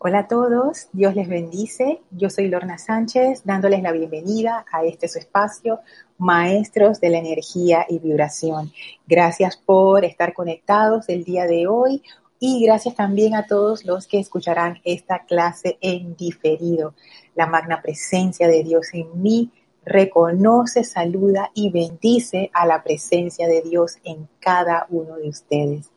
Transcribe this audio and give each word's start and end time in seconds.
Hola 0.00 0.20
a 0.20 0.28
todos, 0.28 0.86
Dios 0.92 1.16
les 1.16 1.28
bendice. 1.28 2.00
Yo 2.12 2.30
soy 2.30 2.46
Lorna 2.46 2.78
Sánchez, 2.78 3.42
dándoles 3.44 3.82
la 3.82 3.90
bienvenida 3.90 4.64
a 4.70 4.84
este 4.84 5.08
su 5.08 5.18
espacio, 5.18 5.80
Maestros 6.18 7.00
de 7.00 7.10
la 7.10 7.18
Energía 7.18 7.84
y 7.88 7.98
Vibración. 7.98 8.70
Gracias 9.08 9.56
por 9.56 10.04
estar 10.04 10.34
conectados 10.34 11.08
el 11.08 11.24
día 11.24 11.46
de 11.46 11.66
hoy 11.66 12.04
y 12.38 12.64
gracias 12.64 12.94
también 12.94 13.34
a 13.34 13.48
todos 13.48 13.84
los 13.84 14.06
que 14.06 14.20
escucharán 14.20 14.78
esta 14.84 15.24
clase 15.24 15.78
en 15.80 16.14
diferido. 16.14 16.94
La 17.34 17.48
magna 17.48 17.82
presencia 17.82 18.46
de 18.46 18.62
Dios 18.62 18.90
en 18.92 19.20
mí 19.20 19.50
reconoce, 19.84 20.84
saluda 20.84 21.50
y 21.54 21.72
bendice 21.72 22.52
a 22.54 22.66
la 22.66 22.84
presencia 22.84 23.48
de 23.48 23.62
Dios 23.62 23.98
en 24.04 24.28
cada 24.38 24.86
uno 24.90 25.16
de 25.16 25.28
ustedes. 25.28 25.90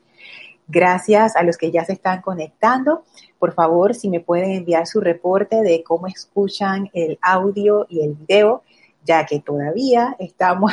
Gracias 0.74 1.36
a 1.36 1.44
los 1.44 1.58
que 1.58 1.70
ya 1.70 1.84
se 1.84 1.92
están 1.92 2.22
conectando. 2.22 3.04
Por 3.38 3.54
favor, 3.54 3.94
si 3.94 4.10
me 4.10 4.22
pueden 4.22 4.52
enviar 4.52 4.88
su 4.88 5.02
reporte 5.02 5.62
de 5.64 5.84
cómo 5.84 6.08
escuchan 6.08 6.90
el 6.94 7.20
audio 7.22 7.86
y 7.90 8.06
el 8.06 8.14
video, 8.14 8.64
ya 9.04 9.26
que 9.26 9.42
todavía 9.42 10.16
estamos 10.18 10.72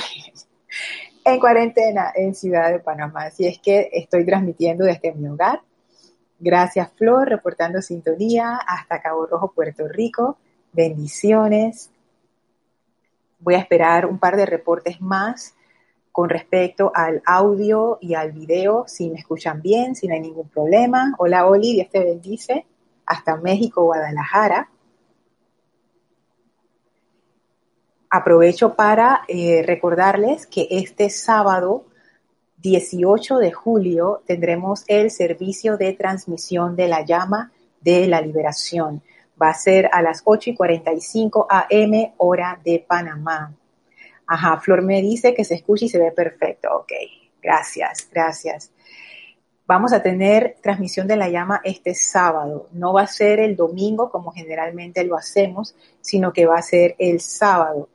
en 1.24 1.40
cuarentena 1.40 2.12
en 2.14 2.36
Ciudad 2.36 2.70
de 2.70 2.78
Panamá. 2.78 3.24
Así 3.24 3.44
es 3.44 3.58
que 3.58 3.90
estoy 3.92 4.24
transmitiendo 4.24 4.84
desde 4.84 5.12
mi 5.14 5.26
hogar. 5.26 5.62
Gracias, 6.38 6.92
Flor, 6.92 7.28
reportando 7.28 7.82
sintonía 7.82 8.54
hasta 8.54 9.02
Cabo 9.02 9.26
Rojo, 9.26 9.50
Puerto 9.50 9.88
Rico. 9.88 10.38
Bendiciones. 10.72 11.90
Voy 13.40 13.56
a 13.56 13.58
esperar 13.58 14.06
un 14.06 14.20
par 14.20 14.36
de 14.36 14.46
reportes 14.46 15.00
más 15.00 15.56
con 16.12 16.28
respecto 16.28 16.90
al 16.94 17.22
audio 17.24 17.98
y 18.00 18.14
al 18.14 18.32
video, 18.32 18.84
si 18.86 19.10
me 19.10 19.18
escuchan 19.18 19.62
bien, 19.62 19.94
si 19.94 20.08
no 20.08 20.14
hay 20.14 20.20
ningún 20.20 20.48
problema. 20.48 21.14
Hola 21.18 21.46
Oli, 21.46 21.74
Dios 21.74 21.88
te 21.90 22.04
bendice. 22.04 22.66
Hasta 23.06 23.36
México, 23.36 23.84
Guadalajara. 23.84 24.68
Aprovecho 28.10 28.74
para 28.74 29.22
eh, 29.28 29.62
recordarles 29.64 30.46
que 30.46 30.66
este 30.70 31.10
sábado 31.10 31.84
18 32.58 33.38
de 33.38 33.52
julio 33.52 34.22
tendremos 34.26 34.84
el 34.88 35.10
servicio 35.10 35.76
de 35.76 35.92
transmisión 35.92 36.74
de 36.74 36.88
la 36.88 37.04
llama 37.04 37.52
de 37.80 38.06
la 38.08 38.20
liberación. 38.20 39.02
Va 39.40 39.50
a 39.50 39.54
ser 39.54 39.88
a 39.92 40.02
las 40.02 40.22
8 40.24 40.50
y 40.50 40.56
45 40.56 41.46
am 41.48 42.12
hora 42.16 42.60
de 42.64 42.84
Panamá. 42.86 43.54
Ajá, 44.28 44.60
Flor 44.60 44.82
me 44.82 45.00
dice 45.00 45.34
que 45.34 45.42
se 45.42 45.54
escucha 45.54 45.86
y 45.86 45.88
se 45.88 45.98
ve 45.98 46.12
perfecto. 46.12 46.68
Ok, 46.70 46.92
gracias, 47.42 48.06
gracias. 48.12 48.70
Vamos 49.66 49.94
a 49.94 50.02
tener 50.02 50.56
transmisión 50.62 51.08
de 51.08 51.16
la 51.16 51.30
llama 51.30 51.62
este 51.64 51.94
sábado. 51.94 52.68
No 52.72 52.92
va 52.92 53.02
a 53.02 53.06
ser 53.06 53.40
el 53.40 53.56
domingo 53.56 54.10
como 54.10 54.30
generalmente 54.32 55.02
lo 55.04 55.16
hacemos, 55.16 55.74
sino 56.02 56.34
que 56.34 56.44
va 56.44 56.58
a 56.58 56.62
ser 56.62 56.94
el 56.98 57.20
sábado, 57.20 57.88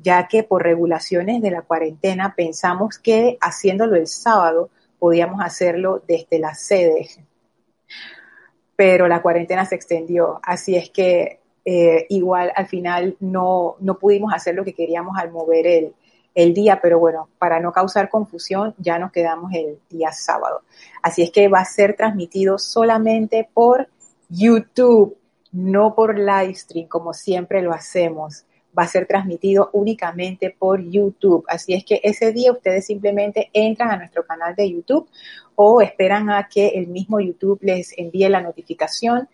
ya 0.00 0.28
que 0.28 0.44
por 0.44 0.62
regulaciones 0.62 1.42
de 1.42 1.50
la 1.50 1.62
cuarentena 1.62 2.34
pensamos 2.36 2.98
que 2.98 3.36
haciéndolo 3.40 3.96
el 3.96 4.06
sábado 4.06 4.70
podíamos 5.00 5.40
hacerlo 5.44 6.00
desde 6.06 6.38
la 6.38 6.54
sede. 6.54 7.08
Pero 8.76 9.08
la 9.08 9.20
cuarentena 9.20 9.64
se 9.64 9.74
extendió, 9.74 10.40
así 10.44 10.76
es 10.76 10.90
que 10.90 11.41
eh, 11.64 12.06
igual 12.08 12.52
al 12.54 12.66
final 12.66 13.16
no, 13.20 13.76
no 13.80 13.98
pudimos 13.98 14.32
hacer 14.34 14.54
lo 14.54 14.64
que 14.64 14.74
queríamos 14.74 15.16
al 15.18 15.30
mover 15.30 15.66
el, 15.66 15.94
el 16.34 16.54
día, 16.54 16.80
pero 16.80 16.98
bueno, 16.98 17.28
para 17.38 17.60
no 17.60 17.72
causar 17.72 18.08
confusión, 18.08 18.74
ya 18.78 18.98
nos 18.98 19.12
quedamos 19.12 19.52
el 19.54 19.78
día 19.90 20.12
sábado. 20.12 20.62
Así 21.02 21.22
es 21.22 21.30
que 21.30 21.48
va 21.48 21.60
a 21.60 21.64
ser 21.64 21.94
transmitido 21.94 22.58
solamente 22.58 23.48
por 23.52 23.88
YouTube, 24.28 25.16
no 25.52 25.94
por 25.94 26.18
live 26.18 26.54
stream, 26.54 26.88
como 26.88 27.12
siempre 27.12 27.60
lo 27.62 27.72
hacemos. 27.72 28.44
Va 28.76 28.84
a 28.84 28.88
ser 28.88 29.06
transmitido 29.06 29.68
únicamente 29.74 30.54
por 30.58 30.82
YouTube. 30.82 31.44
Así 31.46 31.74
es 31.74 31.84
que 31.84 32.00
ese 32.02 32.32
día 32.32 32.52
ustedes 32.52 32.86
simplemente 32.86 33.50
entran 33.52 33.90
a 33.90 33.98
nuestro 33.98 34.24
canal 34.24 34.54
de 34.56 34.70
YouTube 34.70 35.08
o 35.54 35.82
esperan 35.82 36.30
a 36.30 36.48
que 36.48 36.68
el 36.68 36.86
mismo 36.86 37.20
YouTube 37.20 37.58
les 37.60 37.92
envíe 37.98 38.30
la 38.30 38.40
notificación 38.40 39.28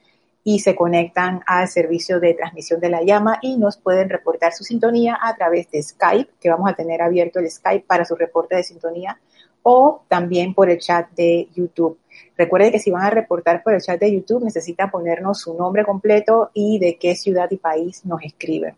y 0.51 0.61
se 0.61 0.75
conectan 0.75 1.43
al 1.47 1.69
servicio 1.69 2.21
de 2.21 2.33
transmisión 2.33 2.81
de 2.81 2.89
la 2.89 3.03
llama 3.03 3.39
y 3.43 3.59
nos 3.59 3.77
pueden 3.77 4.09
reportar 4.09 4.55
su 4.55 4.65
sintonía 4.65 5.19
a 5.21 5.37
través 5.37 5.71
de 5.71 5.83
Skype, 5.83 6.31
que 6.41 6.49
vamos 6.49 6.71
a 6.71 6.75
tener 6.75 7.03
abierto 7.03 7.39
el 7.39 7.51
Skype 7.51 7.85
para 7.87 8.07
su 8.07 8.15
reporte 8.15 8.57
de 8.57 8.63
sintonía, 8.63 9.21
o 9.63 10.07
también 10.09 10.55
por 10.55 10.71
el 10.71 10.79
chat 10.79 11.11
de 11.11 11.51
YouTube. 11.55 11.99
Recuerden 12.35 12.73
que 12.73 12.79
si 12.79 12.91
van 12.91 13.03
a 13.03 13.11
reportar 13.11 13.63
por 13.63 13.75
el 13.75 13.83
chat 13.83 14.01
de 14.01 14.11
YouTube 14.11 14.43
necesitan 14.43 14.91
ponernos 14.91 15.39
su 15.39 15.53
nombre 15.53 15.85
completo 15.85 16.51
y 16.55 16.79
de 16.79 16.97
qué 16.97 17.15
ciudad 17.15 17.51
y 17.51 17.59
país 17.59 18.07
nos 18.07 18.23
escriben, 18.23 18.75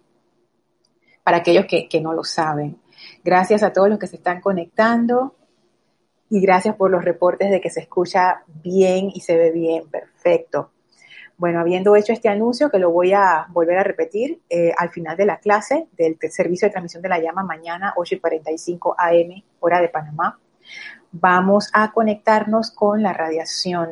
para 1.22 1.37
aquellos 1.37 1.66
que, 1.66 1.88
que 1.88 2.00
no 2.00 2.12
lo 2.12 2.25
saben. 2.25 2.78
Gracias 3.22 3.62
a 3.62 3.72
todos 3.72 3.88
los 3.88 4.00
que 4.00 4.08
se 4.08 4.16
están 4.16 4.41
conectando 4.41 5.37
y 6.31 6.41
gracias 6.41 6.75
por 6.75 6.91
los 6.91 7.04
reportes 7.04 7.48
de 7.48 7.60
que 7.60 7.70
se 7.70 7.78
escucha 7.78 8.42
bien 8.48 9.08
y 9.14 9.20
se 9.20 9.37
ve 9.37 9.52
bien, 9.52 9.88
perfecto. 9.88 10.72
Bueno, 11.41 11.59
habiendo 11.59 11.97
hecho 11.97 12.12
este 12.12 12.28
anuncio, 12.28 12.71
que 12.71 12.78
lo 12.78 12.91
voy 12.91 13.15
a 13.15 13.47
volver 13.49 13.78
a 13.78 13.83
repetir 13.83 14.43
eh, 14.51 14.75
al 14.77 14.91
final 14.91 15.17
de 15.17 15.25
la 15.25 15.39
clase 15.39 15.89
del 15.97 16.19
servicio 16.31 16.69
de 16.69 16.73
transmisión 16.73 17.03
de 17.03 17.09
la 17.09 17.19
llama 17.19 17.43
mañana 17.43 17.95
8 17.97 18.17
y 18.17 18.21
45 18.21 18.95
AM, 18.99 19.43
hora 19.61 19.81
de 19.81 19.89
Panamá, 19.89 20.39
vamos 21.12 21.71
a 21.73 21.93
conectarnos 21.93 22.71
con 22.71 23.03
la 23.03 23.15
radiación 23.15 23.89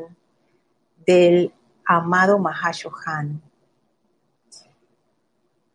del 1.06 1.54
amado 1.86 2.38
Mahashohan. 2.38 3.40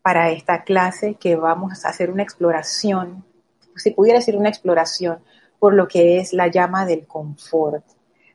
Para 0.00 0.30
esta 0.30 0.62
clase 0.62 1.16
que 1.16 1.34
vamos 1.34 1.84
a 1.84 1.88
hacer 1.88 2.12
una 2.12 2.22
exploración, 2.22 3.24
si 3.74 3.90
pudiera 3.90 4.20
decir 4.20 4.36
una 4.36 4.48
exploración, 4.48 5.18
por 5.58 5.74
lo 5.74 5.88
que 5.88 6.20
es 6.20 6.34
la 6.34 6.46
llama 6.46 6.86
del 6.86 7.04
confort 7.04 7.84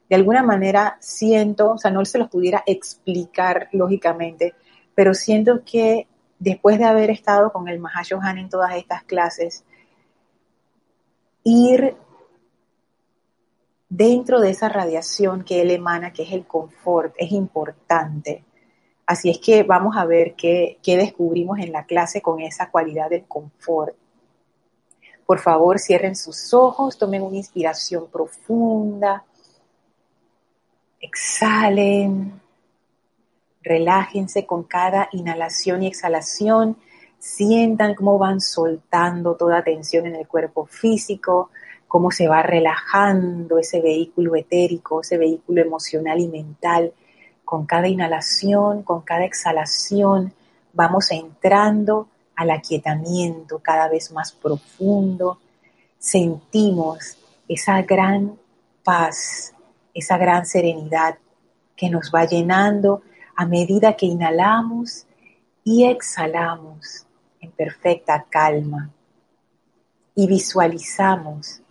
de 0.10 0.16
alguna 0.16 0.42
manera 0.42 0.98
siento, 1.00 1.74
o 1.74 1.78
sea, 1.78 1.92
no 1.92 2.04
se 2.04 2.18
los 2.18 2.30
pudiera 2.30 2.64
explicar 2.66 3.70
lógicamente, 3.72 4.56
pero 4.96 5.14
siento 5.14 5.64
que 5.64 6.08
después 6.40 6.80
de 6.80 6.86
haber 6.86 7.12
estado 7.12 7.54
con 7.54 7.68
el 7.68 7.80
Mahashohan 7.80 8.40
en 8.40 8.50
todas 8.50 8.76
estas 8.76 9.04
clases, 9.04 9.64
ir 11.44 11.96
dentro 13.88 14.40
de 14.40 14.50
esa 14.50 14.68
radiación 14.68 15.44
que 15.44 15.62
él 15.62 15.70
emana, 15.72 16.12
que 16.12 16.24
es 16.24 16.32
el 16.32 16.46
confort, 16.46 17.14
es 17.18 17.32
importante. 17.32 18.44
Así 19.06 19.30
es 19.30 19.38
que 19.38 19.64
vamos 19.64 19.96
a 19.96 20.06
ver 20.06 20.34
qué, 20.36 20.80
qué 20.82 20.98
descubrimos 20.98 21.60
en 21.60 21.72
la 21.72 21.86
clase 21.86 22.22
con 22.22 22.40
esa 22.42 22.72
cualidad 22.72 23.10
del 23.10 23.26
confort. 23.26 23.96
Por 25.26 25.40
favor, 25.40 25.78
cierren 25.78 26.16
sus 26.16 26.52
ojos, 26.54 26.98
tomen 26.98 27.22
una 27.22 27.38
inspiración 27.38 28.08
profunda 28.08 29.24
Exhalen. 31.00 32.42
Relájense 33.62 34.46
con 34.46 34.64
cada 34.64 35.10
inhalación 35.12 35.84
y 35.84 35.88
exhalación. 35.88 36.78
Sientan 37.20 37.96
cómo 37.96 38.18
van 38.18 38.42
soltando 38.42 39.36
toda 39.36 39.64
tensión 39.64 40.08
en 40.08 40.16
el 40.16 40.28
cuerpo 40.28 40.66
físico, 40.66 41.52
cómo 41.88 42.12
se 42.12 42.28
va 42.28 42.42
relajando 42.42 43.58
ese 43.58 43.82
vehículo 43.82 44.36
etérico, 44.36 45.02
ese 45.02 45.18
vehículo 45.18 45.62
emocional 45.62 46.20
y 46.20 46.28
mental. 46.28 46.94
Con 47.44 47.66
cada 47.66 47.88
inhalación, 47.88 48.84
con 48.84 49.02
cada 49.02 49.26
exhalación, 49.26 50.34
vamos 50.74 51.12
entrando 51.12 52.08
al 52.36 52.52
aquietamiento 52.52 53.60
cada 53.60 53.90
vez 53.90 54.12
más 54.12 54.32
profundo. 54.32 55.40
Sentimos 55.98 57.18
esa 57.48 57.82
gran 57.82 58.38
paz, 58.84 59.54
esa 59.94 60.18
gran 60.18 60.46
serenidad 60.46 61.18
que 61.76 61.90
nos 61.90 62.12
va 62.14 62.26
llenando 62.26 63.02
a 63.36 63.46
medida 63.46 63.96
que 63.96 64.06
inhalamos 64.06 65.06
y 65.64 65.86
exhalamos 65.86 67.06
en 67.40 67.52
perfecta 67.52 68.26
calma. 68.30 68.92
Y 70.16 70.28
visualizamos 70.28 71.62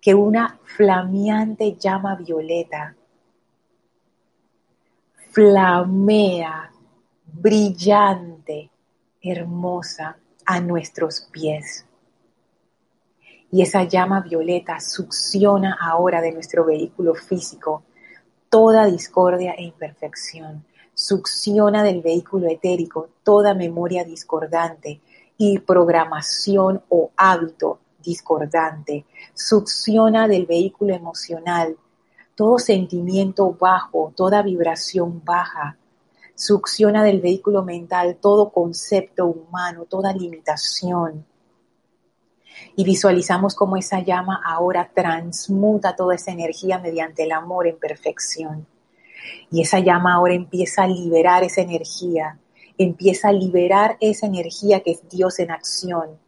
que 0.00 0.14
una 0.14 0.58
flameante 0.64 1.76
llama 1.76 2.14
violeta 2.14 2.94
flamea, 5.34 6.70
brillante, 7.26 8.70
hermosa 9.20 10.16
a 10.46 10.60
nuestros 10.60 11.22
pies 11.32 11.84
y 13.54 13.62
esa 13.62 13.84
llama 13.84 14.20
violeta 14.20 14.80
succiona 14.80 15.78
ahora 15.80 16.20
de 16.20 16.32
nuestro 16.32 16.64
vehículo 16.64 17.14
físico 17.14 17.84
toda 18.48 18.86
discordia 18.86 19.52
e 19.52 19.62
imperfección, 19.62 20.64
succiona 20.92 21.84
del 21.84 22.02
vehículo 22.02 22.48
etérico 22.48 23.10
toda 23.22 23.54
memoria 23.54 24.02
discordante 24.02 25.00
y 25.38 25.60
programación 25.60 26.82
o 26.88 27.12
hábito 27.16 27.78
discordante, 28.02 29.04
succiona 29.34 30.26
del 30.26 30.46
vehículo 30.46 30.92
emocional 30.92 31.76
todo 32.34 32.58
sentimiento 32.58 33.52
bajo, 33.52 34.12
toda 34.16 34.42
vibración 34.42 35.22
baja, 35.24 35.78
succiona 36.34 37.04
del 37.04 37.20
vehículo 37.20 37.62
mental 37.62 38.16
todo 38.20 38.50
concepto 38.50 39.26
humano, 39.26 39.84
toda 39.88 40.12
limitación. 40.12 41.24
Y 42.76 42.84
visualizamos 42.84 43.54
cómo 43.54 43.76
esa 43.76 44.00
llama 44.00 44.40
ahora 44.44 44.90
transmuta 44.94 45.96
toda 45.96 46.14
esa 46.14 46.32
energía 46.32 46.78
mediante 46.78 47.24
el 47.24 47.32
amor 47.32 47.66
en 47.66 47.78
perfección. 47.78 48.66
Y 49.50 49.62
esa 49.62 49.78
llama 49.78 50.14
ahora 50.14 50.34
empieza 50.34 50.84
a 50.84 50.88
liberar 50.88 51.44
esa 51.44 51.62
energía, 51.62 52.38
empieza 52.76 53.28
a 53.28 53.32
liberar 53.32 53.96
esa 54.00 54.26
energía 54.26 54.80
que 54.80 54.92
es 54.92 55.08
Dios 55.08 55.38
en 55.38 55.50
acción, 55.50 56.18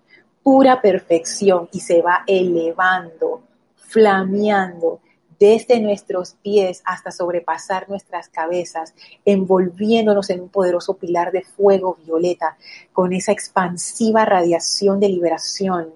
pura 0.42 0.80
perfección 0.80 1.68
y 1.72 1.80
se 1.80 2.02
va 2.02 2.22
elevando, 2.26 3.42
flameando 3.74 5.00
desde 5.38 5.80
nuestros 5.80 6.34
pies 6.34 6.82
hasta 6.84 7.10
sobrepasar 7.10 7.88
nuestras 7.88 8.28
cabezas, 8.28 8.94
envolviéndonos 9.24 10.30
en 10.30 10.40
un 10.40 10.48
poderoso 10.48 10.94
pilar 10.94 11.32
de 11.32 11.42
fuego 11.42 11.98
violeta 12.04 12.56
con 12.92 13.12
esa 13.12 13.32
expansiva 13.32 14.24
radiación 14.24 15.00
de 15.00 15.08
liberación 15.08 15.94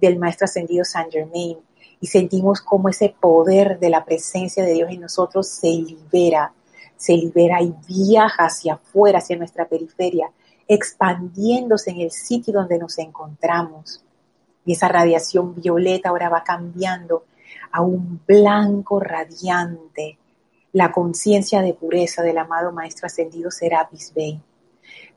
del 0.00 0.18
Maestro 0.18 0.46
Ascendido 0.46 0.84
Saint 0.84 1.12
Germain. 1.12 1.58
Y 2.00 2.06
sentimos 2.06 2.60
como 2.60 2.88
ese 2.88 3.14
poder 3.20 3.78
de 3.78 3.90
la 3.90 4.04
presencia 4.04 4.64
de 4.64 4.72
Dios 4.72 4.90
en 4.90 5.00
nosotros 5.00 5.48
se 5.48 5.68
libera, 5.68 6.52
se 6.96 7.12
libera 7.12 7.60
y 7.60 7.74
viaja 7.86 8.46
hacia 8.46 8.74
afuera, 8.74 9.18
hacia 9.18 9.36
nuestra 9.36 9.66
periferia, 9.66 10.30
expandiéndose 10.66 11.90
en 11.90 12.00
el 12.00 12.10
sitio 12.10 12.54
donde 12.54 12.78
nos 12.78 12.98
encontramos. 12.98 14.02
Y 14.64 14.72
esa 14.72 14.88
radiación 14.88 15.54
violeta 15.54 16.08
ahora 16.08 16.28
va 16.28 16.42
cambiando 16.42 17.24
a 17.72 17.82
un 17.82 18.20
blanco 18.26 19.00
radiante, 19.00 20.18
la 20.72 20.92
conciencia 20.92 21.62
de 21.62 21.74
pureza 21.74 22.22
del 22.22 22.38
amado 22.38 22.72
Maestro 22.72 23.06
Ascendido 23.06 23.50
Serapis 23.50 24.12
Bey. 24.14 24.40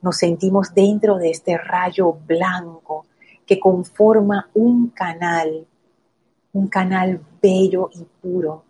Nos 0.01 0.17
sentimos 0.17 0.73
dentro 0.73 1.17
de 1.17 1.29
este 1.29 1.57
rayo 1.57 2.11
blanco 2.11 3.05
que 3.45 3.59
conforma 3.59 4.49
un 4.53 4.89
canal, 4.89 5.67
un 6.53 6.67
canal 6.67 7.21
bello 7.41 7.89
y 7.93 8.03
puro 8.21 8.63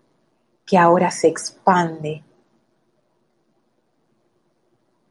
que 0.65 0.77
ahora 0.77 1.11
se 1.11 1.27
expande 1.27 2.23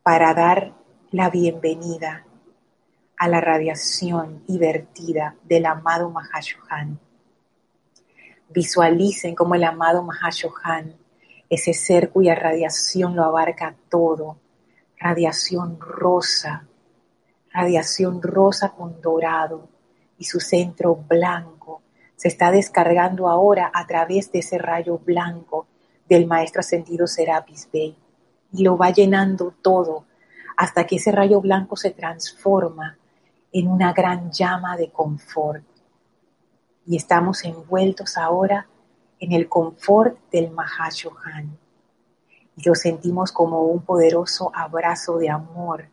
para 0.02 0.34
dar 0.34 0.72
la 1.10 1.30
bienvenida 1.30 2.24
a 3.16 3.28
la 3.28 3.40
radiación 3.40 4.42
y 4.48 4.58
vertida 4.58 5.36
del 5.44 5.66
amado 5.66 6.10
Mahashohan 6.10 6.98
Visualicen 8.52 9.34
como 9.34 9.54
el 9.54 9.64
amado 9.64 10.02
Mahashohan, 10.02 10.94
ese 11.48 11.72
ser 11.72 12.10
cuya 12.10 12.34
radiación 12.34 13.16
lo 13.16 13.24
abarca 13.24 13.74
todo, 13.88 14.36
radiación 14.98 15.78
rosa, 15.80 16.66
radiación 17.52 18.22
rosa 18.22 18.70
con 18.70 19.00
dorado 19.00 19.68
y 20.18 20.24
su 20.24 20.40
centro 20.40 20.96
blanco, 20.96 21.82
se 22.16 22.28
está 22.28 22.50
descargando 22.50 23.28
ahora 23.28 23.70
a 23.74 23.86
través 23.86 24.30
de 24.32 24.40
ese 24.40 24.58
rayo 24.58 24.98
blanco 24.98 25.66
del 26.08 26.26
Maestro 26.26 26.60
Ascendido 26.60 27.06
Serapis 27.06 27.68
Bey 27.72 27.96
y 28.52 28.62
lo 28.62 28.76
va 28.76 28.90
llenando 28.90 29.54
todo 29.62 30.04
hasta 30.56 30.86
que 30.86 30.96
ese 30.96 31.10
rayo 31.10 31.40
blanco 31.40 31.76
se 31.76 31.90
transforma 31.90 32.98
en 33.52 33.68
una 33.68 33.92
gran 33.92 34.30
llama 34.30 34.76
de 34.76 34.90
confort 34.90 35.64
y 36.86 36.96
estamos 36.96 37.44
envueltos 37.44 38.16
ahora 38.16 38.66
en 39.18 39.32
el 39.32 39.48
confort 39.48 40.18
del 40.30 40.50
Mahashohan. 40.50 41.58
Y 42.56 42.68
lo 42.68 42.74
sentimos 42.74 43.32
como 43.32 43.62
un 43.62 43.82
poderoso 43.82 44.50
abrazo 44.54 45.16
de 45.18 45.30
amor, 45.30 45.88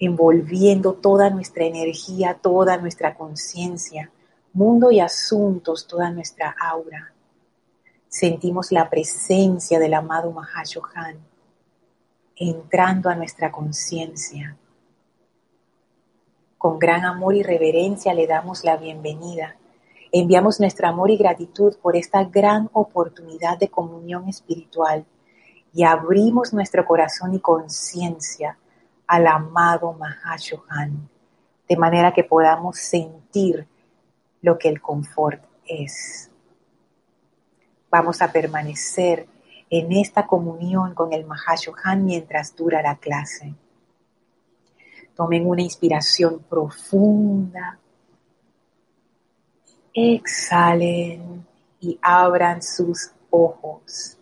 envolviendo 0.00 0.94
toda 0.94 1.30
nuestra 1.30 1.64
energía, 1.64 2.34
toda 2.34 2.76
nuestra 2.78 3.14
conciencia, 3.14 4.10
mundo 4.52 4.90
y 4.90 4.98
asuntos, 4.98 5.86
toda 5.86 6.10
nuestra 6.10 6.56
aura. 6.60 7.12
Sentimos 8.08 8.72
la 8.72 8.90
presencia 8.90 9.78
del 9.78 9.94
amado 9.94 10.32
Mahashohan 10.32 11.18
entrando 12.34 13.08
a 13.08 13.14
nuestra 13.14 13.52
conciencia 13.52 14.56
con 16.60 16.78
gran 16.78 17.06
amor 17.06 17.34
y 17.34 17.42
reverencia 17.42 18.12
le 18.12 18.26
damos 18.26 18.64
la 18.64 18.76
bienvenida. 18.76 19.56
Enviamos 20.12 20.60
nuestro 20.60 20.88
amor 20.88 21.10
y 21.10 21.16
gratitud 21.16 21.74
por 21.80 21.96
esta 21.96 22.24
gran 22.24 22.68
oportunidad 22.74 23.58
de 23.58 23.68
comunión 23.68 24.28
espiritual 24.28 25.06
y 25.72 25.84
abrimos 25.84 26.52
nuestro 26.52 26.84
corazón 26.84 27.32
y 27.32 27.40
conciencia 27.40 28.58
al 29.10 29.26
amado 29.26 29.92
Mahashohan, 29.92 31.08
de 31.68 31.76
manera 31.76 32.12
que 32.12 32.22
podamos 32.22 32.78
sentir 32.78 33.66
lo 34.40 34.56
que 34.56 34.68
el 34.68 34.80
confort 34.80 35.42
es. 35.66 36.30
Vamos 37.90 38.22
a 38.22 38.30
permanecer 38.30 39.26
en 39.68 39.90
esta 39.90 40.28
comunión 40.28 40.94
con 40.94 41.12
el 41.12 41.24
Mahashohan 41.24 42.04
mientras 42.04 42.54
dura 42.54 42.82
la 42.82 42.98
clase. 42.98 43.52
Tomen 45.16 45.44
una 45.44 45.62
inspiración 45.62 46.44
profunda. 46.48 47.80
Exhalen 49.92 51.44
y 51.80 51.98
abran 52.00 52.62
sus 52.62 53.10
ojos. 53.28 54.16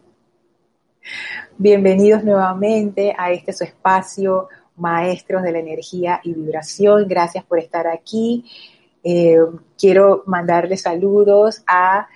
Bienvenidos 1.58 2.25
nuevamente 2.25 3.14
a 3.19 3.31
este 3.32 3.52
su 3.52 3.64
espacio, 3.64 4.49
maestros 4.78 5.42
de 5.42 5.52
la 5.52 5.58
energía 5.58 6.20
y 6.25 6.32
vibración. 6.32 7.06
Gracias 7.08 7.44
por 7.44 7.58
estar 7.58 7.86
aquí. 7.86 8.44
Eh, 9.02 9.38
quiero 9.76 10.22
mandarle 10.26 10.76
saludos 10.76 11.62
a 11.66 12.08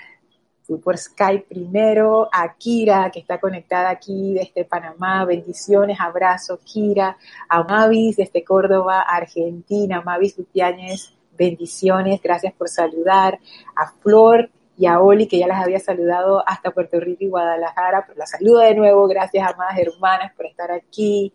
por 0.78 0.96
Skype 0.96 1.46
primero, 1.48 2.28
a 2.32 2.54
Kira, 2.54 3.10
que 3.10 3.20
está 3.20 3.38
conectada 3.38 3.90
aquí 3.90 4.34
desde 4.34 4.64
Panamá, 4.64 5.24
bendiciones, 5.24 5.98
abrazos, 6.00 6.60
Kira, 6.60 7.16
a 7.48 7.62
Mavis 7.64 8.16
desde 8.16 8.44
Córdoba, 8.44 9.02
Argentina, 9.02 10.02
Mavis 10.02 10.38
Lupiáñez, 10.38 11.12
bendiciones, 11.36 12.20
gracias 12.22 12.52
por 12.54 12.68
saludar, 12.68 13.38
a 13.74 13.90
Flor 14.00 14.50
y 14.76 14.86
a 14.86 15.00
Oli, 15.00 15.26
que 15.26 15.38
ya 15.38 15.46
las 15.46 15.62
había 15.62 15.80
saludado 15.80 16.42
hasta 16.46 16.70
Puerto 16.70 16.98
Rico 17.00 17.24
y 17.24 17.28
Guadalajara, 17.28 18.04
pero 18.06 18.18
la 18.18 18.26
saludo 18.26 18.60
de 18.60 18.74
nuevo, 18.74 19.06
gracias, 19.06 19.52
amadas 19.52 19.78
hermanas, 19.78 20.32
por 20.34 20.46
estar 20.46 20.70
aquí. 20.70 21.32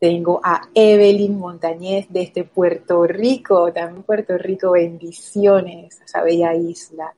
Tengo 0.00 0.40
a 0.42 0.62
Evelyn 0.74 1.38
Montañez 1.38 2.06
desde 2.08 2.44
Puerto 2.44 3.06
Rico, 3.06 3.70
también 3.70 4.02
Puerto 4.02 4.38
Rico, 4.38 4.70
bendiciones 4.70 6.00
a 6.00 6.04
esa 6.06 6.22
bella 6.22 6.54
isla. 6.54 7.14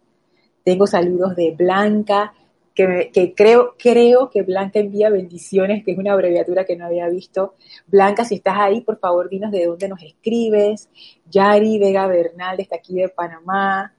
Tengo 0.64 0.88
saludos 0.88 1.36
de 1.36 1.52
Blanca, 1.52 2.34
que, 2.74 3.34
creo, 3.36 3.76
creo 3.78 4.30
que 4.30 4.42
Blanca 4.42 4.80
envía 4.80 5.10
bendiciones, 5.10 5.84
que 5.84 5.92
es 5.92 5.98
una 5.98 6.12
abreviatura 6.12 6.64
que 6.64 6.76
no 6.76 6.86
había 6.86 7.08
visto. 7.08 7.54
Blanca, 7.86 8.24
si 8.24 8.34
estás 8.36 8.56
ahí, 8.58 8.80
por 8.80 8.98
favor, 8.98 9.28
dinos 9.28 9.52
de 9.52 9.66
dónde 9.66 9.88
nos 9.88 10.02
escribes. 10.02 10.88
Yari 11.30 11.78
Vega 11.78 12.08
Bernal 12.08 12.58
está 12.58 12.76
aquí 12.76 12.94
de 12.94 13.08
Panamá, 13.10 13.94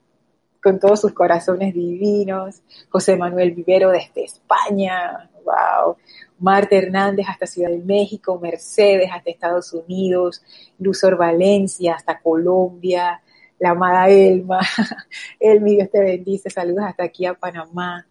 con 0.62 0.78
todos 0.78 1.00
sus 1.00 1.14
corazones 1.14 1.72
divinos. 1.72 2.62
José 2.90 3.16
Manuel 3.16 3.52
Vivero 3.52 3.90
desde 3.90 4.24
España, 4.24 5.30
wow. 5.42 5.96
Marta 6.38 6.76
Hernández 6.76 7.26
hasta 7.28 7.46
Ciudad 7.46 7.70
de 7.70 7.78
México, 7.78 8.38
Mercedes 8.40 9.10
hasta 9.12 9.30
Estados 9.30 9.72
Unidos, 9.72 10.42
Luzor 10.78 11.16
Valencia 11.16 11.94
hasta 11.94 12.20
Colombia, 12.20 13.22
la 13.58 13.70
amada 13.70 14.08
Elma, 14.08 14.60
Elmi, 15.40 15.76
Dios 15.76 15.90
te 15.90 16.00
bendice, 16.00 16.50
saludos 16.50 16.84
hasta 16.84 17.04
aquí 17.04 17.26
a 17.26 17.34
Panamá. 17.34 18.06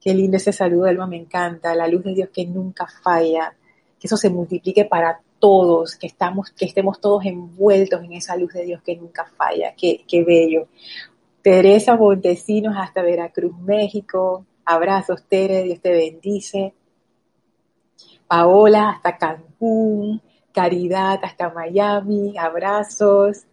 Qué 0.00 0.12
lindo 0.14 0.36
ese 0.36 0.52
saludo, 0.52 0.86
Elma, 0.86 1.06
me 1.06 1.16
encanta. 1.16 1.74
La 1.74 1.86
luz 1.86 2.04
de 2.04 2.14
Dios 2.14 2.28
que 2.32 2.44
nunca 2.46 2.86
falla, 3.02 3.54
que 3.98 4.06
eso 4.06 4.16
se 4.16 4.30
multiplique 4.30 4.84
para 4.84 5.20
todos, 5.38 5.96
que, 5.96 6.06
estamos, 6.06 6.50
que 6.50 6.66
estemos 6.66 7.00
todos 7.00 7.24
envueltos 7.24 8.02
en 8.04 8.12
esa 8.12 8.36
luz 8.36 8.52
de 8.52 8.64
Dios 8.64 8.82
que 8.82 8.96
nunca 8.96 9.24
falla. 9.36 9.74
Qué, 9.76 10.04
qué 10.06 10.22
bello. 10.22 10.68
Teresa 11.42 11.96
Montesinos 11.96 12.76
hasta 12.78 13.02
Veracruz, 13.02 13.56
México. 13.58 14.46
Abrazos, 14.64 15.24
Tere, 15.28 15.64
Dios 15.64 15.80
te 15.80 15.90
bendice. 15.90 16.74
Paola 18.32 18.92
hasta 18.92 19.18
Cancún, 19.18 20.22
Caridad 20.54 21.20
hasta 21.22 21.50
Miami, 21.50 22.34
abrazos. 22.38 23.44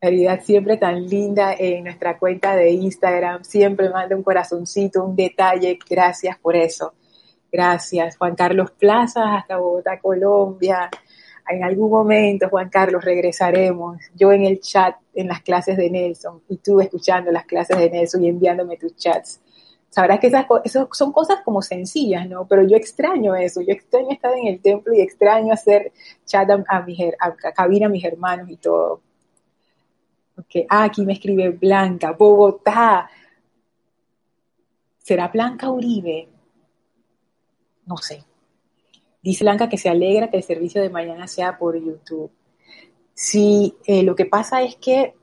Caridad 0.00 0.40
siempre 0.42 0.78
tan 0.78 1.06
linda 1.06 1.54
en 1.56 1.84
nuestra 1.84 2.18
cuenta 2.18 2.56
de 2.56 2.72
Instagram, 2.72 3.44
siempre 3.44 3.88
manda 3.88 4.16
un 4.16 4.24
corazoncito, 4.24 5.04
un 5.04 5.14
detalle, 5.14 5.78
gracias 5.88 6.36
por 6.38 6.56
eso. 6.56 6.94
Gracias. 7.52 8.16
Juan 8.16 8.34
Carlos 8.34 8.72
Plaza 8.72 9.36
hasta 9.36 9.58
Bogotá, 9.58 10.00
Colombia. 10.00 10.90
En 11.48 11.62
algún 11.62 11.92
momento, 11.92 12.48
Juan 12.48 12.70
Carlos, 12.70 13.04
regresaremos. 13.04 13.98
Yo 14.16 14.32
en 14.32 14.42
el 14.42 14.58
chat, 14.58 14.96
en 15.14 15.28
las 15.28 15.42
clases 15.42 15.76
de 15.76 15.88
Nelson, 15.88 16.42
y 16.48 16.56
tú 16.56 16.80
escuchando 16.80 17.30
las 17.30 17.44
clases 17.44 17.78
de 17.78 17.88
Nelson 17.90 18.24
y 18.24 18.28
enviándome 18.28 18.76
tus 18.76 18.96
chats. 18.96 19.40
Sabrás 19.90 20.20
que 20.20 20.26
esas, 20.26 20.46
son 20.92 21.12
cosas 21.12 21.40
como 21.44 21.62
sencillas, 21.62 22.28
¿no? 22.28 22.46
Pero 22.46 22.62
yo 22.62 22.76
extraño 22.76 23.34
eso, 23.34 23.62
yo 23.62 23.72
extraño 23.72 24.10
estar 24.10 24.32
en 24.36 24.46
el 24.48 24.60
templo 24.60 24.92
y 24.94 25.00
extraño 25.00 25.52
hacer 25.52 25.92
chat 26.26 26.48
a, 26.50 26.64
a, 26.68 26.84
a, 27.20 27.52
cabina 27.52 27.86
a 27.86 27.88
mis 27.88 28.04
hermanos 28.04 28.50
y 28.50 28.56
todo. 28.56 29.00
Okay. 30.38 30.66
Ah, 30.68 30.84
aquí 30.84 31.04
me 31.04 31.14
escribe 31.14 31.48
Blanca, 31.50 32.12
Bogotá. 32.12 33.10
¿Será 34.98 35.28
Blanca 35.28 35.70
Uribe? 35.70 36.28
No 37.86 37.96
sé. 37.96 38.22
Dice 39.22 39.42
Blanca 39.42 39.68
que 39.68 39.78
se 39.78 39.88
alegra 39.88 40.30
que 40.30 40.36
el 40.36 40.42
servicio 40.42 40.82
de 40.82 40.90
mañana 40.90 41.26
sea 41.26 41.58
por 41.58 41.76
YouTube. 41.76 42.30
Sí, 43.14 43.74
eh, 43.84 44.02
lo 44.02 44.14
que 44.14 44.26
pasa 44.26 44.62
es 44.62 44.76
que 44.76 45.14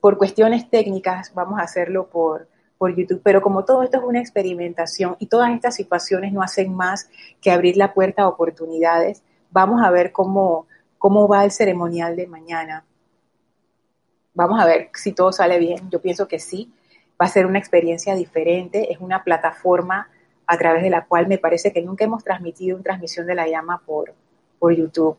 por 0.00 0.16
cuestiones 0.16 0.70
técnicas 0.70 1.34
vamos 1.34 1.58
a 1.58 1.64
hacerlo 1.64 2.08
por, 2.08 2.48
por 2.78 2.94
YouTube, 2.94 3.20
pero 3.22 3.40
como 3.40 3.64
todo 3.64 3.82
esto 3.82 3.98
es 3.98 4.04
una 4.04 4.20
experimentación 4.20 5.16
y 5.18 5.26
todas 5.26 5.52
estas 5.54 5.74
situaciones 5.74 6.32
no 6.32 6.42
hacen 6.42 6.74
más 6.74 7.08
que 7.40 7.50
abrir 7.50 7.76
la 7.76 7.94
puerta 7.94 8.22
a 8.22 8.28
oportunidades, 8.28 9.22
vamos 9.50 9.82
a 9.82 9.90
ver 9.90 10.12
cómo, 10.12 10.66
cómo 10.98 11.28
va 11.28 11.44
el 11.44 11.50
ceremonial 11.50 12.16
de 12.16 12.26
mañana. 12.26 12.84
Vamos 14.34 14.60
a 14.60 14.66
ver 14.66 14.90
si 14.94 15.12
todo 15.12 15.32
sale 15.32 15.58
bien, 15.58 15.88
yo 15.90 16.00
pienso 16.00 16.26
que 16.26 16.40
sí, 16.40 16.72
va 17.20 17.26
a 17.26 17.28
ser 17.28 17.46
una 17.46 17.58
experiencia 17.58 18.14
diferente, 18.14 18.92
es 18.92 18.98
una 19.00 19.22
plataforma 19.22 20.08
a 20.46 20.58
través 20.58 20.82
de 20.82 20.90
la 20.90 21.04
cual 21.06 21.26
me 21.28 21.38
parece 21.38 21.72
que 21.72 21.82
nunca 21.82 22.04
hemos 22.04 22.24
transmitido 22.24 22.76
una 22.76 22.84
transmisión 22.84 23.26
de 23.26 23.34
la 23.34 23.46
llama 23.46 23.80
por, 23.86 24.12
por 24.58 24.74
YouTube. 24.74 25.16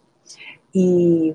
Y 0.73 1.33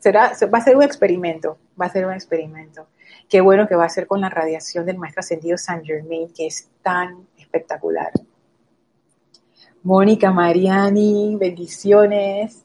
será, 0.00 0.32
va 0.52 0.58
a 0.58 0.62
ser 0.62 0.76
un 0.76 0.82
experimento, 0.82 1.58
va 1.80 1.86
a 1.86 1.90
ser 1.90 2.06
un 2.06 2.12
experimento. 2.12 2.86
Qué 3.28 3.40
bueno 3.40 3.66
que 3.66 3.74
va 3.74 3.84
a 3.84 3.88
ser 3.88 4.06
con 4.06 4.20
la 4.20 4.28
radiación 4.28 4.86
del 4.86 4.98
maestro 4.98 5.20
ascendido 5.20 5.58
Saint 5.58 5.84
Germain, 5.84 6.32
que 6.32 6.46
es 6.46 6.68
tan 6.82 7.26
espectacular. 7.36 8.12
Mónica 9.82 10.32
Mariani, 10.32 11.36
bendiciones. 11.36 12.64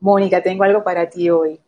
Mónica, 0.00 0.42
tengo 0.42 0.64
algo 0.64 0.82
para 0.82 1.08
ti 1.08 1.30
hoy. 1.30 1.60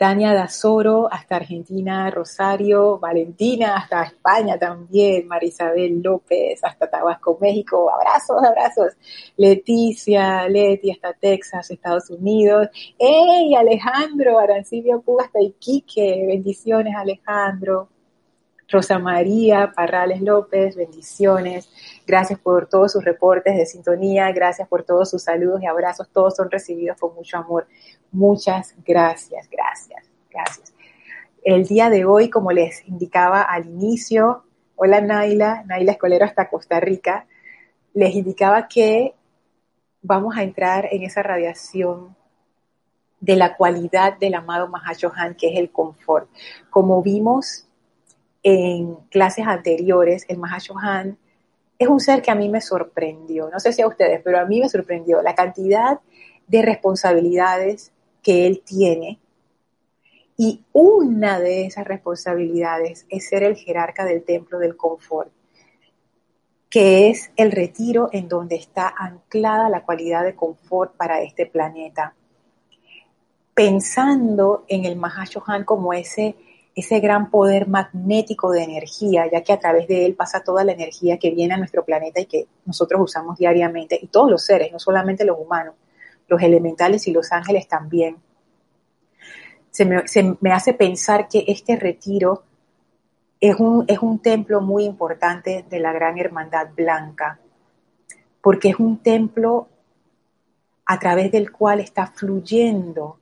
Tania 0.00 0.32
Dazoro 0.32 1.12
hasta 1.12 1.36
Argentina, 1.36 2.10
Rosario, 2.10 2.98
Valentina 2.98 3.76
hasta 3.76 4.04
España 4.04 4.58
también, 4.58 5.28
Marisabel 5.28 6.00
López 6.00 6.58
hasta 6.64 6.88
Tabasco, 6.88 7.36
México, 7.38 7.90
abrazos, 7.92 8.42
abrazos. 8.42 8.94
Leticia, 9.36 10.48
Leti 10.48 10.90
hasta 10.90 11.12
Texas, 11.12 11.70
Estados 11.70 12.08
Unidos. 12.08 12.68
¡Ey, 12.98 13.54
Alejandro! 13.54 14.38
Arancibio 14.38 15.02
Puga 15.02 15.26
hasta 15.26 15.42
Iquique, 15.42 16.24
bendiciones 16.26 16.94
Alejandro. 16.96 17.90
Rosa 18.70 18.98
María 18.98 19.70
Parrales 19.76 20.22
López, 20.22 20.76
bendiciones. 20.76 21.68
Gracias 22.10 22.40
por 22.40 22.66
todos 22.66 22.90
sus 22.90 23.04
reportes 23.04 23.56
de 23.56 23.64
sintonía, 23.66 24.32
gracias 24.32 24.66
por 24.66 24.82
todos 24.82 25.08
sus 25.08 25.22
saludos 25.22 25.62
y 25.62 25.66
abrazos, 25.66 26.08
todos 26.10 26.34
son 26.34 26.50
recibidos 26.50 26.98
con 26.98 27.14
mucho 27.14 27.36
amor. 27.36 27.68
Muchas 28.10 28.74
gracias, 28.84 29.48
gracias, 29.48 30.10
gracias. 30.28 30.74
El 31.44 31.66
día 31.66 31.88
de 31.88 32.04
hoy, 32.04 32.28
como 32.28 32.50
les 32.50 32.84
indicaba 32.88 33.42
al 33.42 33.66
inicio, 33.66 34.42
hola 34.74 35.00
Naila, 35.00 35.62
Naila 35.68 35.92
Escolero 35.92 36.24
hasta 36.24 36.50
Costa 36.50 36.80
Rica, 36.80 37.26
les 37.94 38.12
indicaba 38.16 38.66
que 38.66 39.14
vamos 40.02 40.36
a 40.36 40.42
entrar 40.42 40.88
en 40.90 41.04
esa 41.04 41.22
radiación 41.22 42.16
de 43.20 43.36
la 43.36 43.56
cualidad 43.56 44.18
del 44.18 44.34
amado 44.34 44.66
Mahashohan, 44.66 45.36
que 45.36 45.52
es 45.52 45.60
el 45.60 45.70
confort. 45.70 46.28
Como 46.70 47.04
vimos 47.04 47.68
en 48.42 48.96
clases 49.10 49.46
anteriores, 49.46 50.24
el 50.28 50.38
Mahashohan 50.38 51.16
es 51.80 51.88
un 51.88 51.98
ser 51.98 52.20
que 52.20 52.30
a 52.30 52.34
mí 52.34 52.50
me 52.50 52.60
sorprendió. 52.60 53.48
No 53.48 53.58
sé 53.58 53.72
si 53.72 53.80
a 53.80 53.88
ustedes, 53.88 54.20
pero 54.22 54.38
a 54.38 54.44
mí 54.44 54.60
me 54.60 54.68
sorprendió 54.68 55.22
la 55.22 55.34
cantidad 55.34 55.98
de 56.46 56.60
responsabilidades 56.60 57.90
que 58.22 58.46
él 58.46 58.62
tiene. 58.62 59.18
Y 60.36 60.62
una 60.72 61.40
de 61.40 61.64
esas 61.64 61.86
responsabilidades 61.86 63.06
es 63.08 63.26
ser 63.26 63.44
el 63.44 63.56
jerarca 63.56 64.04
del 64.04 64.24
templo 64.24 64.58
del 64.58 64.76
confort, 64.76 65.32
que 66.68 67.08
es 67.08 67.30
el 67.36 67.50
retiro 67.50 68.10
en 68.12 68.28
donde 68.28 68.56
está 68.56 68.92
anclada 68.94 69.70
la 69.70 69.82
cualidad 69.82 70.22
de 70.22 70.36
confort 70.36 70.94
para 70.98 71.22
este 71.22 71.46
planeta. 71.46 72.14
Pensando 73.54 74.66
en 74.68 74.84
el 74.84 74.96
Mahashohan 74.96 75.64
como 75.64 75.94
ese, 75.94 76.36
ese 76.80 77.00
gran 77.00 77.30
poder 77.30 77.68
magnético 77.68 78.50
de 78.50 78.64
energía, 78.64 79.30
ya 79.30 79.42
que 79.42 79.52
a 79.52 79.58
través 79.58 79.88
de 79.88 80.06
él 80.06 80.14
pasa 80.14 80.42
toda 80.42 80.64
la 80.64 80.72
energía 80.72 81.18
que 81.18 81.30
viene 81.30 81.54
a 81.54 81.58
nuestro 81.58 81.84
planeta 81.84 82.20
y 82.20 82.26
que 82.26 82.46
nosotros 82.66 83.00
usamos 83.02 83.38
diariamente, 83.38 83.98
y 84.00 84.08
todos 84.08 84.30
los 84.30 84.44
seres, 84.44 84.72
no 84.72 84.78
solamente 84.78 85.24
los 85.24 85.38
humanos, 85.38 85.74
los 86.28 86.42
elementales 86.42 87.06
y 87.08 87.12
los 87.12 87.32
ángeles 87.32 87.66
también 87.66 88.16
se 89.70 89.84
me, 89.84 90.52
hace 90.52 90.74
pensar 90.74 91.28
que 91.28 91.44
este 91.46 91.76
retiro 91.76 92.42
es 93.40 93.56
un, 93.58 93.84
es 93.86 94.00
un 94.00 94.18
templo 94.18 94.60
muy 94.60 94.84
importante 94.84 95.64
de 95.68 95.80
la 95.80 95.92
Gran 95.92 96.18
Hermandad 96.18 96.68
Blanca, 96.74 97.38
porque 98.42 98.70
es 98.70 98.76
un 98.76 98.98
templo 98.98 99.68
a 100.86 100.98
través 100.98 101.30
del 101.30 101.52
cual 101.52 101.80
está 101.80 102.08
fluyendo 102.08 103.18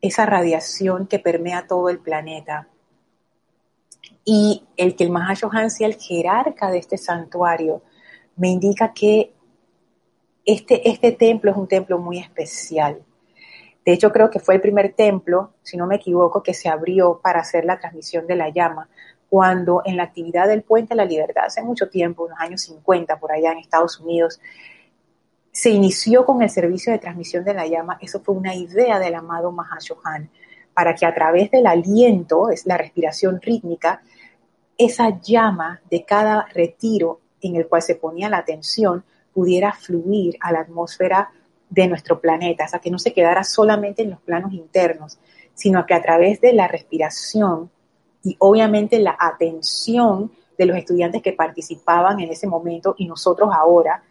esa 0.00 0.26
radiación 0.26 1.06
que 1.06 1.18
permea 1.18 1.66
todo 1.66 1.88
el 1.88 1.98
planeta. 1.98 2.68
Y 4.24 4.64
el 4.76 4.94
que 4.96 5.04
el 5.04 5.10
Mahashohan 5.10 5.70
sea 5.70 5.86
el 5.86 5.96
jerarca 5.96 6.70
de 6.70 6.78
este 6.78 6.98
santuario 6.98 7.82
me 8.36 8.48
indica 8.48 8.92
que 8.92 9.32
este, 10.44 10.88
este 10.88 11.12
templo 11.12 11.50
es 11.50 11.56
un 11.56 11.68
templo 11.68 11.98
muy 11.98 12.18
especial. 12.18 13.02
De 13.84 13.92
hecho, 13.92 14.12
creo 14.12 14.30
que 14.30 14.38
fue 14.38 14.54
el 14.54 14.60
primer 14.60 14.92
templo, 14.92 15.54
si 15.62 15.76
no 15.76 15.86
me 15.86 15.96
equivoco, 15.96 16.42
que 16.42 16.54
se 16.54 16.68
abrió 16.68 17.20
para 17.22 17.40
hacer 17.40 17.64
la 17.64 17.78
transmisión 17.78 18.26
de 18.26 18.36
la 18.36 18.50
llama, 18.50 18.88
cuando 19.28 19.82
en 19.84 19.96
la 19.96 20.04
actividad 20.04 20.48
del 20.48 20.62
Puente 20.62 20.90
de 20.90 20.96
la 20.96 21.04
Libertad, 21.04 21.44
hace 21.46 21.62
mucho 21.62 21.88
tiempo, 21.88 22.24
unos 22.24 22.38
años 22.38 22.62
50, 22.62 23.18
por 23.18 23.32
allá 23.32 23.52
en 23.52 23.58
Estados 23.58 23.98
Unidos, 24.00 24.40
se 25.52 25.70
inició 25.70 26.24
con 26.24 26.42
el 26.42 26.50
servicio 26.50 26.92
de 26.92 26.98
transmisión 26.98 27.44
de 27.44 27.54
la 27.54 27.66
llama. 27.66 27.98
Eso 28.00 28.20
fue 28.20 28.34
una 28.34 28.54
idea 28.54 28.98
del 28.98 29.14
amado 29.14 29.52
Mahashohan, 29.52 30.30
para 30.78 30.94
que 30.94 31.04
a 31.04 31.12
través 31.12 31.50
del 31.50 31.66
aliento, 31.66 32.50
es 32.50 32.64
la 32.64 32.76
respiración 32.76 33.40
rítmica, 33.42 34.00
esa 34.76 35.20
llama 35.20 35.80
de 35.90 36.04
cada 36.04 36.46
retiro 36.54 37.18
en 37.40 37.56
el 37.56 37.66
cual 37.66 37.82
se 37.82 37.96
ponía 37.96 38.28
la 38.28 38.38
atención 38.38 39.02
pudiera 39.34 39.72
fluir 39.72 40.36
a 40.38 40.52
la 40.52 40.60
atmósfera 40.60 41.32
de 41.68 41.88
nuestro 41.88 42.20
planeta, 42.20 42.66
o 42.66 42.68
sea, 42.68 42.78
que 42.78 42.92
no 42.92 43.00
se 43.00 43.12
quedara 43.12 43.42
solamente 43.42 44.02
en 44.02 44.10
los 44.10 44.20
planos 44.20 44.52
internos, 44.52 45.18
sino 45.52 45.84
que 45.84 45.94
a 45.94 46.00
través 46.00 46.40
de 46.40 46.52
la 46.52 46.68
respiración 46.68 47.72
y 48.22 48.36
obviamente 48.38 49.00
la 49.00 49.16
atención 49.18 50.30
de 50.56 50.66
los 50.66 50.76
estudiantes 50.76 51.22
que 51.22 51.32
participaban 51.32 52.20
en 52.20 52.30
ese 52.30 52.46
momento 52.46 52.94
y 52.98 53.08
nosotros 53.08 53.50
ahora, 53.52 54.04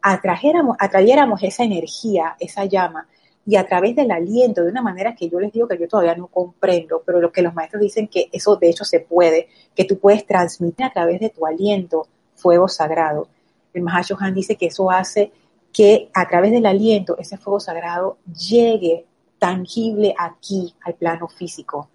atrajéramos, 0.00 0.78
atrayéramos 0.80 1.42
esa 1.42 1.64
energía, 1.64 2.34
esa 2.40 2.64
llama, 2.64 3.08
y 3.46 3.56
a 3.56 3.66
través 3.66 3.94
del 3.94 4.10
aliento, 4.10 4.62
de 4.62 4.70
una 4.70 4.82
manera 4.82 5.14
que 5.14 5.28
yo 5.28 5.38
les 5.38 5.52
digo 5.52 5.68
que 5.68 5.78
yo 5.78 5.86
todavía 5.86 6.14
no 6.14 6.28
comprendo, 6.28 7.02
pero 7.04 7.20
lo 7.20 7.30
que 7.30 7.42
los 7.42 7.54
maestros 7.54 7.82
dicen 7.82 8.08
que 8.08 8.28
eso 8.32 8.56
de 8.56 8.70
hecho 8.70 8.84
se 8.84 9.00
puede, 9.00 9.48
que 9.74 9.84
tú 9.84 9.98
puedes 9.98 10.26
transmitir 10.26 10.86
a 10.86 10.92
través 10.92 11.20
de 11.20 11.30
tu 11.30 11.44
aliento 11.44 12.06
fuego 12.34 12.68
sagrado. 12.68 13.28
El 13.74 13.82
Mahashohan 13.82 14.34
dice 14.34 14.56
que 14.56 14.66
eso 14.66 14.90
hace 14.90 15.32
que 15.72 16.08
a 16.14 16.26
través 16.28 16.52
del 16.52 16.66
aliento 16.66 17.18
ese 17.18 17.36
fuego 17.36 17.60
sagrado 17.60 18.18
llegue 18.48 19.04
tangible 19.38 20.14
aquí 20.18 20.74
al 20.82 20.94
plano 20.94 21.28
físico, 21.28 21.90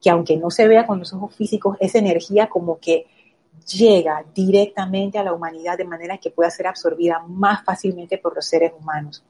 que 0.00 0.10
aunque 0.10 0.36
no 0.36 0.50
se 0.50 0.68
vea 0.68 0.86
con 0.86 1.00
los 1.00 1.12
ojos 1.12 1.34
físicos, 1.34 1.76
esa 1.80 1.98
energía 1.98 2.48
como 2.48 2.78
que 2.78 3.06
llega 3.74 4.24
directamente 4.34 5.18
a 5.18 5.24
la 5.24 5.32
humanidad 5.32 5.78
de 5.78 5.84
manera 5.84 6.18
que 6.18 6.30
pueda 6.30 6.50
ser 6.50 6.66
absorbida 6.66 7.24
más 7.26 7.64
fácilmente 7.64 8.18
por 8.18 8.34
los 8.34 8.44
seres 8.44 8.72
humanos. 8.78 9.24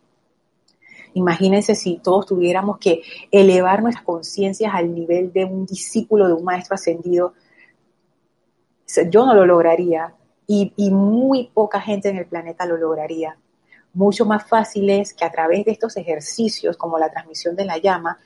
Imagínense 1.14 1.74
si 1.74 1.98
todos 1.98 2.26
tuviéramos 2.26 2.78
que 2.78 3.02
elevar 3.30 3.82
nuestras 3.82 4.04
conciencias 4.04 4.72
al 4.74 4.94
nivel 4.94 5.32
de 5.32 5.44
un 5.44 5.66
discípulo 5.66 6.26
de 6.26 6.34
un 6.34 6.44
maestro 6.44 6.74
ascendido. 6.74 7.34
Yo 9.10 9.26
no 9.26 9.34
lo 9.34 9.46
lograría 9.46 10.14
y, 10.46 10.90
muy 10.90 11.50
poca 11.54 11.80
gente 11.80 12.10
en 12.10 12.18
el 12.18 12.26
planeta 12.26 12.66
lo 12.66 12.76
lograría 12.76 13.36
mucho 13.94 14.24
más 14.24 14.46
fácil 14.48 14.88
es 14.90 15.12
que 15.12 15.24
a 15.24 15.30
través 15.30 15.64
de 15.64 15.72
estos 15.72 15.96
ejercicios, 15.96 16.76
como 16.76 16.98
la 16.98 17.10
transmisión 17.10 17.56
de 17.56 17.64
la 17.64 17.78
llama, 17.78 18.18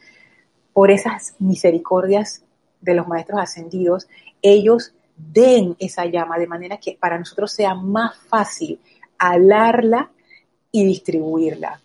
por 0.72 0.90
esas 0.90 1.34
misericordias 1.38 2.44
de 2.80 2.94
los 2.94 3.08
maestros 3.08 3.40
ascendidos, 3.40 4.08
ellos 4.42 4.94
den 5.16 5.74
esa 5.78 6.04
llama 6.04 6.38
de 6.38 6.46
manera 6.46 6.76
que 6.78 6.96
para 7.00 7.18
nosotros 7.18 7.50
sea 7.50 7.74
más 7.74 8.16
fácil 8.28 8.80
alarla 9.18 10.10
y 10.70 10.84
distribuirla. 10.84 11.80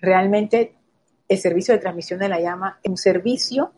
Realmente 0.00 0.74
el 1.28 1.38
servicio 1.38 1.74
de 1.74 1.80
transmisión 1.80 2.20
de 2.20 2.28
la 2.28 2.40
llama 2.40 2.78
es 2.82 2.90
un 2.90 2.96
servicio 2.96 3.72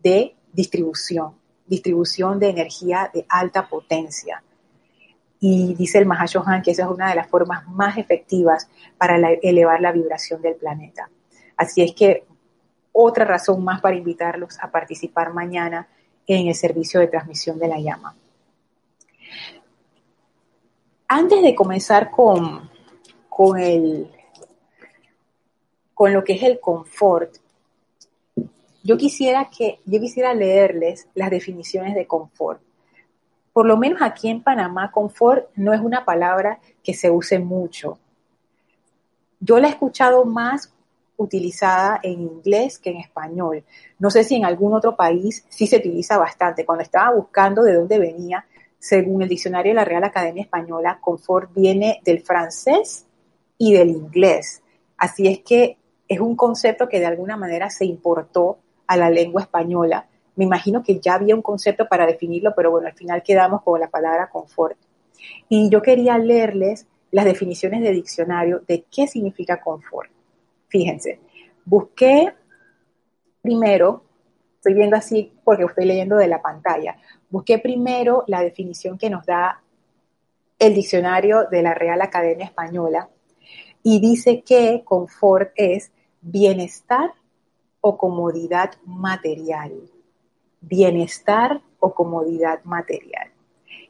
de 0.00 0.34
distribución, 0.52 1.34
distribución 1.66 2.38
de 2.38 2.50
energía 2.50 3.10
de 3.12 3.26
alta 3.28 3.68
potencia. 3.68 4.42
Y 5.38 5.74
dice 5.74 5.98
el 5.98 6.06
Mahashohan 6.06 6.62
que 6.62 6.70
esa 6.70 6.84
es 6.84 6.88
una 6.88 7.10
de 7.10 7.16
las 7.16 7.28
formas 7.28 7.66
más 7.68 7.98
efectivas 7.98 8.68
para 8.96 9.16
elevar 9.42 9.80
la 9.80 9.92
vibración 9.92 10.40
del 10.40 10.56
planeta. 10.56 11.10
Así 11.56 11.82
es 11.82 11.94
que 11.94 12.24
otra 12.92 13.24
razón 13.26 13.62
más 13.62 13.80
para 13.80 13.96
invitarlos 13.96 14.58
a 14.60 14.70
participar 14.70 15.32
mañana 15.32 15.86
en 16.26 16.48
el 16.48 16.54
servicio 16.54 16.98
de 17.00 17.08
transmisión 17.08 17.58
de 17.58 17.68
la 17.68 17.78
llama. 17.78 18.16
Antes 21.08 21.42
de 21.42 21.54
comenzar 21.54 22.10
con, 22.10 22.68
con, 23.28 23.60
el, 23.60 24.10
con 25.96 26.12
lo 26.12 26.24
que 26.24 26.34
es 26.34 26.42
el 26.42 26.60
confort, 26.60 27.36
yo 28.84 28.98
quisiera 28.98 29.48
que 29.48 29.80
yo 29.86 29.98
quisiera 29.98 30.34
leerles 30.34 31.08
las 31.14 31.30
definiciones 31.30 31.94
de 31.94 32.06
confort. 32.06 32.60
Por 33.54 33.64
lo 33.64 33.78
menos 33.78 34.02
aquí 34.02 34.28
en 34.28 34.42
Panamá, 34.42 34.92
confort 34.92 35.48
no 35.56 35.72
es 35.72 35.80
una 35.80 36.04
palabra 36.04 36.60
que 36.84 36.92
se 36.92 37.10
use 37.10 37.38
mucho. 37.38 37.98
Yo 39.40 39.58
la 39.58 39.68
he 39.68 39.70
escuchado 39.70 40.26
más 40.26 40.70
utilizada 41.16 41.98
en 42.02 42.20
inglés 42.20 42.78
que 42.78 42.90
en 42.90 42.98
español. 42.98 43.64
No 43.98 44.10
sé 44.10 44.22
si 44.22 44.34
en 44.34 44.44
algún 44.44 44.74
otro 44.74 44.96
país 44.96 45.46
sí 45.48 45.66
se 45.66 45.78
utiliza 45.78 46.18
bastante. 46.18 46.66
Cuando 46.66 46.82
estaba 46.82 47.16
buscando 47.16 47.62
de 47.62 47.72
dónde 47.72 47.98
venía, 47.98 48.44
según 48.78 49.22
el 49.22 49.30
diccionario 49.30 49.70
de 49.70 49.76
la 49.76 49.86
Real 49.86 50.04
Academia 50.04 50.42
Española, 50.42 50.98
confort 51.00 51.54
viene 51.54 52.02
del 52.04 52.20
francés 52.20 53.06
y 53.56 53.72
del 53.72 53.88
inglés. 53.88 54.62
Así 54.98 55.26
es 55.26 55.38
que 55.38 55.78
es 56.08 56.20
un 56.20 56.36
concepto 56.36 56.88
que 56.88 57.00
de 57.00 57.06
alguna 57.06 57.36
manera 57.36 57.70
se 57.70 57.84
importó 57.84 58.58
a 58.86 58.96
la 58.96 59.10
lengua 59.10 59.42
española. 59.42 60.06
Me 60.36 60.44
imagino 60.44 60.82
que 60.82 61.00
ya 61.00 61.14
había 61.14 61.34
un 61.34 61.42
concepto 61.42 61.86
para 61.88 62.06
definirlo, 62.06 62.52
pero 62.54 62.70
bueno, 62.70 62.86
al 62.86 62.94
final 62.94 63.22
quedamos 63.22 63.62
con 63.62 63.80
la 63.80 63.88
palabra 63.88 64.28
confort. 64.28 64.76
Y 65.48 65.70
yo 65.70 65.82
quería 65.82 66.18
leerles 66.18 66.86
las 67.10 67.24
definiciones 67.24 67.82
de 67.82 67.92
diccionario 67.92 68.60
de 68.66 68.84
qué 68.90 69.06
significa 69.06 69.60
confort. 69.60 70.10
Fíjense, 70.68 71.20
busqué 71.64 72.34
primero, 73.40 74.02
estoy 74.56 74.74
viendo 74.74 74.96
así 74.96 75.32
porque 75.44 75.64
estoy 75.64 75.86
leyendo 75.86 76.16
de 76.16 76.28
la 76.28 76.42
pantalla, 76.42 76.96
busqué 77.30 77.58
primero 77.58 78.24
la 78.26 78.42
definición 78.42 78.98
que 78.98 79.08
nos 79.08 79.24
da 79.24 79.62
el 80.58 80.74
diccionario 80.74 81.44
de 81.50 81.62
la 81.62 81.74
Real 81.74 82.00
Academia 82.02 82.46
Española 82.46 83.08
y 83.82 84.00
dice 84.00 84.42
que 84.42 84.82
confort 84.84 85.52
es 85.54 85.92
bienestar 86.26 87.14
o 87.80 87.96
comodidad 87.96 88.74
material. 88.84 89.72
Bienestar 90.60 91.60
o 91.78 91.94
comodidad 91.94 92.64
material. 92.64 93.30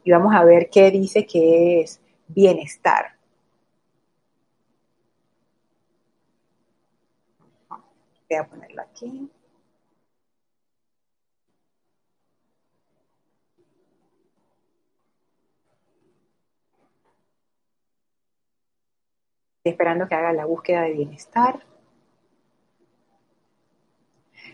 Y 0.05 0.11
vamos 0.11 0.35
a 0.35 0.45
ver 0.45 0.69
qué 0.71 0.91
dice 0.91 1.27
que 1.27 1.81
es 1.81 2.01
bienestar. 2.29 3.17
Voy 8.29 8.39
a 8.39 8.45
ponerlo 8.45 8.83
aquí. 8.83 9.31
esperando 19.65 20.07
que 20.07 20.15
haga 20.15 20.33
la 20.33 20.45
búsqueda 20.45 20.83
de 20.83 20.93
bienestar. 20.93 21.66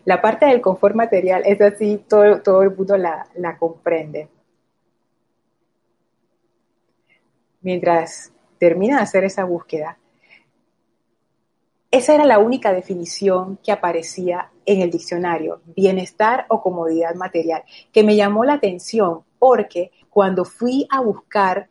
La 0.05 0.21
parte 0.21 0.47
del 0.47 0.61
confort 0.61 0.95
material, 0.95 1.43
es 1.47 1.61
así, 1.61 2.05
todo, 2.09 2.43
todo 2.43 2.63
el 2.63 2.75
mundo 2.75 2.97
la, 2.97 3.27
la 3.37 3.57
comprende. 3.57 4.29
Mientras 7.61 8.33
termina 8.59 8.97
de 8.97 9.03
hacer 9.03 9.25
esa 9.25 9.45
búsqueda, 9.45 9.97
esa 11.93 12.15
era 12.15 12.25
la 12.25 12.39
única 12.39 12.73
definición 12.73 13.59
que 13.63 13.71
aparecía 13.71 14.51
en 14.65 14.81
el 14.81 14.91
diccionario, 14.91 15.61
bienestar 15.77 16.47
o 16.49 16.63
comodidad 16.63 17.15
material, 17.15 17.65
que 17.93 18.03
me 18.03 18.17
llamó 18.17 18.45
la 18.45 18.55
atención 18.55 19.21
porque 19.39 19.91
cuando 20.09 20.45
fui 20.45 20.87
a 20.91 21.01
buscar 21.01 21.69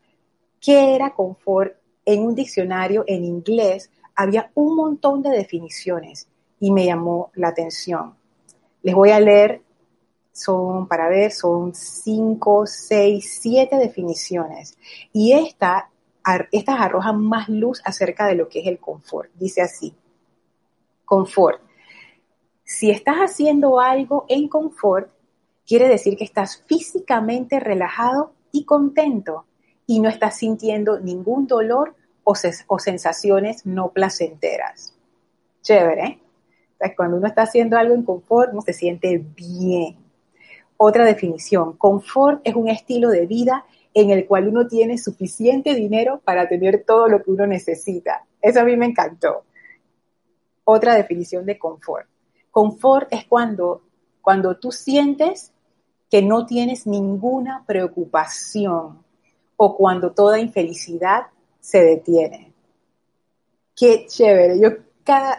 qué 0.60 0.94
era 0.94 1.10
confort 1.10 1.74
en 2.04 2.22
un 2.22 2.34
diccionario 2.34 3.04
en 3.06 3.24
inglés, 3.24 3.90
había 4.14 4.50
un 4.54 4.76
montón 4.76 5.22
de 5.22 5.30
definiciones 5.30 6.28
y 6.60 6.70
me 6.70 6.86
llamó 6.86 7.30
la 7.34 7.48
atención. 7.48 8.14
Les 8.82 8.94
voy 8.94 9.10
a 9.10 9.20
leer, 9.20 9.62
son, 10.32 10.88
para 10.88 11.08
ver, 11.08 11.30
son 11.30 11.74
cinco, 11.74 12.66
seis, 12.66 13.38
siete 13.40 13.76
definiciones. 13.76 14.76
Y 15.12 15.32
esta, 15.32 15.90
estas 16.50 16.80
arrojan 16.80 17.20
más 17.20 17.48
luz 17.48 17.82
acerca 17.84 18.26
de 18.26 18.34
lo 18.34 18.48
que 18.48 18.60
es 18.60 18.66
el 18.66 18.78
confort. 18.78 19.30
Dice 19.34 19.62
así, 19.62 19.94
confort. 21.04 21.60
Si 22.64 22.90
estás 22.90 23.16
haciendo 23.18 23.80
algo 23.80 24.24
en 24.28 24.48
confort, 24.48 25.10
quiere 25.66 25.88
decir 25.88 26.16
que 26.16 26.24
estás 26.24 26.62
físicamente 26.66 27.60
relajado 27.60 28.32
y 28.50 28.64
contento 28.64 29.46
y 29.86 30.00
no 30.00 30.08
estás 30.08 30.38
sintiendo 30.38 30.98
ningún 30.98 31.46
dolor 31.46 31.94
o, 32.24 32.34
o 32.66 32.78
sensaciones 32.78 33.66
no 33.66 33.90
placenteras. 33.90 34.96
Chévere, 35.62 36.04
¿eh? 36.04 36.21
Cuando 36.96 37.16
uno 37.16 37.26
está 37.26 37.42
haciendo 37.42 37.76
algo 37.76 37.94
en 37.94 38.02
confort, 38.02 38.52
uno 38.52 38.62
se 38.62 38.72
siente 38.72 39.18
bien. 39.18 39.96
Otra 40.76 41.04
definición, 41.04 41.76
confort 41.76 42.40
es 42.44 42.54
un 42.54 42.68
estilo 42.68 43.10
de 43.10 43.26
vida 43.26 43.64
en 43.94 44.10
el 44.10 44.26
cual 44.26 44.48
uno 44.48 44.66
tiene 44.66 44.98
suficiente 44.98 45.74
dinero 45.74 46.20
para 46.24 46.48
tener 46.48 46.84
todo 46.84 47.08
lo 47.08 47.22
que 47.22 47.30
uno 47.30 47.46
necesita. 47.46 48.24
Eso 48.40 48.60
a 48.60 48.64
mí 48.64 48.76
me 48.76 48.86
encantó. 48.86 49.44
Otra 50.64 50.94
definición 50.94 51.46
de 51.46 51.58
confort. 51.58 52.08
Confort 52.50 53.12
es 53.12 53.26
cuando, 53.26 53.82
cuando 54.20 54.56
tú 54.56 54.72
sientes 54.72 55.52
que 56.10 56.22
no 56.22 56.46
tienes 56.46 56.86
ninguna 56.86 57.64
preocupación 57.66 59.02
o 59.56 59.76
cuando 59.76 60.12
toda 60.12 60.38
infelicidad 60.38 61.26
se 61.60 61.82
detiene. 61.82 62.52
Qué 63.74 64.06
chévere. 64.06 64.60
Yo 64.60 64.70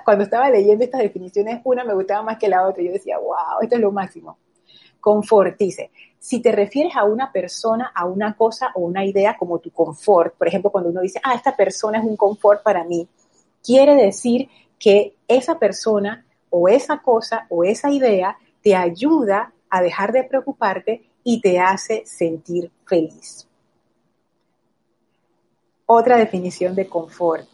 cuando 0.03 0.23
estaba 0.23 0.49
leyendo 0.49 0.83
estas 0.83 1.01
definiciones, 1.01 1.61
una 1.63 1.83
me 1.83 1.93
gustaba 1.93 2.23
más 2.23 2.37
que 2.37 2.47
la 2.47 2.67
otra. 2.67 2.83
Yo 2.83 2.91
decía, 2.91 3.17
wow, 3.17 3.61
esto 3.61 3.75
es 3.75 3.81
lo 3.81 3.91
máximo. 3.91 4.37
Confort, 4.99 5.57
dice, 5.57 5.91
si 6.17 6.41
te 6.41 6.51
refieres 6.51 6.95
a 6.95 7.03
una 7.03 7.31
persona, 7.31 7.91
a 7.93 8.05
una 8.05 8.35
cosa 8.35 8.71
o 8.75 8.81
una 8.81 9.05
idea 9.05 9.35
como 9.37 9.59
tu 9.59 9.71
confort, 9.71 10.35
por 10.35 10.47
ejemplo, 10.47 10.71
cuando 10.71 10.89
uno 10.89 11.01
dice, 11.01 11.19
ah, 11.23 11.35
esta 11.35 11.55
persona 11.55 11.99
es 11.99 12.05
un 12.05 12.15
confort 12.15 12.63
para 12.63 12.83
mí, 12.85 13.07
quiere 13.61 13.95
decir 13.95 14.47
que 14.79 15.15
esa 15.27 15.59
persona 15.59 16.25
o 16.49 16.69
esa 16.69 16.99
cosa 16.99 17.45
o 17.49 17.63
esa 17.63 17.89
idea 17.89 18.37
te 18.61 18.75
ayuda 18.75 19.51
a 19.69 19.81
dejar 19.81 20.13
de 20.13 20.23
preocuparte 20.23 21.03
y 21.23 21.41
te 21.41 21.59
hace 21.59 22.03
sentir 22.05 22.71
feliz. 22.85 23.47
Otra 25.85 26.17
definición 26.17 26.75
de 26.75 26.87
confort 26.87 27.47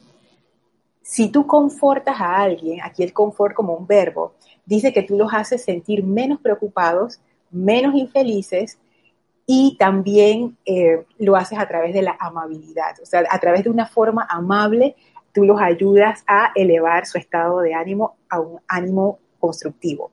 si 1.10 1.30
tú 1.30 1.48
confortas 1.48 2.22
a 2.22 2.38
alguien, 2.38 2.82
aquí 2.84 3.02
el 3.02 3.13
confort 3.13 3.56
como 3.56 3.74
un 3.74 3.88
verbo, 3.88 4.36
dice 4.63 4.93
que 4.93 5.02
tú 5.02 5.17
los 5.17 5.34
haces 5.34 5.63
sentir 5.63 6.04
menos 6.04 6.39
preocupados, 6.39 7.19
menos 7.50 7.95
infelices 7.95 8.78
y 9.48 9.76
también 9.80 10.56
eh, 10.65 11.04
lo 11.17 11.36
haces 11.36 11.58
a 11.58 11.67
través 11.67 11.95
de 11.95 12.04
la 12.04 12.15
amabilidad, 12.19 12.95
o 13.02 13.08
sea, 13.08 13.24
a 13.28 13.39
través 13.39 13.63
de 13.63 13.72
una 13.72 13.88
forma 13.88 14.28
amable, 14.30 14.95
tú 15.34 15.45
los 15.45 15.60
ayudas 15.60 16.24
a 16.28 16.52
elevar 16.54 17.08
su 17.08 17.17
estado 17.17 17.62
de 17.62 17.74
ánimo 17.74 18.17
a 18.30 18.39
un 18.39 18.60
ánimo 18.67 19.17
constructivo. 19.39 20.12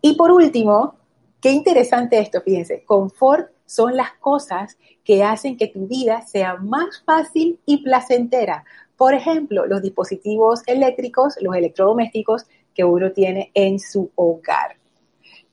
Y 0.00 0.14
por 0.14 0.30
último, 0.30 0.94
qué 1.40 1.50
interesante 1.50 2.20
esto, 2.20 2.40
fíjense, 2.40 2.84
confort 2.84 3.50
son 3.66 3.96
las 3.96 4.12
cosas 4.12 4.78
que 5.02 5.24
hacen 5.24 5.56
que 5.56 5.66
tu 5.66 5.88
vida 5.88 6.22
sea 6.22 6.54
más 6.54 7.02
fácil 7.04 7.58
y 7.66 7.82
placentera, 7.82 8.64
por 8.98 9.14
ejemplo, 9.14 9.64
los 9.64 9.80
dispositivos 9.80 10.64
eléctricos, 10.66 11.36
los 11.40 11.54
electrodomésticos 11.54 12.46
que 12.74 12.82
uno 12.82 13.12
tiene 13.12 13.52
en 13.54 13.78
su 13.78 14.10
hogar. 14.16 14.76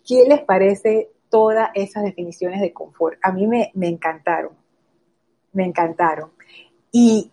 ¿Qué 0.04 0.26
les 0.28 0.42
parece 0.42 1.12
todas 1.30 1.70
esas 1.76 2.04
definiciones 2.04 2.60
de 2.60 2.74
confort? 2.74 3.20
A 3.22 3.32
mí 3.32 3.46
me, 3.46 3.72
me 3.76 3.88
encantaron, 3.88 4.54
me 5.54 5.64
encantaron. 5.64 6.32
Y 6.92 7.32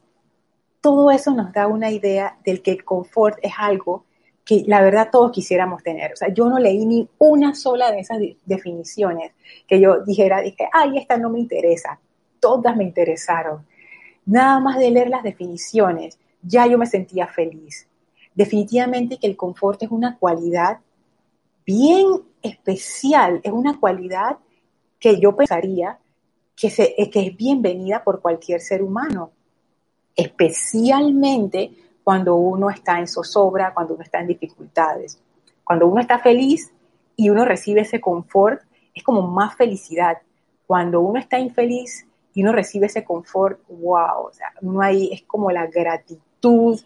todo 0.82 1.10
eso 1.10 1.32
nos 1.32 1.50
da 1.50 1.66
una 1.66 1.90
idea 1.90 2.38
del 2.44 2.60
que 2.60 2.78
confort 2.78 3.38
es 3.40 3.54
algo 3.56 4.04
que 4.44 4.64
la 4.66 4.82
verdad 4.82 5.08
todos 5.10 5.32
quisiéramos 5.32 5.82
tener. 5.82 6.12
O 6.12 6.16
sea, 6.16 6.28
yo 6.28 6.46
no 6.46 6.58
leí 6.58 6.84
ni 6.84 7.08
una 7.18 7.54
sola 7.54 7.90
de 7.90 8.00
esas 8.00 8.18
definiciones 8.44 9.32
que 9.66 9.80
yo 9.80 10.00
dijera, 10.04 10.42
dije, 10.42 10.68
ay, 10.74 10.98
esta 10.98 11.16
no 11.16 11.30
me 11.30 11.38
interesa. 11.38 11.98
Todas 12.38 12.76
me 12.76 12.84
interesaron. 12.84 13.64
Nada 14.24 14.60
más 14.60 14.78
de 14.78 14.90
leer 14.90 15.08
las 15.08 15.22
definiciones, 15.22 16.18
ya 16.42 16.66
yo 16.66 16.78
me 16.78 16.86
sentía 16.86 17.26
feliz. 17.26 17.86
Definitivamente 18.34 19.18
que 19.18 19.26
el 19.26 19.36
confort 19.36 19.82
es 19.82 19.90
una 19.90 20.16
cualidad 20.16 20.78
bien 21.66 22.22
especial, 22.42 23.40
es 23.42 23.52
una 23.52 23.78
cualidad 23.78 24.38
que 24.98 25.20
yo 25.20 25.34
pensaría 25.36 25.98
que, 26.56 26.70
se, 26.70 26.94
que 27.10 27.26
es 27.26 27.36
bienvenida 27.36 28.02
por 28.04 28.20
cualquier 28.20 28.60
ser 28.60 28.82
humano, 28.82 29.30
especialmente 30.14 31.72
cuando 32.04 32.36
uno 32.36 32.70
está 32.70 32.98
en 32.98 33.06
zozobra, 33.06 33.72
cuando 33.74 33.94
uno 33.94 34.02
está 34.02 34.20
en 34.20 34.28
dificultades. 34.28 35.18
Cuando 35.64 35.86
uno 35.86 36.00
está 36.00 36.18
feliz 36.18 36.72
y 37.16 37.30
uno 37.30 37.44
recibe 37.44 37.82
ese 37.82 38.00
confort, 38.00 38.60
es 38.94 39.02
como 39.02 39.22
más 39.22 39.56
felicidad. 39.56 40.18
Cuando 40.66 41.00
uno 41.00 41.18
está 41.18 41.38
infeliz 41.38 42.06
y 42.34 42.42
uno 42.42 42.52
recibe 42.52 42.86
ese 42.86 43.04
confort, 43.04 43.60
wow, 43.68 44.26
o 44.26 44.32
sea, 44.32 44.52
no 44.60 44.80
hay, 44.80 45.12
es 45.12 45.22
como 45.22 45.50
la 45.50 45.66
gratitud, 45.66 46.80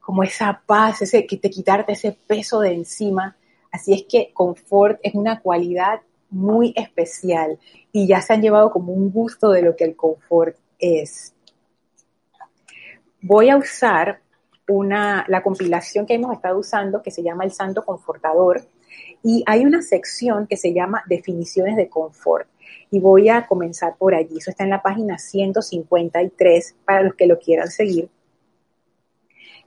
como 0.00 0.22
esa 0.22 0.62
paz, 0.64 1.02
ese 1.02 1.26
que 1.26 1.36
te 1.36 1.50
quitarte 1.50 1.92
ese 1.92 2.16
peso 2.26 2.60
de 2.60 2.72
encima. 2.72 3.36
Así 3.70 3.92
es 3.92 4.04
que 4.08 4.32
confort 4.32 4.98
es 5.02 5.14
una 5.14 5.40
cualidad 5.40 6.00
muy 6.30 6.72
especial 6.76 7.58
y 7.92 8.06
ya 8.06 8.20
se 8.20 8.32
han 8.32 8.42
llevado 8.42 8.70
como 8.70 8.92
un 8.92 9.10
gusto 9.10 9.50
de 9.50 9.62
lo 9.62 9.76
que 9.76 9.84
el 9.84 9.96
confort 9.96 10.56
es. 10.78 11.34
Voy 13.20 13.50
a 13.50 13.56
usar 13.56 14.20
una, 14.68 15.24
la 15.28 15.42
compilación 15.42 16.06
que 16.06 16.14
hemos 16.14 16.32
estado 16.32 16.58
usando 16.58 17.02
que 17.02 17.10
se 17.10 17.22
llama 17.22 17.44
El 17.44 17.52
Santo 17.52 17.84
Confortador 17.84 18.62
y 19.22 19.42
hay 19.46 19.64
una 19.64 19.82
sección 19.82 20.46
que 20.46 20.56
se 20.56 20.72
llama 20.72 21.02
Definiciones 21.06 21.76
de 21.76 21.88
Confort 21.88 22.48
y 22.90 23.00
voy 23.00 23.28
a 23.28 23.46
comenzar 23.46 23.96
por 23.96 24.14
allí. 24.14 24.38
Eso 24.38 24.50
está 24.50 24.64
en 24.64 24.70
la 24.70 24.82
página 24.82 25.18
153 25.18 26.74
para 26.84 27.02
los 27.02 27.14
que 27.14 27.26
lo 27.26 27.38
quieran 27.38 27.68
seguir. 27.68 28.08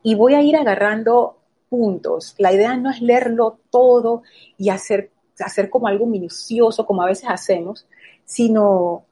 Y 0.02 0.16
voy 0.16 0.34
a 0.34 0.42
ir 0.42 0.58
agarrando 0.58 1.38
puntos. 1.70 2.36
La 2.38 2.54
idea 2.54 2.76
no 2.76 2.92
es 2.92 3.02
leerlo 3.02 3.60
todo 3.70 4.24
y 4.58 4.70
hacer, 4.70 5.12
hacer 5.40 5.70
como 5.70 5.88
algo 5.88 6.06
minucioso, 6.06 6.86
como 6.86 7.02
a 7.02 7.08
veces 7.08 7.30
hacemos, 7.30 7.88
sino 8.26 9.06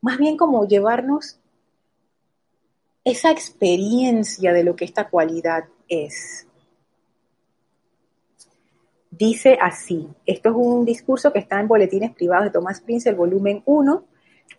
más 0.00 0.18
bien 0.18 0.36
como 0.36 0.66
llevarnos 0.66 1.38
esa 3.04 3.30
experiencia 3.30 4.52
de 4.52 4.64
lo 4.64 4.74
que 4.74 4.84
esta 4.84 5.08
cualidad 5.08 5.64
es. 5.88 6.46
Dice 9.18 9.56
así, 9.62 10.06
esto 10.26 10.50
es 10.50 10.54
un 10.56 10.84
discurso 10.84 11.32
que 11.32 11.38
está 11.38 11.58
en 11.58 11.68
Boletines 11.68 12.14
Privados 12.14 12.46
de 12.46 12.50
Thomas 12.50 12.82
Prince, 12.82 13.08
el 13.08 13.14
volumen 13.14 13.62
1, 13.64 14.04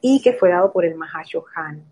y 0.02 0.20
que 0.22 0.34
fue 0.34 0.50
dado 0.50 0.72
por 0.72 0.84
el 0.84 0.96
Mahashohan. 0.96 1.84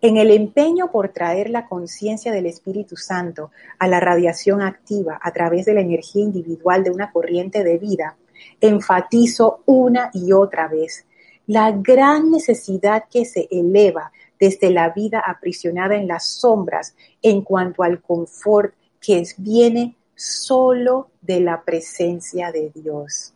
En 0.00 0.16
el 0.16 0.30
empeño 0.30 0.90
por 0.90 1.10
traer 1.10 1.50
la 1.50 1.66
conciencia 1.68 2.32
del 2.32 2.46
Espíritu 2.46 2.96
Santo 2.96 3.50
a 3.78 3.88
la 3.88 4.00
radiación 4.00 4.62
activa 4.62 5.20
a 5.22 5.32
través 5.32 5.66
de 5.66 5.74
la 5.74 5.82
energía 5.82 6.22
individual 6.22 6.82
de 6.82 6.90
una 6.90 7.12
corriente 7.12 7.62
de 7.62 7.76
vida, 7.76 8.16
enfatizo 8.58 9.62
una 9.66 10.10
y 10.14 10.32
otra 10.32 10.66
vez 10.66 11.04
la 11.46 11.72
gran 11.72 12.30
necesidad 12.30 13.04
que 13.10 13.26
se 13.26 13.48
eleva 13.50 14.12
desde 14.40 14.70
la 14.70 14.90
vida 14.90 15.22
aprisionada 15.24 15.96
en 15.96 16.08
las 16.08 16.24
sombras 16.26 16.96
en 17.20 17.42
cuanto 17.42 17.82
al 17.82 18.00
confort 18.00 18.74
que 19.04 19.22
viene 19.36 19.96
solo 20.14 21.10
de 21.20 21.40
la 21.40 21.62
presencia 21.62 22.52
de 22.52 22.70
Dios. 22.74 23.34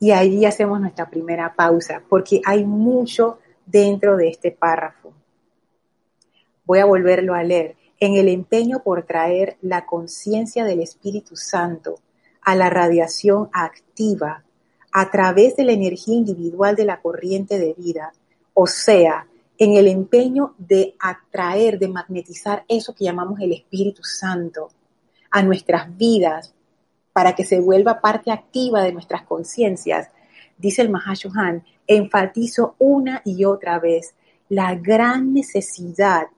Y 0.00 0.10
ahí 0.10 0.44
hacemos 0.44 0.80
nuestra 0.80 1.08
primera 1.08 1.54
pausa, 1.54 2.02
porque 2.08 2.40
hay 2.44 2.64
mucho 2.64 3.38
dentro 3.66 4.16
de 4.16 4.28
este 4.28 4.50
párrafo. 4.50 5.12
Voy 6.64 6.80
a 6.80 6.86
volverlo 6.86 7.34
a 7.34 7.42
leer. 7.42 7.76
En 8.00 8.14
el 8.14 8.28
empeño 8.28 8.82
por 8.82 9.04
traer 9.04 9.58
la 9.60 9.84
conciencia 9.84 10.64
del 10.64 10.80
Espíritu 10.80 11.36
Santo 11.36 11.96
a 12.40 12.56
la 12.56 12.70
radiación 12.70 13.50
activa 13.52 14.42
a 14.90 15.10
través 15.10 15.56
de 15.56 15.64
la 15.64 15.72
energía 15.72 16.14
individual 16.14 16.74
de 16.76 16.86
la 16.86 17.00
corriente 17.00 17.58
de 17.58 17.74
vida, 17.74 18.12
o 18.54 18.66
sea, 18.66 19.26
en 19.60 19.76
el 19.76 19.88
empeño 19.88 20.54
de 20.56 20.96
atraer, 20.98 21.78
de 21.78 21.88
magnetizar 21.88 22.64
eso 22.66 22.94
que 22.94 23.04
llamamos 23.04 23.38
el 23.40 23.52
Espíritu 23.52 24.02
Santo 24.02 24.70
a 25.30 25.42
nuestras 25.42 25.94
vidas 25.98 26.54
para 27.12 27.34
que 27.34 27.44
se 27.44 27.60
vuelva 27.60 28.00
parte 28.00 28.32
activa 28.32 28.82
de 28.82 28.92
nuestras 28.94 29.22
conciencias, 29.24 30.08
dice 30.56 30.80
el 30.80 30.88
Mahashohan, 30.88 31.62
enfatizo 31.86 32.74
una 32.78 33.20
y 33.22 33.44
otra 33.44 33.78
vez 33.78 34.14
la 34.48 34.74
gran 34.76 35.34
necesidad 35.34 36.28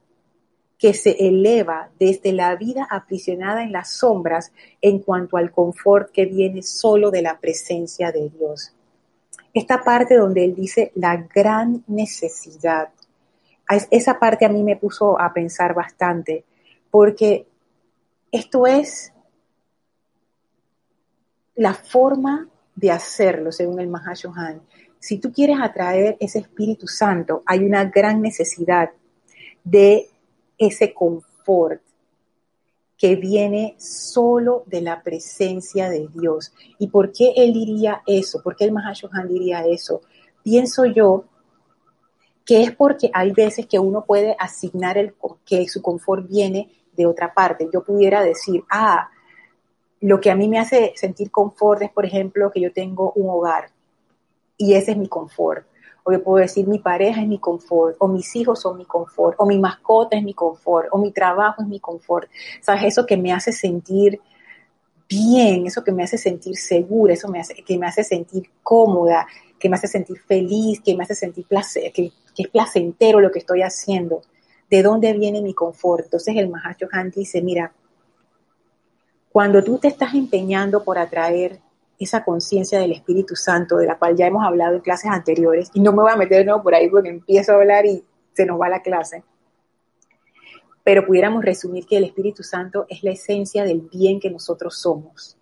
que 0.76 0.92
se 0.92 1.12
eleva 1.28 1.90
desde 2.00 2.32
la 2.32 2.56
vida 2.56 2.88
aprisionada 2.90 3.62
en 3.62 3.70
las 3.70 3.92
sombras 3.92 4.50
en 4.80 4.98
cuanto 4.98 5.36
al 5.36 5.52
confort 5.52 6.10
que 6.10 6.24
viene 6.24 6.64
solo 6.64 7.12
de 7.12 7.22
la 7.22 7.38
presencia 7.38 8.10
de 8.10 8.30
Dios. 8.30 8.74
Esta 9.54 9.84
parte 9.84 10.16
donde 10.16 10.44
él 10.44 10.56
dice 10.56 10.90
la 10.96 11.16
gran 11.16 11.84
necesidad, 11.86 12.88
esa 13.74 14.18
parte 14.18 14.44
a 14.44 14.48
mí 14.48 14.62
me 14.62 14.76
puso 14.76 15.20
a 15.20 15.32
pensar 15.32 15.74
bastante, 15.74 16.44
porque 16.90 17.46
esto 18.30 18.66
es 18.66 19.12
la 21.54 21.74
forma 21.74 22.48
de 22.74 22.90
hacerlo, 22.90 23.52
según 23.52 23.80
el 23.80 23.88
Mahashohan. 23.88 24.62
Si 24.98 25.18
tú 25.18 25.32
quieres 25.32 25.58
atraer 25.60 26.16
ese 26.20 26.38
Espíritu 26.38 26.86
Santo, 26.86 27.42
hay 27.46 27.64
una 27.64 27.84
gran 27.86 28.22
necesidad 28.22 28.90
de 29.64 30.08
ese 30.58 30.92
confort 30.94 31.82
que 32.96 33.16
viene 33.16 33.74
solo 33.78 34.62
de 34.66 34.80
la 34.80 35.02
presencia 35.02 35.90
de 35.90 36.08
Dios. 36.14 36.52
¿Y 36.78 36.86
por 36.86 37.12
qué 37.12 37.32
él 37.36 37.52
diría 37.52 38.02
eso? 38.06 38.40
¿Por 38.42 38.54
qué 38.54 38.64
el 38.64 38.72
Mahashohan 38.72 39.26
diría 39.26 39.66
eso? 39.66 40.02
Pienso 40.44 40.84
yo 40.84 41.24
que 42.44 42.62
es 42.62 42.72
porque 42.72 43.10
hay 43.12 43.32
veces 43.32 43.66
que 43.66 43.78
uno 43.78 44.04
puede 44.04 44.36
asignar 44.38 44.98
el, 44.98 45.14
que 45.44 45.68
su 45.68 45.80
confort 45.80 46.28
viene 46.28 46.70
de 46.96 47.06
otra 47.06 47.32
parte. 47.32 47.68
Yo 47.72 47.82
pudiera 47.82 48.22
decir, 48.22 48.64
ah, 48.70 49.10
lo 50.00 50.20
que 50.20 50.30
a 50.30 50.34
mí 50.34 50.48
me 50.48 50.58
hace 50.58 50.92
sentir 50.96 51.30
confort 51.30 51.82
es, 51.82 51.90
por 51.90 52.04
ejemplo, 52.04 52.50
que 52.50 52.60
yo 52.60 52.72
tengo 52.72 53.12
un 53.12 53.30
hogar 53.30 53.70
y 54.56 54.74
ese 54.74 54.92
es 54.92 54.96
mi 54.96 55.08
confort 55.08 55.66
o 56.04 56.12
yo 56.12 56.22
puedo 56.22 56.38
decir 56.38 56.66
mi 56.66 56.78
pareja 56.78 57.20
es 57.20 57.28
mi 57.28 57.38
confort, 57.38 57.96
o 57.98 58.08
mis 58.08 58.34
hijos 58.34 58.60
son 58.60 58.76
mi 58.76 58.84
confort, 58.84 59.36
o 59.38 59.46
mi 59.46 59.58
mascota 59.58 60.16
es 60.16 60.22
mi 60.22 60.34
confort, 60.34 60.88
o 60.90 60.98
mi 60.98 61.12
trabajo 61.12 61.62
es 61.62 61.68
mi 61.68 61.80
confort. 61.80 62.28
¿Sabes? 62.60 62.84
Eso 62.84 63.06
que 63.06 63.16
me 63.16 63.32
hace 63.32 63.52
sentir 63.52 64.20
bien, 65.08 65.66
eso 65.66 65.84
que 65.84 65.92
me 65.92 66.02
hace 66.02 66.18
sentir 66.18 66.56
segura, 66.56 67.14
eso 67.14 67.30
que 67.64 67.78
me 67.78 67.86
hace 67.86 68.02
sentir 68.02 68.50
cómoda, 68.62 69.26
que 69.62 69.68
me 69.68 69.76
hace 69.76 69.86
sentir 69.86 70.18
feliz, 70.18 70.80
que 70.80 70.96
me 70.96 71.04
hace 71.04 71.14
sentir 71.14 71.46
placer, 71.46 71.92
que, 71.92 72.10
es 72.36 72.48
placentero 72.48 73.20
lo 73.20 73.30
que 73.30 73.38
estoy 73.38 73.62
haciendo. 73.62 74.22
¿De 74.68 74.82
dónde 74.82 75.12
viene 75.12 75.40
mi 75.40 75.54
confort? 75.54 76.06
Entonces 76.06 76.34
el 76.36 76.48
Mahacho 76.48 76.88
Han 76.90 77.10
dice, 77.10 77.40
mira, 77.42 77.72
cuando 79.30 79.62
tú 79.62 79.78
te 79.78 79.86
estás 79.86 80.14
empeñando 80.14 80.82
por 80.82 80.98
atraer 80.98 81.60
esa 81.96 82.24
conciencia 82.24 82.80
del 82.80 82.90
Espíritu 82.90 83.36
Santo, 83.36 83.76
de 83.76 83.86
la 83.86 83.98
cual 83.98 84.16
ya 84.16 84.26
hemos 84.26 84.44
hablado 84.44 84.74
en 84.74 84.80
clases 84.80 85.12
anteriores, 85.12 85.70
y 85.74 85.80
no 85.80 85.92
me 85.92 86.02
voy 86.02 86.10
a 86.10 86.16
meter 86.16 86.44
por 86.60 86.74
ahí 86.74 86.88
porque 86.88 87.10
empiezo 87.10 87.52
a 87.52 87.54
hablar 87.54 87.86
y 87.86 88.04
se 88.32 88.44
nos 88.44 88.60
va 88.60 88.68
la 88.68 88.82
clase, 88.82 89.22
pero 90.82 91.06
pudiéramos 91.06 91.44
resumir 91.44 91.86
que 91.86 91.98
el 91.98 92.04
Espíritu 92.04 92.42
Santo 92.42 92.86
es 92.88 93.04
la 93.04 93.12
esencia 93.12 93.62
del 93.62 93.82
bien 93.82 94.18
que 94.18 94.28
nosotros 94.28 94.76
somos, 94.76 95.36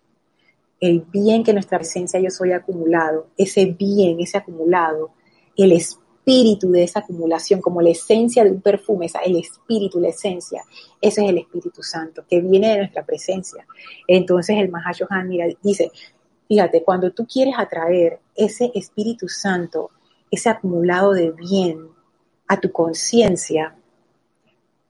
el 0.81 1.01
bien 1.01 1.43
que 1.43 1.53
nuestra 1.53 1.77
presencia 1.77 2.19
yo 2.19 2.29
soy 2.29 2.51
acumulado, 2.51 3.27
ese 3.37 3.65
bien, 3.67 4.19
ese 4.19 4.37
acumulado, 4.37 5.11
el 5.55 5.71
espíritu 5.71 6.71
de 6.71 6.83
esa 6.83 6.99
acumulación, 6.99 7.61
como 7.61 7.81
la 7.81 7.91
esencia 7.91 8.43
de 8.43 8.51
un 8.51 8.61
perfume, 8.61 9.05
esa, 9.05 9.19
el 9.19 9.37
espíritu, 9.37 10.01
la 10.01 10.09
esencia, 10.09 10.63
ese 10.99 11.23
es 11.23 11.29
el 11.29 11.37
Espíritu 11.37 11.81
Santo, 11.81 12.25
que 12.29 12.41
viene 12.41 12.71
de 12.71 12.77
nuestra 12.79 13.05
presencia. 13.05 13.65
Entonces 14.07 14.57
el 14.57 14.69
Mahashohan, 14.69 15.29
mira, 15.29 15.45
dice, 15.63 15.91
Fíjate, 16.51 16.83
cuando 16.83 17.13
tú 17.13 17.25
quieres 17.25 17.53
atraer 17.57 18.19
ese 18.35 18.73
Espíritu 18.75 19.29
Santo, 19.29 19.89
ese 20.29 20.49
acumulado 20.49 21.13
de 21.13 21.31
bien 21.31 21.87
a 22.45 22.59
tu 22.59 22.73
conciencia, 22.73 23.73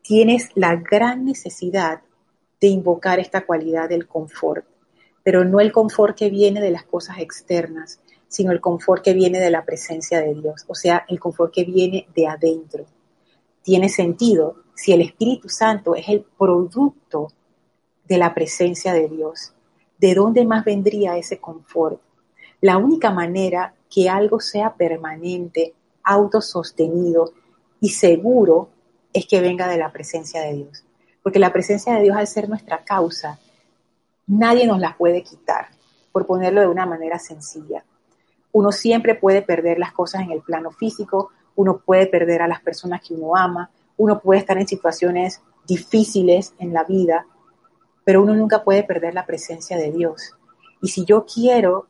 tienes 0.01 0.49
la 0.56 0.75
gran 0.75 1.23
necesidad 1.23 2.01
de 2.60 2.67
invocar 2.67 3.19
esta 3.19 3.45
cualidad 3.45 3.89
del 3.89 4.08
confort, 4.08 4.65
pero 5.23 5.43
no 5.45 5.60
el 5.60 5.71
confort 5.71 6.17
que 6.17 6.29
viene 6.29 6.62
de 6.62 6.71
las 6.71 6.84
cosas 6.84 7.19
externas, 7.19 7.99
sino 8.27 8.51
el 8.51 8.62
confort 8.62 9.03
que 9.03 9.13
viene 9.13 9.39
de 9.39 9.51
la 9.51 9.65
presencia 9.65 10.21
de 10.21 10.34
Dios, 10.34 10.65
o 10.67 10.75
sea, 10.75 11.05
el 11.07 11.19
confort 11.19 11.53
que 11.53 11.63
viene 11.63 12.07
de 12.15 12.27
adentro. 12.27 12.86
Tiene 13.62 13.89
sentido 13.89 14.63
si 14.73 14.93
el 14.93 15.01
Espíritu 15.01 15.49
Santo 15.49 15.95
es 15.95 16.07
el 16.10 16.21
producto 16.21 17.27
de 18.07 18.17
la 18.17 18.34
presencia 18.34 18.93
de 18.93 19.07
Dios. 19.07 19.53
¿de 20.01 20.15
dónde 20.15 20.45
más 20.45 20.65
vendría 20.65 21.15
ese 21.15 21.38
confort? 21.38 22.01
La 22.60 22.77
única 22.77 23.12
manera 23.12 23.75
que 23.89 24.10
algo 24.10 24.39
sea 24.39 24.73
permanente, 24.73 25.75
autosostenido 26.03 27.34
y 27.79 27.89
seguro 27.89 28.69
es 29.13 29.27
que 29.27 29.41
venga 29.41 29.67
de 29.67 29.77
la 29.77 29.91
presencia 29.91 30.41
de 30.41 30.53
Dios. 30.53 30.84
Porque 31.21 31.38
la 31.38 31.53
presencia 31.53 31.93
de 31.93 32.01
Dios, 32.01 32.17
al 32.17 32.25
ser 32.25 32.49
nuestra 32.49 32.84
causa, 32.84 33.39
nadie 34.27 34.67
nos 34.67 34.79
las 34.79 34.95
puede 34.95 35.23
quitar, 35.23 35.69
por 36.12 36.25
ponerlo 36.25 36.62
de 36.62 36.67
una 36.67 36.86
manera 36.86 37.19
sencilla. 37.19 37.84
Uno 38.51 38.71
siempre 38.71 39.15
puede 39.15 39.41
perder 39.41 39.79
las 39.79 39.93
cosas 39.93 40.23
en 40.23 40.31
el 40.31 40.41
plano 40.41 40.71
físico, 40.71 41.31
uno 41.55 41.79
puede 41.79 42.07
perder 42.07 42.41
a 42.41 42.47
las 42.47 42.62
personas 42.62 43.01
que 43.01 43.13
uno 43.13 43.36
ama, 43.36 43.69
uno 43.97 44.19
puede 44.19 44.39
estar 44.39 44.57
en 44.57 44.67
situaciones 44.67 45.41
difíciles 45.67 46.53
en 46.60 46.73
la 46.73 46.84
vida, 46.84 47.25
pero 48.03 48.21
uno 48.21 48.34
nunca 48.34 48.63
puede 48.63 48.84
perder 48.84 49.13
la 49.13 49.25
presencia 49.25 49.77
de 49.77 49.91
Dios. 49.91 50.36
Y 50.81 50.89
si 50.89 51.05
yo 51.05 51.25
quiero 51.25 51.88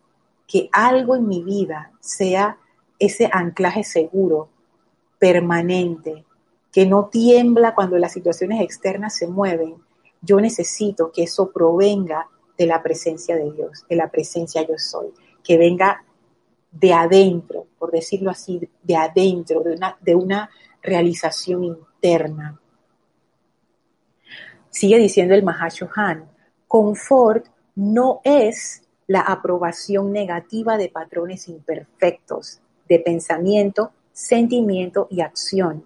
que 0.47 0.69
algo 0.71 1.15
en 1.15 1.27
mi 1.27 1.41
vida 1.43 1.91
sea 1.99 2.57
ese 2.99 3.29
anclaje 3.31 3.83
seguro, 3.83 4.49
permanente, 5.17 6.25
que 6.71 6.85
no 6.85 7.05
tiembla 7.05 7.75
cuando 7.75 7.97
las 7.97 8.11
situaciones 8.11 8.61
externas 8.61 9.15
se 9.15 9.27
mueven, 9.27 9.75
yo 10.21 10.39
necesito 10.39 11.11
que 11.11 11.23
eso 11.23 11.51
provenga 11.51 12.27
de 12.57 12.67
la 12.67 12.81
presencia 12.83 13.35
de 13.35 13.51
Dios, 13.51 13.85
de 13.89 13.95
la 13.95 14.09
presencia 14.09 14.61
yo 14.61 14.75
soy, 14.77 15.07
que 15.43 15.57
venga 15.57 16.03
de 16.71 16.93
adentro, 16.93 17.67
por 17.77 17.91
decirlo 17.91 18.31
así, 18.31 18.61
de 18.83 18.95
adentro, 18.95 19.63
de 20.01 20.15
una, 20.15 20.49
realización 20.83 21.63
interna. 21.63 22.59
Sigue 24.71 24.97
diciendo 24.97 25.35
el 25.35 25.43
Mahashohan, 25.43 26.27
confort 26.67 27.45
no 27.75 28.19
es 28.23 28.81
la 29.05 29.19
aprobación 29.19 30.11
negativa 30.11 30.77
de 30.77 30.89
patrones 30.89 31.47
imperfectos 31.49 32.61
de 32.87 32.99
pensamiento, 32.99 33.91
sentimiento 34.11 35.07
y 35.09 35.21
acción. 35.21 35.83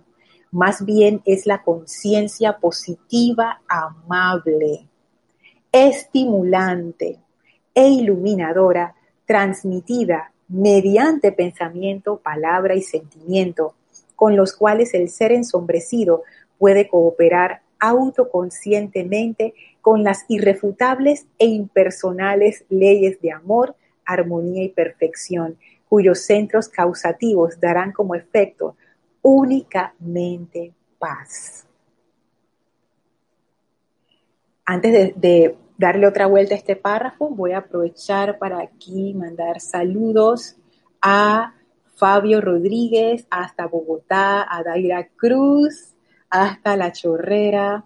Más 0.56 0.86
bien 0.86 1.22
es 1.26 1.46
la 1.46 1.64
conciencia 1.64 2.60
positiva, 2.60 3.60
amable, 3.68 4.88
estimulante 5.70 7.20
e 7.74 7.90
iluminadora, 7.90 8.96
transmitida 9.26 10.32
mediante 10.48 11.34
pensamiento, 11.34 12.22
palabra 12.24 12.74
y 12.74 12.84
sentimiento, 12.84 13.76
con 14.16 14.38
los 14.38 14.56
cuales 14.56 14.94
el 14.94 15.10
ser 15.10 15.34
ensombrecido 15.34 16.24
puede 16.58 16.88
cooperar 16.88 17.60
autoconscientemente 17.78 19.56
con 19.82 20.06
las 20.06 20.24
irrefutables 20.30 21.26
e 21.38 21.48
impersonales 21.48 22.64
leyes 22.70 23.20
de 23.20 23.34
amor, 23.34 23.76
armonía 24.06 24.64
y 24.64 24.70
perfección, 24.70 25.58
cuyos 25.90 26.22
centros 26.22 26.70
causativos 26.70 27.60
darán 27.60 27.92
como 27.92 28.16
efecto 28.16 28.78
únicamente 29.28 30.72
paz. 31.00 31.66
Antes 34.64 35.20
de, 35.20 35.58
darle 35.80 36.06
otra 36.06 36.28
vuelta 36.28 36.54
a 36.54 36.58
este 36.58 36.76
párrafo, 36.76 37.30
voy 37.30 37.54
a 37.54 37.58
aprovechar 37.58 38.38
para 38.38 38.62
aquí 38.62 39.16
mandar 39.16 39.60
saludos 39.60 40.58
a 41.02 41.56
Fabio 41.96 42.40
Rodríguez, 42.40 43.26
hasta 43.32 43.66
Bogotá, 43.66 44.46
a 44.48 44.62
Daira 44.64 45.08
Cruz, 45.16 45.96
hasta 46.30 46.78
La 46.78 46.92
Chorrera, 46.92 47.84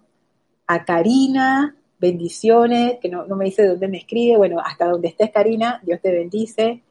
a 0.66 0.84
Karina, 0.84 1.74
bendiciones, 1.98 2.98
que 3.00 3.08
no, 3.08 3.24
me 3.34 3.46
dice 3.46 3.62
de 3.62 3.68
dónde 3.68 3.88
me 3.88 3.98
escribe, 3.98 4.36
bueno, 4.36 4.60
hasta 4.60 4.86
donde 4.86 5.08
estés 5.08 5.30
Karina, 5.30 5.80
Dios 5.82 6.02
te 6.02 6.12
bendice. 6.12 6.82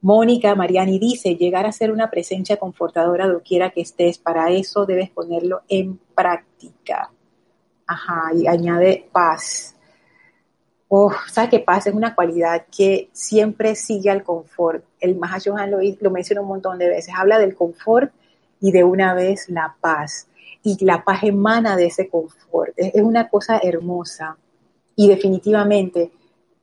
Mónica 0.00 0.54
Mariani 0.54 0.98
dice, 0.98 1.36
llegar 1.36 1.66
a 1.66 1.72
ser 1.72 1.90
una 1.90 2.10
presencia 2.10 2.58
confortadora 2.58 3.26
doquiera 3.26 3.70
que 3.70 3.80
estés, 3.80 4.18
para 4.18 4.50
eso 4.50 4.86
debes 4.86 5.10
ponerlo 5.10 5.62
en 5.68 5.98
práctica. 6.14 7.10
Ajá, 7.86 8.30
y 8.34 8.46
añade 8.46 9.08
paz. 9.10 9.74
Oh, 10.88 11.12
¿sabes 11.28 11.50
qué 11.50 11.58
paz 11.60 11.86
es 11.86 11.94
una 11.94 12.14
cualidad 12.14 12.66
que 12.76 13.08
siempre 13.12 13.74
sigue 13.74 14.10
al 14.10 14.22
confort? 14.22 14.84
El 15.00 15.16
Mahashohan 15.16 15.70
lo, 15.70 15.78
lo 16.00 16.10
menciona 16.10 16.42
un 16.42 16.48
montón 16.48 16.78
de 16.78 16.88
veces. 16.88 17.14
Habla 17.16 17.38
del 17.38 17.56
confort 17.56 18.12
y 18.60 18.72
de 18.72 18.84
una 18.84 19.14
vez 19.14 19.48
la 19.48 19.76
paz 19.80 20.28
y 20.62 20.84
la 20.84 21.04
paz 21.04 21.22
emana 21.22 21.76
de 21.76 21.86
ese 21.86 22.08
confort. 22.08 22.72
Es, 22.76 23.02
una 23.02 23.28
cosa 23.28 23.60
hermosa 23.62 24.36
y 24.96 25.08
definitivamente 25.08 26.10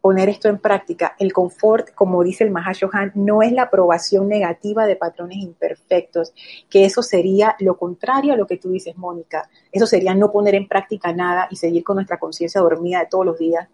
poner 0.04 0.28
esto 0.28 0.50
en 0.50 0.58
práctica, 0.58 1.16
el 1.18 1.32
confort, 1.32 1.94
como 1.96 2.26
dice 2.26 2.44
el 2.44 2.52
Mahashohan, 2.52 3.13
no 3.16 3.42
es 3.42 3.54
la 3.54 3.63
aprobación 3.63 4.28
negativa 4.28 4.86
de 4.86 4.98
patrones 4.98 5.38
imperfectos, 5.38 6.34
que 6.70 6.84
eso 6.84 7.02
sería 7.02 7.56
lo 7.60 7.78
contrario 7.78 8.34
a 8.34 8.36
lo 8.36 8.46
que 8.46 8.58
tú 8.58 8.72
dices, 8.72 8.98
Mónica. 8.98 9.50
Eso 9.72 9.88
sería 9.88 10.13
no 10.13 10.30
poner 10.30 10.56
en 10.56 10.68
práctica 10.68 11.13
nada 11.13 11.48
y 11.50 11.56
seguir 11.56 11.86
con 11.86 11.96
nuestra 11.96 12.20
conciencia 12.20 12.60
dormida 12.60 13.00
de 13.00 13.06
todos 13.06 13.26
los 13.26 13.39
días, 13.39 13.70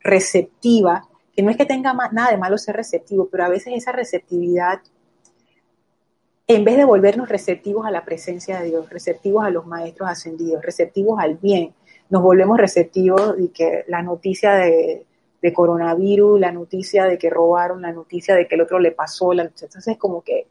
receptiva, 0.00 1.06
que 1.36 1.42
no 1.42 1.50
es 1.50 1.58
que 1.58 1.66
tenga 1.66 1.92
nada 2.12 2.30
de 2.30 2.38
malo 2.38 2.56
ser 2.56 2.76
receptivo, 2.76 3.28
pero 3.30 3.44
a 3.44 3.50
veces 3.50 3.74
esa 3.76 3.92
receptividad 3.92 4.80
en 6.46 6.64
vez 6.64 6.78
de 6.78 6.84
volvernos 6.86 7.28
receptivos 7.28 7.84
a 7.84 7.90
la 7.90 8.06
presencia 8.06 8.58
de 8.58 8.70
Dios, 8.70 8.88
receptivos 8.88 9.44
a 9.44 9.50
los 9.50 9.66
maestros 9.66 10.08
ascendidos, 10.08 10.64
receptivos 10.64 11.20
al 11.20 11.34
bien, 11.34 11.74
nos 12.08 12.22
volvemos 12.22 12.56
receptivos 12.56 13.36
de 13.36 13.50
que 13.50 13.84
la 13.86 14.00
noticia 14.00 14.54
de, 14.54 15.04
coronavirus, 15.52 16.40
la 16.40 16.52
noticia 16.52 17.04
de 17.04 17.18
que 17.18 17.30
robaron, 17.30 17.82
la 17.82 17.92
noticia 17.92 18.34
de 18.34 18.46
que 18.46 18.54
el 18.54 18.62
otro 18.62 18.78
le 18.78 18.92
pasó, 18.92 19.32
la, 19.32 19.42
entonces 19.42 19.86
es 19.86 19.98
como 19.98 20.22
que, 20.22 20.46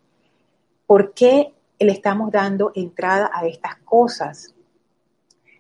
¿por 0.86 1.14
qué 1.14 1.54
le 1.80 1.92
estamos 1.92 2.32
dando 2.32 2.72
entrada 2.76 3.32
a 3.34 3.46
estas 3.48 3.78
cosas? 3.78 4.54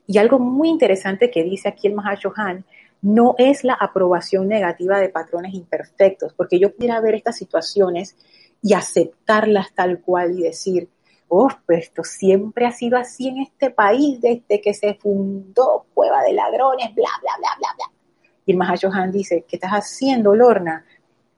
Y 0.05 0.17
algo 0.17 0.39
muy 0.39 0.69
interesante 0.69 1.31
que 1.31 1.43
dice 1.43 1.69
aquí 1.69 1.87
el 1.87 1.95
Mahashohan, 1.95 2.65
no 3.01 3.35
es 3.37 3.63
la 3.63 3.73
aprobación 3.73 4.47
negativa 4.47 4.99
de 4.99 5.09
patrones 5.09 5.53
imperfectos, 5.53 6.33
porque 6.33 6.59
yo 6.59 6.73
pudiera 6.73 7.01
ver 7.01 7.15
estas 7.15 7.37
situaciones 7.37 8.15
y 8.61 8.73
aceptarlas 8.73 9.73
tal 9.73 9.99
cual 9.99 10.39
y 10.39 10.43
decir, 10.43 10.89
oh, 11.27 11.49
pues 11.65 11.85
esto 11.85 12.03
siempre 12.03 12.65
ha 12.65 12.71
sido 12.71 12.97
así 12.97 13.27
en 13.27 13.39
este 13.39 13.71
país 13.71 14.21
desde 14.21 14.61
que 14.61 14.73
se 14.73 14.93
fundó 14.93 15.85
Cueva 15.93 16.21
de 16.23 16.33
Ladrones, 16.33 16.93
bla, 16.95 17.09
bla, 17.21 17.31
bla, 17.39 17.49
bla, 17.57 17.67
bla. 17.75 17.92
Y 18.45 18.51
el 18.51 18.57
Mahayohan 18.57 19.11
dice, 19.11 19.45
¿qué 19.47 19.55
estás 19.55 19.71
haciendo, 19.71 20.35
Lorna? 20.35 20.85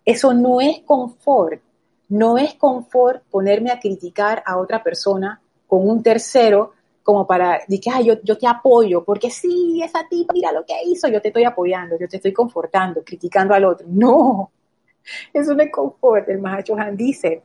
Eso 0.03 0.33
no 0.33 0.61
es 0.61 0.79
confort. 0.85 1.61
No 2.09 2.37
es 2.37 2.53
confort 2.55 3.23
ponerme 3.29 3.71
a 3.71 3.79
criticar 3.79 4.43
a 4.45 4.57
otra 4.57 4.83
persona 4.83 5.41
con 5.67 5.87
un 5.87 6.03
tercero 6.03 6.73
como 7.05 7.27
para 7.27 7.59
decir, 7.67 7.81
que 7.81 8.03
yo, 8.03 8.15
yo 8.23 8.35
te 8.35 8.47
apoyo, 8.47 9.03
porque 9.03 9.29
sí, 9.29 9.79
esa 9.83 10.07
tipa, 10.09 10.33
mira 10.33 10.51
lo 10.51 10.65
que 10.65 10.73
hizo, 10.87 11.07
yo 11.07 11.21
te 11.21 11.27
estoy 11.27 11.43
apoyando, 11.43 11.99
yo 11.99 12.07
te 12.07 12.15
estoy 12.15 12.33
confortando, 12.33 13.03
criticando 13.03 13.53
al 13.53 13.63
otro. 13.63 13.85
No, 13.87 14.49
es 15.33 15.47
un 15.47 15.59
confort. 15.69 16.27
El 16.29 16.39
Mahachohan 16.39 16.97
dice, 16.97 17.43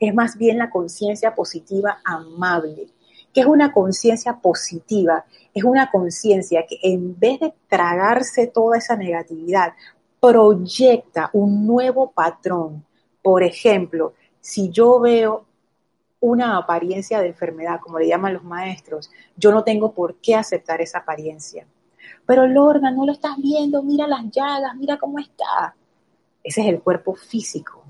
es 0.00 0.14
más 0.14 0.38
bien 0.38 0.56
la 0.56 0.70
conciencia 0.70 1.34
positiva 1.34 2.00
amable. 2.02 2.86
Que 3.32 3.40
es 3.40 3.46
una 3.46 3.72
conciencia 3.72 4.38
positiva? 4.38 5.24
Es 5.54 5.64
una 5.64 5.90
conciencia 5.90 6.64
que 6.66 6.78
en 6.82 7.18
vez 7.18 7.40
de 7.40 7.54
tragarse 7.68 8.46
toda 8.46 8.78
esa 8.78 8.96
negatividad, 8.96 9.74
proyecta 10.20 11.30
un 11.32 11.66
nuevo 11.66 12.12
patrón. 12.12 12.84
Por 13.22 13.42
ejemplo, 13.42 14.14
si 14.40 14.70
yo 14.70 15.00
veo 15.00 15.46
una 16.20 16.56
apariencia 16.56 17.20
de 17.20 17.28
enfermedad, 17.28 17.80
como 17.80 17.98
le 17.98 18.08
llaman 18.08 18.34
los 18.34 18.44
maestros, 18.44 19.10
yo 19.36 19.50
no 19.50 19.64
tengo 19.64 19.92
por 19.92 20.16
qué 20.16 20.36
aceptar 20.36 20.80
esa 20.80 20.98
apariencia. 20.98 21.66
Pero 22.24 22.46
Lorna, 22.46 22.90
no 22.92 23.04
lo 23.04 23.12
estás 23.12 23.36
viendo, 23.38 23.82
mira 23.82 24.06
las 24.06 24.30
llagas, 24.30 24.76
mira 24.76 24.98
cómo 24.98 25.18
está. 25.18 25.74
Ese 26.44 26.60
es 26.60 26.68
el 26.68 26.80
cuerpo 26.80 27.14
físico. 27.14 27.82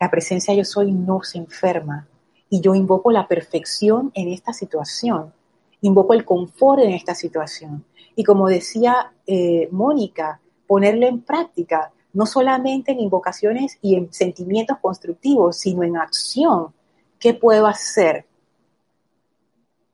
La 0.00 0.10
presencia 0.10 0.54
yo 0.54 0.64
soy 0.64 0.92
no 0.92 1.22
se 1.22 1.38
enferma 1.38 2.08
y 2.50 2.60
yo 2.60 2.74
invoco 2.74 3.12
la 3.12 3.26
perfección 3.28 4.10
en 4.14 4.28
esta 4.28 4.52
situación, 4.52 5.32
invoco 5.80 6.12
el 6.12 6.24
confort 6.24 6.82
en 6.82 6.90
esta 6.90 7.14
situación. 7.14 7.84
Y 8.16 8.24
como 8.24 8.48
decía 8.48 9.12
eh, 9.26 9.68
Mónica, 9.70 10.40
ponerlo 10.66 11.06
en 11.06 11.22
práctica, 11.22 11.92
no 12.12 12.26
solamente 12.26 12.92
en 12.92 13.00
invocaciones 13.00 13.78
y 13.80 13.94
en 13.94 14.12
sentimientos 14.12 14.78
constructivos, 14.78 15.56
sino 15.56 15.84
en 15.84 15.96
acción. 15.96 16.74
¿Qué 17.18 17.34
puedo 17.34 17.66
hacer 17.66 18.26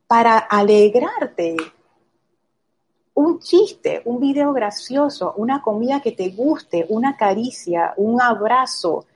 para 0.06 0.38
alegrarte 0.38 1.56
un 3.14 3.38
chiste, 3.40 4.02
un 4.04 4.20
video 4.20 4.52
gracioso, 4.52 5.34
una 5.36 5.60
comida 5.62 6.00
que 6.00 6.12
te 6.12 6.30
guste, 6.30 6.86
una 6.88 7.16
caricia, 7.16 7.92
un 7.96 8.20
abrazo, 8.20 9.06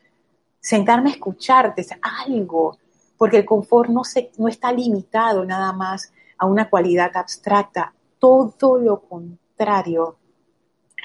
sentarme 0.59 1.11
a 1.11 1.12
escucharte, 1.14 1.87
algo, 2.26 2.79
porque 3.20 3.37
el 3.37 3.44
confort 3.44 3.90
no, 3.90 4.02
se, 4.02 4.33
no 4.38 4.48
está 4.48 4.72
limitado 4.72 5.44
nada 5.44 5.74
más 5.74 6.11
a 6.38 6.46
una 6.46 6.70
cualidad 6.70 7.14
abstracta, 7.14 7.92
todo 8.18 8.78
lo 8.78 9.02
contrario. 9.02 10.16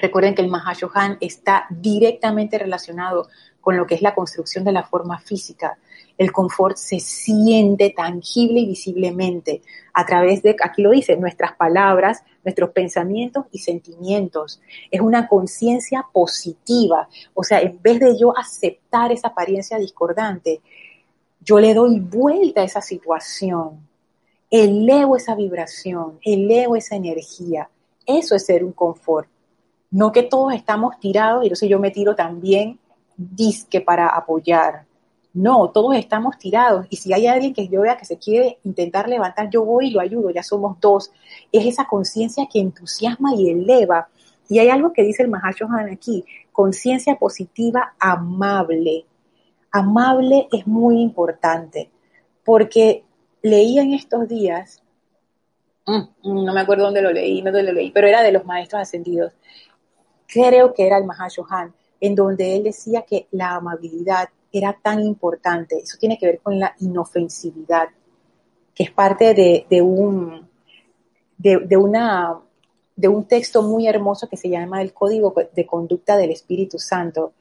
Recuerden 0.00 0.34
que 0.34 0.40
el 0.40 0.48
Mahashohan 0.48 1.18
está 1.20 1.66
directamente 1.68 2.58
relacionado 2.58 3.28
con 3.60 3.76
lo 3.76 3.86
que 3.86 3.96
es 3.96 4.00
la 4.00 4.14
construcción 4.14 4.64
de 4.64 4.72
la 4.72 4.84
forma 4.84 5.18
física. 5.18 5.76
El 6.16 6.32
confort 6.32 6.78
se 6.78 7.00
siente 7.00 7.90
tangible 7.90 8.60
y 8.60 8.66
visiblemente 8.68 9.60
a 9.92 10.06
través 10.06 10.42
de, 10.42 10.56
aquí 10.64 10.80
lo 10.80 10.92
dice, 10.92 11.18
nuestras 11.18 11.52
palabras, 11.52 12.22
nuestros 12.44 12.70
pensamientos 12.70 13.44
y 13.52 13.58
sentimientos. 13.58 14.62
Es 14.90 15.02
una 15.02 15.28
conciencia 15.28 16.06
positiva. 16.10 17.10
O 17.34 17.44
sea, 17.44 17.60
en 17.60 17.78
vez 17.82 18.00
de 18.00 18.18
yo 18.18 18.34
aceptar 18.38 19.12
esa 19.12 19.28
apariencia 19.28 19.76
discordante, 19.76 20.62
yo 21.46 21.60
le 21.60 21.74
doy 21.74 22.00
vuelta 22.00 22.62
a 22.62 22.64
esa 22.64 22.82
situación, 22.82 23.86
elevo 24.50 25.16
esa 25.16 25.36
vibración, 25.36 26.18
elevo 26.24 26.74
esa 26.74 26.96
energía. 26.96 27.70
Eso 28.04 28.34
es 28.34 28.44
ser 28.44 28.64
un 28.64 28.72
confort. 28.72 29.28
No 29.92 30.10
que 30.10 30.24
todos 30.24 30.52
estamos 30.54 30.98
tirados 30.98 31.44
y 31.44 31.46
entonces 31.46 31.68
yo 31.68 31.78
me 31.78 31.92
tiro 31.92 32.16
también 32.16 32.80
disque 33.16 33.80
para 33.80 34.08
apoyar. 34.08 34.86
No, 35.34 35.70
todos 35.70 35.94
estamos 35.94 36.36
tirados. 36.36 36.86
Y 36.90 36.96
si 36.96 37.12
hay 37.12 37.28
alguien 37.28 37.54
que 37.54 37.68
yo 37.68 37.82
vea 37.82 37.96
que 37.96 38.04
se 38.04 38.18
quiere 38.18 38.58
intentar 38.64 39.08
levantar, 39.08 39.48
yo 39.48 39.64
voy 39.64 39.88
y 39.88 39.90
lo 39.90 40.00
ayudo, 40.00 40.30
ya 40.30 40.42
somos 40.42 40.80
dos. 40.80 41.12
Es 41.52 41.64
esa 41.64 41.86
conciencia 41.86 42.48
que 42.52 42.58
entusiasma 42.58 43.34
y 43.36 43.50
eleva. 43.50 44.08
Y 44.48 44.58
hay 44.58 44.68
algo 44.68 44.92
que 44.92 45.04
dice 45.04 45.22
el 45.22 45.28
Mahashohan 45.28 45.90
aquí, 45.90 46.24
conciencia 46.50 47.16
positiva 47.16 47.94
amable. 48.00 49.04
Amable 49.78 50.48
es 50.52 50.66
muy 50.66 51.00
importante, 51.00 51.90
porque 52.44 53.04
leí 53.42 53.78
en 53.78 53.94
estos 53.94 54.28
días, 54.28 54.82
mm, 55.86 56.44
no 56.44 56.52
me 56.54 56.60
acuerdo 56.60 56.84
dónde 56.84 57.02
lo 57.02 57.12
leí, 57.12 57.42
no 57.42 57.50
lo 57.50 57.60
leí, 57.60 57.90
pero 57.90 58.06
era 58.06 58.22
de 58.22 58.32
los 58.32 58.44
maestros 58.44 58.82
ascendidos. 58.82 59.32
Creo 60.26 60.74
que 60.74 60.86
era 60.86 60.98
el 60.98 61.04
Mahashohan 61.04 61.74
en 62.00 62.14
donde 62.14 62.56
él 62.56 62.64
decía 62.64 63.02
que 63.02 63.26
la 63.30 63.56
amabilidad 63.56 64.28
era 64.52 64.78
tan 64.80 65.00
importante. 65.00 65.78
Eso 65.78 65.96
tiene 65.98 66.18
que 66.18 66.26
ver 66.26 66.40
con 66.40 66.58
la 66.58 66.74
inofensividad, 66.80 67.88
que 68.74 68.84
es 68.84 68.90
parte 68.90 69.34
de, 69.34 69.82
un, 69.82 70.48
de, 71.38 71.76
una, 71.76 72.38
de 72.94 73.08
un 73.08 73.24
texto 73.24 73.62
muy 73.62 73.86
hermoso 73.86 74.28
que 74.28 74.36
se 74.36 74.48
llama 74.48 74.82
el 74.82 74.92
Código 74.92 75.34
de 75.54 75.66
Conducta 75.66 76.16
del 76.16 76.30
Espíritu 76.30 76.78
Santo, 76.78 77.32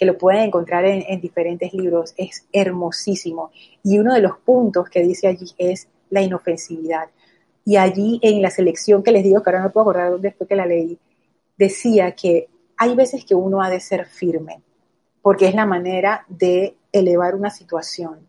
que 0.00 0.06
lo 0.06 0.16
pueden 0.16 0.44
encontrar 0.44 0.86
en, 0.86 1.04
en 1.06 1.20
diferentes 1.20 1.74
libros. 1.74 2.14
Es 2.16 2.46
hermosísimo. 2.54 3.50
Y 3.82 3.98
uno 3.98 4.14
de 4.14 4.22
los 4.22 4.38
puntos 4.38 4.88
que 4.88 5.02
dice 5.02 5.28
allí 5.28 5.52
es 5.58 5.88
la 6.08 6.22
inofensividad. 6.22 7.10
Y 7.66 7.76
allí 7.76 8.18
en 8.22 8.40
la 8.40 8.48
selección 8.48 9.02
que 9.02 9.12
les 9.12 9.22
digo, 9.22 9.42
que 9.42 9.50
ahora 9.50 9.62
no 9.62 9.70
puedo 9.70 9.90
acordar 9.90 10.10
dónde 10.10 10.32
fue 10.32 10.46
que 10.46 10.56
la 10.56 10.64
leí, 10.64 10.98
decía 11.58 12.12
que 12.12 12.48
hay 12.78 12.94
veces 12.94 13.26
que 13.26 13.34
uno 13.34 13.60
ha 13.60 13.68
de 13.68 13.78
ser 13.78 14.06
firme, 14.06 14.62
porque 15.20 15.46
es 15.46 15.54
la 15.54 15.66
manera 15.66 16.24
de 16.28 16.78
elevar 16.92 17.34
una 17.34 17.50
situación. 17.50 18.26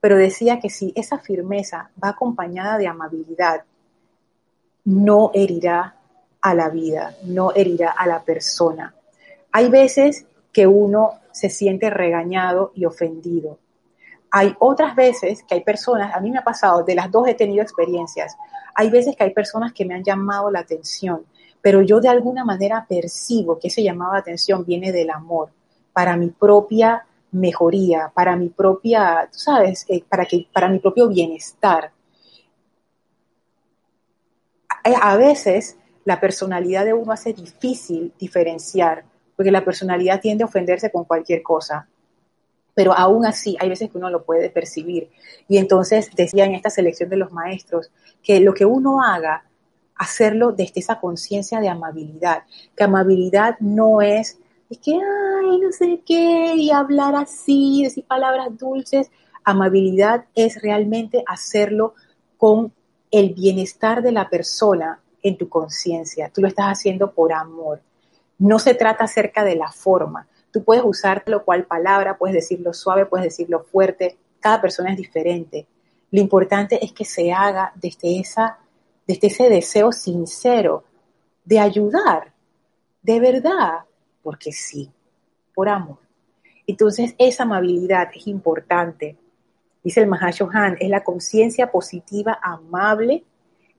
Pero 0.00 0.16
decía 0.16 0.58
que 0.58 0.70
si 0.70 0.92
esa 0.96 1.20
firmeza 1.20 1.90
va 2.02 2.08
acompañada 2.08 2.78
de 2.78 2.88
amabilidad, 2.88 3.62
no 4.84 5.30
herirá 5.32 5.94
a 6.40 6.52
la 6.52 6.68
vida, 6.68 7.14
no 7.22 7.52
herirá 7.54 7.90
a 7.90 8.08
la 8.08 8.24
persona. 8.24 8.92
Hay 9.52 9.70
veces 9.70 10.26
que 10.56 10.66
uno 10.66 11.20
se 11.32 11.50
siente 11.50 11.90
regañado 11.90 12.72
y 12.74 12.86
ofendido. 12.86 13.58
Hay 14.30 14.54
otras 14.58 14.96
veces 14.96 15.42
que 15.42 15.54
hay 15.54 15.60
personas, 15.60 16.14
a 16.14 16.20
mí 16.20 16.30
me 16.30 16.38
ha 16.38 16.44
pasado, 16.44 16.82
de 16.82 16.94
las 16.94 17.10
dos 17.10 17.28
he 17.28 17.34
tenido 17.34 17.62
experiencias, 17.62 18.36
hay 18.74 18.90
veces 18.90 19.14
que 19.16 19.24
hay 19.24 19.34
personas 19.34 19.72
que 19.72 19.84
me 19.84 19.94
han 19.94 20.02
llamado 20.02 20.50
la 20.50 20.60
atención 20.60 21.26
pero 21.66 21.82
yo 21.82 22.00
de 22.00 22.08
alguna 22.08 22.44
manera 22.44 22.86
percibo 22.88 23.58
que 23.58 23.66
ese 23.66 23.82
llamado 23.82 24.12
de 24.12 24.20
atención 24.20 24.64
viene 24.64 24.92
del 24.92 25.10
amor 25.10 25.50
para 25.92 26.16
mi 26.16 26.28
propia 26.28 27.04
mejoría, 27.32 28.12
para 28.14 28.36
mi 28.36 28.50
propia, 28.50 29.28
tú 29.32 29.40
sabes, 29.40 29.84
eh, 29.88 30.04
para, 30.08 30.26
que, 30.26 30.46
para 30.52 30.68
mi 30.68 30.78
propio 30.78 31.08
bienestar. 31.08 31.90
A 35.02 35.16
veces 35.16 35.76
la 36.04 36.20
personalidad 36.20 36.84
de 36.84 36.92
uno 36.92 37.10
hace 37.10 37.32
difícil 37.32 38.12
diferenciar, 38.16 39.04
porque 39.36 39.50
la 39.50 39.64
personalidad 39.64 40.20
tiende 40.20 40.44
a 40.44 40.46
ofenderse 40.46 40.90
con 40.90 41.04
cualquier 41.04 41.42
cosa. 41.42 41.86
Pero 42.74 42.92
aún 42.92 43.24
así, 43.24 43.56
hay 43.60 43.68
veces 43.68 43.90
que 43.90 43.98
uno 43.98 44.10
lo 44.10 44.24
puede 44.24 44.50
percibir. 44.50 45.10
Y 45.48 45.58
entonces 45.58 46.10
decía 46.14 46.44
en 46.44 46.54
esta 46.54 46.70
selección 46.70 47.08
de 47.08 47.16
los 47.16 47.32
maestros 47.32 47.90
que 48.22 48.40
lo 48.40 48.54
que 48.54 48.64
uno 48.64 49.02
haga 49.02 49.44
hacerlo 49.96 50.52
desde 50.52 50.80
esa 50.80 51.00
conciencia 51.00 51.60
de 51.60 51.68
amabilidad, 51.68 52.42
que 52.76 52.84
amabilidad 52.84 53.56
no 53.60 54.02
es, 54.02 54.38
es 54.68 54.78
que, 54.78 54.92
ay, 54.92 55.58
no 55.58 55.72
sé 55.72 56.02
qué, 56.04 56.54
y 56.54 56.70
hablar 56.70 57.14
así, 57.14 57.82
decir 57.84 58.04
palabras 58.04 58.56
dulces, 58.58 59.10
amabilidad 59.44 60.24
es 60.34 60.60
realmente 60.60 61.22
hacerlo 61.26 61.94
con 62.36 62.72
el 63.10 63.32
bienestar 63.32 64.02
de 64.02 64.12
la 64.12 64.28
persona 64.28 65.00
en 65.22 65.38
tu 65.38 65.48
conciencia, 65.48 66.30
tú 66.32 66.40
lo 66.40 66.48
estás 66.48 66.66
haciendo 66.66 67.12
por 67.12 67.32
amor. 67.32 67.80
No 68.38 68.58
se 68.58 68.74
trata 68.74 69.04
acerca 69.04 69.44
de 69.44 69.56
la 69.56 69.70
forma. 69.70 70.26
Tú 70.50 70.64
puedes 70.64 70.84
usar 70.84 71.22
lo 71.26 71.44
cual 71.44 71.64
palabra, 71.64 72.18
puedes 72.18 72.34
decirlo 72.34 72.72
suave, 72.72 73.06
puedes 73.06 73.24
decirlo 73.24 73.64
fuerte. 73.64 74.16
Cada 74.40 74.60
persona 74.60 74.92
es 74.92 74.96
diferente. 74.96 75.66
Lo 76.10 76.20
importante 76.20 76.84
es 76.84 76.92
que 76.92 77.04
se 77.04 77.32
haga 77.32 77.72
desde 77.74 78.20
esa 78.20 78.58
desde 79.06 79.28
ese 79.28 79.48
deseo 79.48 79.92
sincero 79.92 80.84
de 81.44 81.60
ayudar, 81.60 82.32
de 83.02 83.20
verdad, 83.20 83.84
porque 84.22 84.52
sí, 84.52 84.90
por 85.54 85.68
amor. 85.68 85.98
Entonces, 86.66 87.14
esa 87.18 87.44
amabilidad 87.44 88.08
es 88.14 88.26
importante. 88.26 89.16
Dice 89.84 90.00
el 90.00 90.08
Mahashohan, 90.08 90.76
es 90.80 90.90
la 90.90 91.04
conciencia 91.04 91.70
positiva, 91.70 92.40
amable, 92.42 93.24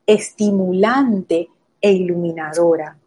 estimulante 0.06 1.50
e 1.82 1.92
iluminadora. 1.92 2.98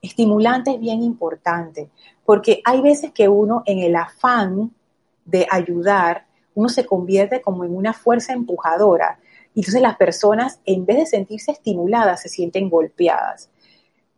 Estimulante 0.00 0.72
es 0.72 0.80
bien 0.80 1.02
importante, 1.02 1.90
porque 2.24 2.60
hay 2.64 2.80
veces 2.80 3.12
que 3.12 3.28
uno 3.28 3.62
en 3.66 3.78
el 3.80 3.96
afán 3.96 4.72
de 5.24 5.46
ayudar, 5.50 6.26
uno 6.54 6.68
se 6.68 6.86
convierte 6.86 7.40
como 7.40 7.64
en 7.64 7.76
una 7.76 7.92
fuerza 7.92 8.32
empujadora 8.32 9.18
y 9.58 9.62
entonces 9.62 9.82
las 9.82 9.96
personas, 9.96 10.60
en 10.64 10.86
vez 10.86 10.98
de 10.98 11.06
sentirse 11.06 11.50
estimuladas, 11.50 12.22
se 12.22 12.28
sienten 12.28 12.70
golpeadas. 12.70 13.50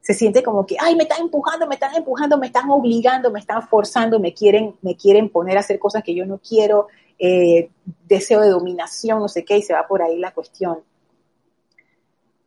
Se 0.03 0.13
siente 0.13 0.43
como 0.43 0.67
que, 0.67 0.77
ay, 0.79 0.97
me 0.97 1.05
están 1.05 1.23
empujando, 1.23 1.67
me 1.67 1.77
están 1.77 1.95
empujando, 1.95 2.37
me 2.37 2.49
están 2.49 2.69
obligando, 2.71 3.31
me 3.31 3.41
están 3.41 3.67
forzando, 3.67 4.21
me 4.21 4.35
quieren, 4.35 4.77
me 4.83 4.97
quieren 4.97 5.31
poner 5.31 5.57
a 5.57 5.61
hacer 5.61 5.79
cosas 5.79 6.03
que 6.03 6.15
yo 6.15 6.27
no 6.27 6.39
quiero, 6.47 6.89
eh, 7.19 7.71
deseo 8.07 8.43
de 8.43 8.51
dominación, 8.51 9.21
no 9.21 9.29
sé 9.29 9.43
qué, 9.43 9.57
y 9.57 9.63
se 9.63 9.73
va 9.73 9.87
por 9.87 10.03
ahí 10.03 10.19
la 10.19 10.33
cuestión. 10.33 10.81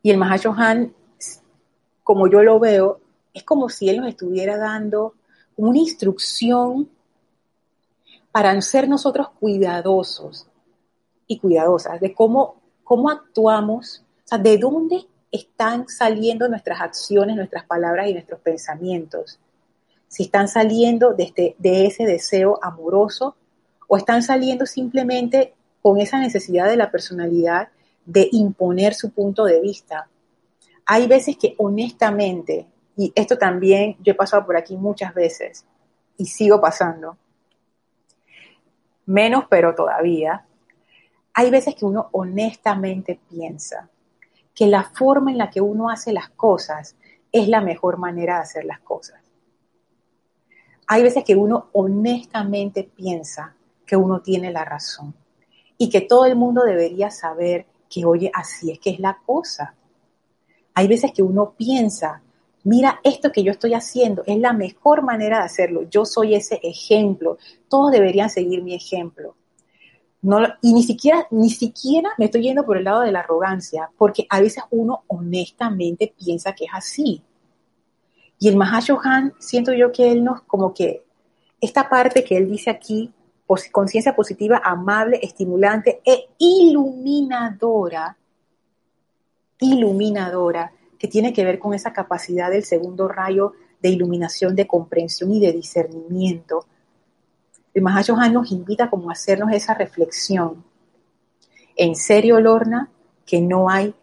Y 0.00 0.12
el 0.12 0.16
Mahashohan, 0.16 0.94
como 2.04 2.28
yo 2.28 2.44
lo 2.44 2.60
veo, 2.60 3.00
es 3.34 3.44
como 3.44 3.68
si 3.68 3.90
él 3.90 3.98
nos 3.98 4.08
estuviera 4.08 4.56
dando 4.56 5.14
una 5.56 5.78
instrucción 5.78 6.88
para 8.32 8.58
ser 8.62 8.88
nosotros 8.88 9.28
cuidadosos 9.38 10.46
y 11.26 11.38
cuidadosas 11.38 12.00
de 12.00 12.14
cómo 12.14 12.64
cómo 12.84 13.10
actuamos, 13.10 14.04
de 14.40 14.58
dónde 14.58 15.06
están 15.32 15.88
saliendo 15.88 16.48
nuestras 16.48 16.80
acciones, 16.80 17.34
nuestras 17.34 17.64
palabras 17.64 18.08
y 18.08 18.12
nuestros 18.12 18.40
pensamientos. 18.40 19.40
Si 20.06 20.24
están 20.24 20.46
saliendo 20.46 21.14
de, 21.14 21.24
este, 21.24 21.56
de 21.58 21.86
ese 21.86 22.04
deseo 22.04 22.58
amoroso 22.62 23.34
o 23.88 23.96
están 23.96 24.22
saliendo 24.22 24.66
simplemente 24.66 25.54
con 25.82 25.98
esa 25.98 26.20
necesidad 26.20 26.68
de 26.68 26.76
la 26.76 26.90
personalidad 26.90 27.68
de 28.04 28.28
imponer 28.32 28.94
su 28.94 29.10
punto 29.10 29.44
de 29.44 29.60
vista. 29.60 30.08
Hay 30.86 31.06
veces 31.06 31.36
que 31.36 31.54
honestamente, 31.58 32.66
y 32.96 33.12
esto 33.14 33.36
también 33.38 33.96
yo 34.00 34.12
he 34.12 34.16
pasado 34.16 34.46
por 34.46 34.56
aquí 34.56 34.76
muchas 34.76 35.14
veces 35.14 35.64
y 36.16 36.26
sigo 36.26 36.60
pasando, 36.60 37.16
menos 39.06 39.44
pero 39.48 39.74
todavía, 39.74 40.46
hay 41.32 41.50
veces 41.50 41.74
que 41.74 41.84
uno 41.84 42.08
honestamente 42.12 43.20
piensa 43.28 43.90
que 44.54 44.66
la 44.66 44.84
forma 44.84 45.32
en 45.32 45.38
la 45.38 45.50
que 45.50 45.60
uno 45.60 45.90
hace 45.90 46.12
las 46.12 46.30
cosas 46.30 46.96
es 47.32 47.48
la 47.48 47.60
mejor 47.60 47.98
manera 47.98 48.36
de 48.36 48.42
hacer 48.42 48.64
las 48.64 48.78
cosas. 48.80 49.20
Hay 50.86 51.02
veces 51.02 51.24
que 51.24 51.34
uno 51.34 51.70
honestamente 51.72 52.84
piensa 52.84 53.56
que 53.84 53.96
uno 53.96 54.20
tiene 54.20 54.52
la 54.52 54.64
razón 54.64 55.14
y 55.76 55.88
que 55.90 56.02
todo 56.02 56.26
el 56.26 56.36
mundo 56.36 56.62
debería 56.62 57.10
saber 57.10 57.66
que, 57.90 58.04
oye, 58.04 58.30
así 58.32 58.70
es 58.70 58.78
que 58.78 58.90
es 58.90 59.00
la 59.00 59.18
cosa. 59.24 59.74
Hay 60.74 60.86
veces 60.86 61.12
que 61.12 61.22
uno 61.22 61.54
piensa, 61.56 62.22
mira, 62.64 63.00
esto 63.04 63.30
que 63.30 63.42
yo 63.42 63.52
estoy 63.52 63.74
haciendo 63.74 64.22
es 64.26 64.38
la 64.38 64.52
mejor 64.52 65.02
manera 65.02 65.38
de 65.38 65.44
hacerlo, 65.44 65.82
yo 65.88 66.04
soy 66.04 66.34
ese 66.34 66.58
ejemplo, 66.62 67.38
todos 67.68 67.92
deberían 67.92 68.30
seguir 68.30 68.62
mi 68.62 68.74
ejemplo. 68.74 69.36
Y 70.62 70.72
ni 70.72 70.82
siquiera, 70.82 71.26
ni 71.30 71.50
siquiera 71.50 72.10
me 72.16 72.24
estoy 72.24 72.42
yendo 72.42 72.64
por 72.64 72.78
el 72.78 72.84
lado 72.84 73.02
de 73.02 73.12
la 73.12 73.20
arrogancia, 73.20 73.90
porque 73.98 74.26
a 74.30 74.40
veces 74.40 74.64
uno 74.70 75.04
honestamente 75.08 76.14
piensa 76.18 76.54
que 76.54 76.64
es 76.64 76.70
así. 76.72 77.22
Y 78.38 78.48
el 78.48 78.56
Mahashohan, 78.56 79.34
siento 79.38 79.74
yo 79.74 79.92
que 79.92 80.10
él 80.10 80.24
nos 80.24 80.40
como 80.42 80.72
que 80.72 81.04
esta 81.60 81.88
parte 81.88 82.24
que 82.24 82.38
él 82.38 82.50
dice 82.50 82.70
aquí, 82.70 83.12
conciencia 83.70 84.16
positiva, 84.16 84.62
amable, 84.64 85.20
estimulante 85.22 86.00
e 86.04 86.30
iluminadora, 86.38 88.16
iluminadora, 89.60 90.72
que 91.04 91.08
tiene 91.08 91.34
que 91.34 91.44
ver 91.44 91.58
con 91.58 91.74
esa 91.74 91.92
capacidad 91.92 92.50
del 92.50 92.64
segundo 92.64 93.08
rayo 93.08 93.52
de 93.82 93.90
iluminación, 93.90 94.56
de 94.56 94.66
comprensión 94.66 95.32
y 95.32 95.38
de 95.38 95.52
discernimiento. 95.52 96.64
El 97.74 97.82
Mahashohan 97.82 98.32
nos 98.32 98.50
invita 98.50 98.88
como 98.88 99.10
a 99.10 99.12
hacernos 99.12 99.52
esa 99.52 99.74
reflexión. 99.74 100.64
En 101.76 101.94
serio, 101.94 102.40
Lorna, 102.40 102.88
que 103.26 103.42
no 103.42 103.68
hay 103.68 103.94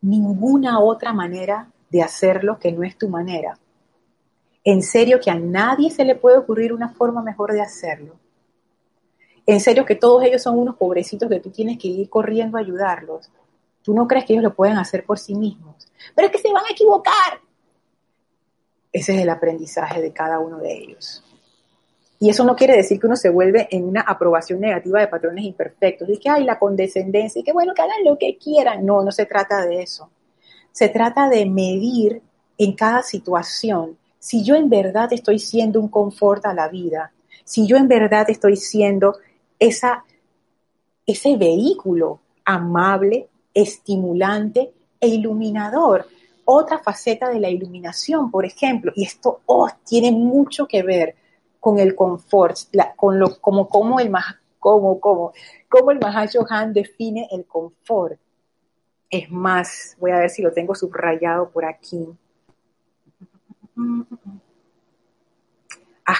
ninguna 0.00 0.80
otra 0.80 1.12
manera 1.12 1.70
de 1.90 2.00
hacerlo 2.00 2.58
que 2.58 2.72
no 2.72 2.82
es 2.82 2.96
tu 2.96 3.10
manera. 3.10 3.58
En 4.64 4.82
serio 4.82 5.20
que 5.20 5.30
a 5.30 5.38
nadie 5.38 5.90
se 5.90 6.06
le 6.06 6.14
puede 6.14 6.38
ocurrir 6.38 6.72
una 6.72 6.88
forma 6.94 7.22
mejor 7.22 7.52
de 7.52 7.60
hacerlo. 7.60 8.14
En 9.44 9.60
serio 9.60 9.84
que 9.84 9.96
todos 9.96 10.24
ellos 10.24 10.40
son 10.40 10.58
unos 10.58 10.76
pobrecitos 10.76 11.28
que 11.28 11.40
tú 11.40 11.50
tienes 11.50 11.76
que 11.76 11.88
ir 11.88 12.08
corriendo 12.08 12.56
a 12.56 12.60
ayudarlos. 12.60 13.30
Tú 13.82 13.94
no 13.94 14.06
crees 14.06 14.24
que 14.24 14.34
ellos 14.34 14.44
lo 14.44 14.54
pueden 14.54 14.78
hacer 14.78 15.04
por 15.04 15.18
sí 15.18 15.34
mismos. 15.34 15.76
Pero 16.14 16.26
es 16.26 16.32
que 16.32 16.38
se 16.38 16.52
van 16.52 16.64
a 16.64 16.72
equivocar. 16.72 17.40
Ese 18.92 19.14
es 19.14 19.22
el 19.22 19.30
aprendizaje 19.30 20.00
de 20.00 20.12
cada 20.12 20.38
uno 20.38 20.58
de 20.58 20.72
ellos. 20.72 21.24
Y 22.18 22.30
eso 22.30 22.44
no 22.44 22.54
quiere 22.54 22.76
decir 22.76 23.00
que 23.00 23.06
uno 23.06 23.16
se 23.16 23.30
vuelve 23.30 23.66
en 23.70 23.84
una 23.84 24.02
aprobación 24.02 24.60
negativa 24.60 25.00
de 25.00 25.08
patrones 25.08 25.44
imperfectos, 25.44 26.08
y 26.08 26.18
que 26.18 26.30
hay 26.30 26.44
la 26.44 26.58
condescendencia 26.58 27.40
y 27.40 27.42
que 27.42 27.52
bueno, 27.52 27.74
que 27.74 27.82
hagan 27.82 28.04
lo 28.04 28.16
que 28.16 28.38
quieran. 28.38 28.86
No, 28.86 29.02
no 29.02 29.10
se 29.10 29.26
trata 29.26 29.66
de 29.66 29.82
eso. 29.82 30.08
Se 30.70 30.88
trata 30.88 31.28
de 31.28 31.46
medir 31.46 32.22
en 32.58 32.74
cada 32.74 33.02
situación 33.02 33.98
si 34.20 34.44
yo 34.44 34.54
en 34.54 34.68
verdad 34.68 35.12
estoy 35.12 35.40
siendo 35.40 35.80
un 35.80 35.88
confort 35.88 36.46
a 36.46 36.54
la 36.54 36.68
vida, 36.68 37.12
si 37.42 37.66
yo 37.66 37.76
en 37.76 37.88
verdad 37.88 38.30
estoy 38.30 38.56
siendo 38.56 39.16
esa, 39.58 40.04
ese 41.04 41.36
vehículo 41.36 42.20
amable, 42.44 43.28
estimulante 43.54 44.72
e 45.00 45.08
iluminador. 45.08 46.06
Otra 46.44 46.78
faceta 46.78 47.28
de 47.30 47.40
la 47.40 47.50
iluminación, 47.50 48.30
por 48.30 48.44
ejemplo, 48.44 48.92
y 48.94 49.04
esto 49.04 49.40
oh, 49.46 49.68
tiene 49.84 50.12
mucho 50.12 50.66
que 50.66 50.82
ver 50.82 51.14
con 51.60 51.78
el 51.78 51.94
confort, 51.94 52.56
con 52.96 53.18
lo, 53.18 53.40
como, 53.40 53.68
como 53.68 54.00
el 54.00 54.10
como, 54.58 54.98
como, 54.98 55.32
como 55.68 55.90
el 55.92 56.00
define 56.72 57.28
el 57.30 57.44
confort. 57.46 58.18
Es 59.08 59.30
más, 59.30 59.96
voy 60.00 60.10
a 60.10 60.18
ver 60.18 60.30
si 60.30 60.42
lo 60.42 60.52
tengo 60.52 60.74
subrayado 60.74 61.50
por 61.50 61.64
aquí. 61.64 62.08
Ah, 66.04 66.18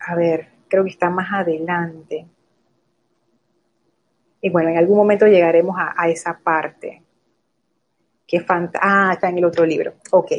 a 0.00 0.14
ver, 0.14 0.48
creo 0.68 0.84
que 0.84 0.90
está 0.90 1.08
más 1.10 1.32
adelante. 1.32 2.26
Y 4.44 4.50
bueno, 4.50 4.70
en 4.70 4.76
algún 4.76 4.96
momento 4.96 5.26
llegaremos 5.26 5.76
a, 5.78 6.08
esa 6.08 6.38
parte. 6.42 7.00
Que 8.26 8.44
ah, 8.48 9.10
está 9.12 9.28
en 9.28 9.38
el 9.38 9.44
otro 9.44 9.64
libro. 9.64 9.94
Ok. 10.10 10.32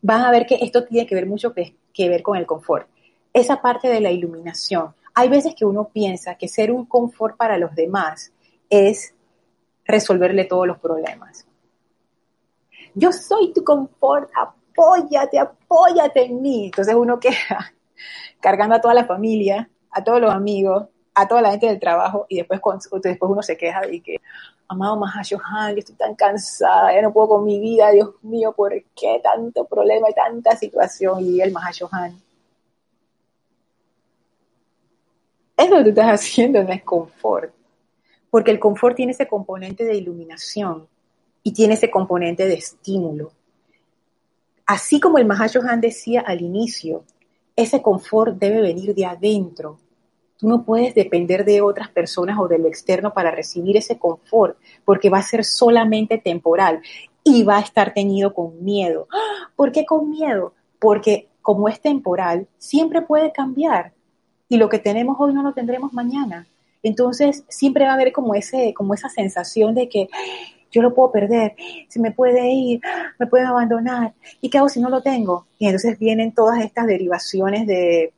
Van 0.00 0.22
a 0.22 0.30
ver 0.30 0.46
que 0.46 0.56
esto 0.62 0.84
tiene 0.84 1.06
que 1.06 1.14
ver 1.14 1.26
mucho 1.26 1.52
que, 1.52 1.76
que 1.92 2.08
ver 2.08 2.22
con 2.22 2.38
el 2.38 2.46
confort. 2.46 2.88
Esa 3.32 3.60
parte 3.60 3.88
de 3.88 4.00
la 4.00 4.10
iluminación. 4.10 4.94
Hay 5.14 5.28
veces 5.28 5.54
que 5.54 5.66
uno 5.66 5.90
piensa 5.92 6.36
que 6.36 6.48
ser 6.48 6.72
un 6.72 6.86
confort 6.86 7.36
para 7.36 7.58
los 7.58 7.74
demás 7.74 8.32
es 8.70 9.14
resolverle 9.84 10.44
todos 10.46 10.66
los 10.66 10.78
problemas. 10.78 11.46
Yo 12.94 13.12
soy 13.12 13.52
tu 13.52 13.62
confort, 13.62 14.30
apóyate, 14.34 15.38
apóyate 15.38 16.24
en 16.24 16.40
mí. 16.40 16.66
Entonces 16.66 16.94
uno 16.94 17.20
queda 17.20 17.74
cargando 18.40 18.76
a 18.76 18.80
toda 18.80 18.94
la 18.94 19.04
familia, 19.04 19.68
a 19.90 20.02
todos 20.02 20.20
los 20.20 20.32
amigos, 20.32 20.88
a 21.20 21.26
toda 21.26 21.42
la 21.42 21.50
gente 21.50 21.66
del 21.66 21.80
trabajo 21.80 22.26
y 22.28 22.36
después, 22.36 22.60
después 23.02 23.30
uno 23.32 23.42
se 23.42 23.56
queja 23.56 23.80
de 23.80 24.00
que, 24.00 24.20
amado 24.68 24.96
Mahashohan, 24.96 25.76
estoy 25.76 25.96
tan 25.96 26.14
cansada, 26.14 26.94
ya 26.94 27.02
no 27.02 27.12
puedo 27.12 27.30
con 27.30 27.44
mi 27.44 27.58
vida, 27.58 27.90
Dios 27.90 28.10
mío, 28.22 28.52
¿por 28.52 28.72
qué 28.94 29.20
tanto 29.20 29.64
problema 29.64 30.08
y 30.08 30.14
tanta 30.14 30.54
situación? 30.56 31.24
Y 31.24 31.40
el 31.40 31.50
Mahashohan. 31.50 32.16
Eso 35.56 35.76
que 35.76 35.82
tú 35.82 35.88
estás 35.88 36.20
haciendo 36.20 36.62
no 36.62 36.72
es 36.72 36.84
confort, 36.84 37.52
porque 38.30 38.52
el 38.52 38.60
confort 38.60 38.94
tiene 38.94 39.10
ese 39.10 39.26
componente 39.26 39.84
de 39.84 39.96
iluminación 39.96 40.86
y 41.42 41.52
tiene 41.52 41.74
ese 41.74 41.90
componente 41.90 42.46
de 42.46 42.54
estímulo. 42.54 43.32
Así 44.66 45.00
como 45.00 45.18
el 45.18 45.26
Mahashohan 45.26 45.80
decía 45.80 46.20
al 46.20 46.42
inicio, 46.42 47.02
ese 47.56 47.82
confort 47.82 48.36
debe 48.36 48.60
venir 48.60 48.94
de 48.94 49.04
adentro, 49.04 49.80
Tú 50.38 50.48
no 50.48 50.64
puedes 50.64 50.94
depender 50.94 51.44
de 51.44 51.60
otras 51.60 51.88
personas 51.88 52.38
o 52.38 52.46
del 52.48 52.64
externo 52.64 53.12
para 53.12 53.30
recibir 53.30 53.76
ese 53.76 53.98
confort, 53.98 54.56
porque 54.84 55.10
va 55.10 55.18
a 55.18 55.22
ser 55.22 55.44
solamente 55.44 56.18
temporal 56.18 56.80
y 57.24 57.42
va 57.42 57.58
a 57.58 57.62
estar 57.62 57.92
teñido 57.92 58.32
con 58.32 58.64
miedo. 58.64 59.08
¿Por 59.56 59.72
qué 59.72 59.84
con 59.84 60.10
miedo? 60.10 60.54
Porque 60.78 61.28
como 61.42 61.68
es 61.68 61.80
temporal, 61.80 62.46
siempre 62.58 63.02
puede 63.02 63.32
cambiar 63.32 63.92
y 64.48 64.56
lo 64.56 64.68
que 64.68 64.78
tenemos 64.78 65.16
hoy 65.18 65.34
no 65.34 65.42
lo 65.42 65.52
tendremos 65.52 65.92
mañana. 65.92 66.46
Entonces, 66.82 67.44
siempre 67.48 67.84
va 67.84 67.90
a 67.90 67.94
haber 67.94 68.12
como, 68.12 68.34
ese, 68.34 68.72
como 68.74 68.94
esa 68.94 69.08
sensación 69.08 69.74
de 69.74 69.88
que 69.88 70.08
yo 70.70 70.82
lo 70.82 70.94
puedo 70.94 71.10
perder, 71.10 71.54
se 71.88 71.98
me 71.98 72.12
puede 72.12 72.50
ir, 72.52 72.80
me 73.18 73.26
pueden 73.26 73.46
abandonar, 73.46 74.12
¿y 74.40 74.50
qué 74.50 74.58
hago 74.58 74.68
si 74.68 74.80
no 74.80 74.90
lo 74.90 75.02
tengo? 75.02 75.46
Y 75.58 75.66
entonces 75.66 75.98
vienen 75.98 76.32
todas 76.32 76.60
estas 76.60 76.86
derivaciones 76.86 77.66
de 77.66 78.12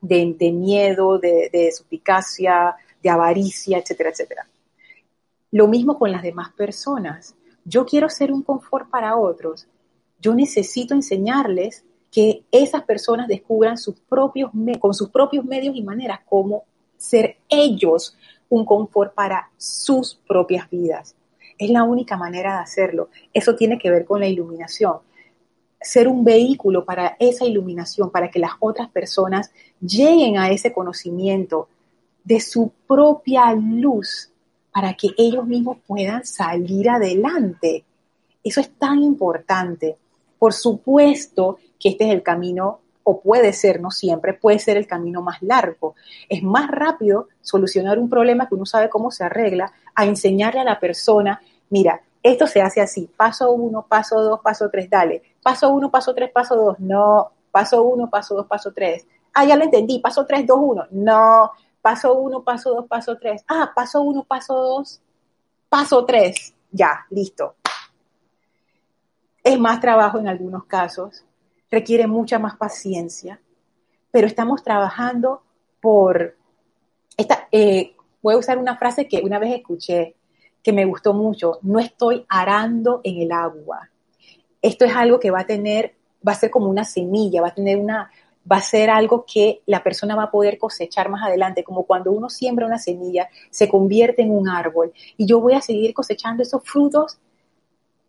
de, 0.00 0.52
miedo, 0.52 1.18
de, 1.18 1.50
de 1.52 1.70
suplicacia, 1.72 2.76
de 3.02 3.10
avaricia, 3.10 3.78
etcétera, 3.78 4.10
etcétera. 4.10 4.48
Lo 5.50 5.68
mismo 5.68 5.98
con 5.98 6.12
las 6.12 6.22
demás 6.22 6.52
personas. 6.52 7.34
Yo 7.64 7.84
quiero 7.84 8.08
ser 8.08 8.32
un 8.32 8.42
confort 8.42 8.88
para 8.88 9.16
otros. 9.16 9.66
Yo 10.20 10.34
necesito 10.34 10.94
enseñarles 10.94 11.84
que 12.10 12.44
esas 12.50 12.82
personas 12.84 13.28
descubran 13.28 13.78
sus 13.78 14.00
propios, 14.00 14.50
con 14.80 14.94
sus 14.94 15.10
propios 15.10 15.44
medios 15.44 15.76
y 15.76 15.82
maneras 15.82 16.20
cómo 16.28 16.64
ser 16.96 17.38
ellos 17.48 18.16
un 18.48 18.64
confort 18.64 19.14
para 19.14 19.50
sus 19.56 20.20
propias 20.26 20.68
vidas. 20.68 21.14
Es 21.56 21.70
la 21.70 21.84
única 21.84 22.16
manera 22.16 22.54
de 22.54 22.62
hacerlo. 22.62 23.10
Eso 23.32 23.54
tiene 23.54 23.78
que 23.78 23.90
ver 23.90 24.04
con 24.04 24.20
la 24.20 24.26
iluminación 24.26 24.98
ser 25.80 26.08
un 26.08 26.24
vehículo 26.24 26.84
para 26.84 27.16
esa 27.18 27.44
iluminación, 27.44 28.10
para 28.10 28.30
que 28.30 28.38
las 28.38 28.52
otras 28.60 28.90
personas 28.90 29.50
lleguen 29.80 30.38
a 30.38 30.50
ese 30.50 30.72
conocimiento 30.72 31.68
de 32.24 32.40
su 32.40 32.72
propia 32.86 33.52
luz, 33.54 34.30
para 34.72 34.94
que 34.94 35.08
ellos 35.16 35.46
mismos 35.46 35.78
puedan 35.86 36.24
salir 36.24 36.90
adelante. 36.90 37.84
Eso 38.44 38.60
es 38.60 38.70
tan 38.78 39.02
importante. 39.02 39.96
Por 40.38 40.52
supuesto 40.52 41.58
que 41.78 41.90
este 41.90 42.04
es 42.06 42.12
el 42.12 42.22
camino, 42.22 42.80
o 43.02 43.20
puede 43.20 43.52
ser, 43.52 43.80
no 43.80 43.90
siempre, 43.90 44.34
puede 44.34 44.58
ser 44.58 44.76
el 44.76 44.86
camino 44.86 45.22
más 45.22 45.42
largo. 45.42 45.94
Es 46.28 46.42
más 46.42 46.70
rápido 46.70 47.28
solucionar 47.40 47.98
un 47.98 48.10
problema 48.10 48.46
que 48.48 48.54
uno 48.54 48.66
sabe 48.66 48.90
cómo 48.90 49.10
se 49.10 49.24
arregla, 49.24 49.72
a 49.94 50.04
enseñarle 50.04 50.60
a 50.60 50.64
la 50.64 50.78
persona, 50.78 51.40
mira, 51.70 52.02
esto 52.22 52.46
se 52.46 52.60
hace 52.60 52.80
así, 52.80 53.08
paso 53.16 53.50
uno, 53.52 53.86
paso 53.88 54.20
dos, 54.20 54.40
paso 54.40 54.68
tres, 54.70 54.90
dale. 54.90 55.22
Paso 55.42 55.70
uno, 55.70 55.90
paso 55.90 56.14
tres, 56.14 56.30
paso 56.30 56.56
dos, 56.56 56.80
no. 56.80 57.32
Paso 57.50 57.82
uno, 57.82 58.08
paso 58.08 58.34
dos, 58.34 58.46
paso 58.46 58.72
tres. 58.72 59.06
Ah, 59.32 59.44
ya 59.44 59.56
lo 59.56 59.64
entendí, 59.64 59.98
paso 59.98 60.24
tres, 60.26 60.46
dos, 60.46 60.58
uno. 60.60 60.86
No. 60.90 61.50
Paso 61.80 62.14
uno, 62.14 62.42
paso 62.42 62.74
dos, 62.74 62.86
paso 62.86 63.16
tres. 63.18 63.42
Ah, 63.48 63.72
paso 63.74 64.02
uno, 64.02 64.24
paso 64.24 64.54
dos, 64.54 65.00
paso 65.68 66.04
tres. 66.04 66.54
Ya, 66.70 67.06
listo. 67.10 67.56
Es 69.42 69.58
más 69.58 69.80
trabajo 69.80 70.18
en 70.18 70.28
algunos 70.28 70.64
casos, 70.64 71.24
requiere 71.70 72.06
mucha 72.06 72.38
más 72.38 72.56
paciencia, 72.56 73.40
pero 74.10 74.26
estamos 74.26 74.62
trabajando 74.62 75.42
por... 75.80 76.36
Esta, 77.16 77.48
eh, 77.50 77.96
voy 78.22 78.34
a 78.34 78.38
usar 78.38 78.58
una 78.58 78.76
frase 78.76 79.08
que 79.08 79.22
una 79.22 79.38
vez 79.38 79.54
escuché, 79.54 80.16
que 80.62 80.72
me 80.72 80.84
gustó 80.84 81.14
mucho, 81.14 81.58
no 81.62 81.78
estoy 81.78 82.26
arando 82.28 83.00
en 83.02 83.22
el 83.22 83.32
agua. 83.32 83.89
Esto 84.62 84.84
es 84.84 84.94
algo 84.94 85.18
que 85.18 85.30
va 85.30 85.40
a 85.40 85.46
tener, 85.46 85.94
va 86.26 86.32
a 86.32 86.36
ser 86.36 86.50
como 86.50 86.68
una 86.68 86.84
semilla, 86.84 87.42
va 87.42 87.48
a 87.48 87.54
tener 87.54 87.78
una, 87.78 88.10
va 88.50 88.56
a 88.56 88.62
ser 88.62 88.90
algo 88.90 89.24
que 89.26 89.62
la 89.66 89.82
persona 89.82 90.14
va 90.14 90.24
a 90.24 90.30
poder 90.30 90.58
cosechar 90.58 91.08
más 91.08 91.22
adelante, 91.22 91.64
como 91.64 91.84
cuando 91.84 92.12
uno 92.12 92.28
siembra 92.28 92.66
una 92.66 92.78
semilla, 92.78 93.28
se 93.50 93.68
convierte 93.68 94.22
en 94.22 94.30
un 94.30 94.48
árbol 94.48 94.92
y 95.16 95.26
yo 95.26 95.40
voy 95.40 95.54
a 95.54 95.60
seguir 95.60 95.94
cosechando 95.94 96.42
esos 96.42 96.62
frutos 96.62 97.18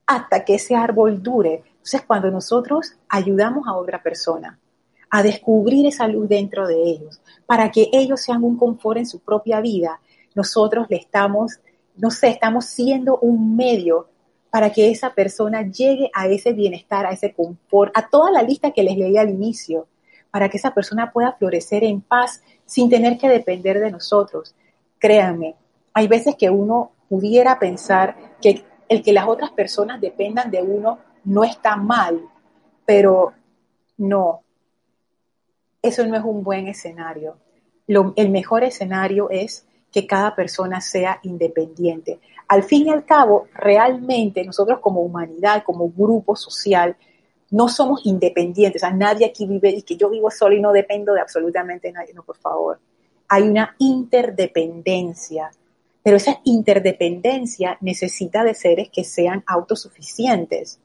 hasta 0.06 0.44
que 0.44 0.56
ese 0.56 0.76
árbol 0.76 1.22
dure. 1.22 1.64
Entonces, 1.72 2.02
cuando 2.06 2.30
nosotros 2.30 2.96
ayudamos 3.08 3.68
a 3.68 3.76
otra 3.76 4.02
persona 4.02 4.60
a 5.10 5.24
descubrir 5.24 5.86
esa 5.88 6.08
luz 6.08 6.30
dentro 6.30 6.68
de 6.68 6.82
ellos, 6.84 7.22
para 7.46 7.72
que 7.72 7.90
ellos 7.92 8.22
sean 8.22 8.44
un 8.44 8.58
confort 8.58 8.98
en 8.98 9.06
su 9.06 9.20
propia 9.20 9.60
vida, 9.60 10.00
nosotros 10.36 10.88
le 10.90 10.98
estamos 10.98 11.60
no 11.96 12.10
sé, 12.10 12.30
estamos 12.30 12.66
siendo 12.66 13.18
un 13.20 13.56
medio 13.56 14.08
para 14.52 14.70
que 14.70 14.92
esa 14.92 15.14
persona 15.14 15.64
llegue 15.64 16.12
a 16.14 16.28
ese 16.28 16.52
bienestar, 16.52 17.06
a 17.06 17.12
ese 17.12 17.34
confort, 17.34 17.98
a 17.98 18.08
toda 18.10 18.30
la 18.32 18.44
lista 18.44 18.72
que 18.72 18.84
les 18.84 18.98
leí 18.98 19.18
al 19.18 19.30
inicio. 19.30 19.88
para 20.30 20.48
que 20.48 20.56
esa 20.56 20.74
persona 20.74 21.12
pueda 21.12 21.34
florecer 21.34 21.84
en 21.84 22.00
paz 22.00 22.42
sin 22.66 22.90
tener 22.90 23.18
que 23.18 23.28
depender 23.28 23.82
de 23.82 23.92
nosotros. 23.92 24.56
Créanme, 24.98 25.56
hay 25.94 26.08
veces 26.08 26.38
que 26.38 26.50
uno 26.50 26.92
pudiera 27.10 27.60
pensar 27.60 28.16
que 28.42 28.64
el 28.88 29.04
que 29.04 29.12
las 29.12 29.28
otras 29.28 29.52
personas 29.52 30.00
dependan 30.00 30.50
de 30.50 30.62
uno 30.62 31.00
no 31.26 31.44
está 31.44 31.76
mal, 31.76 32.22
pero 32.86 33.34
no, 33.98 34.42
eso 35.82 36.06
no 36.06 36.16
es 36.16 36.24
un 36.24 36.44
buen 36.44 36.68
escenario. 36.68 37.38
el 37.88 38.30
mejor 38.30 38.64
escenario 38.64 39.30
es 39.30 39.66
que 39.92 40.08
cada 40.08 40.36
persona 40.36 40.80
sea 40.80 41.20
independiente. 41.24 42.20
Al 42.48 42.64
fin 42.64 42.88
y 42.88 42.90
al 42.90 43.06
cabo, 43.06 43.48
realmente 43.54 44.44
nosotros 44.44 44.80
como 44.80 45.02
humanidad, 45.02 45.64
como 45.64 45.90
grupo 45.90 46.36
social, 46.36 46.96
no 47.50 47.68
somos 47.68 48.06
independientes. 48.06 48.82
O 48.82 48.88
sea, 48.88 48.96
nadie 48.96 49.26
aquí 49.26 49.46
vive 49.46 49.70
y 49.70 49.82
que 49.82 49.98
yo 49.98 50.10
vivo 50.10 50.32
solo 50.32 50.56
y 50.56 50.62
no 50.62 50.72
dependo 50.72 51.14
de 51.14 51.22
absolutamente 51.22 51.92
nadie. 51.92 52.14
No, 52.14 52.24
por 52.24 52.38
favor. 52.38 52.80
Hay 53.28 53.44
una 53.44 53.76
interdependencia. 53.80 55.52
Pero 56.04 56.18
esa 56.18 56.40
interdependencia 56.46 57.78
necesita 57.82 58.44
de 58.44 58.56
seres 58.56 58.90
que 58.90 59.04
sean 59.04 59.44
autosuficientes, 59.46 60.80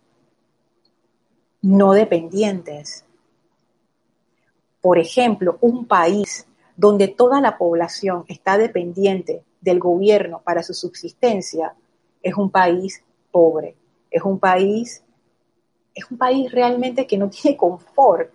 no 1.62 1.92
dependientes. 1.92 3.04
Por 4.82 4.98
ejemplo, 4.98 5.56
un 5.62 5.86
país 5.86 6.46
donde 6.76 7.08
toda 7.08 7.40
la 7.40 7.56
población 7.58 8.24
está 8.28 8.58
dependiente 8.58 9.42
del 9.60 9.80
gobierno 9.80 10.42
para 10.44 10.62
su 10.62 10.74
subsistencia, 10.74 11.74
es 12.22 12.34
un 12.34 12.50
país 12.50 13.02
pobre, 13.30 13.76
es 14.10 14.22
un 14.22 14.38
país, 14.38 15.02
es 15.94 16.10
un 16.10 16.18
país 16.18 16.52
realmente 16.52 17.06
que 17.06 17.18
no 17.18 17.30
tiene 17.30 17.56
confort. 17.56 18.30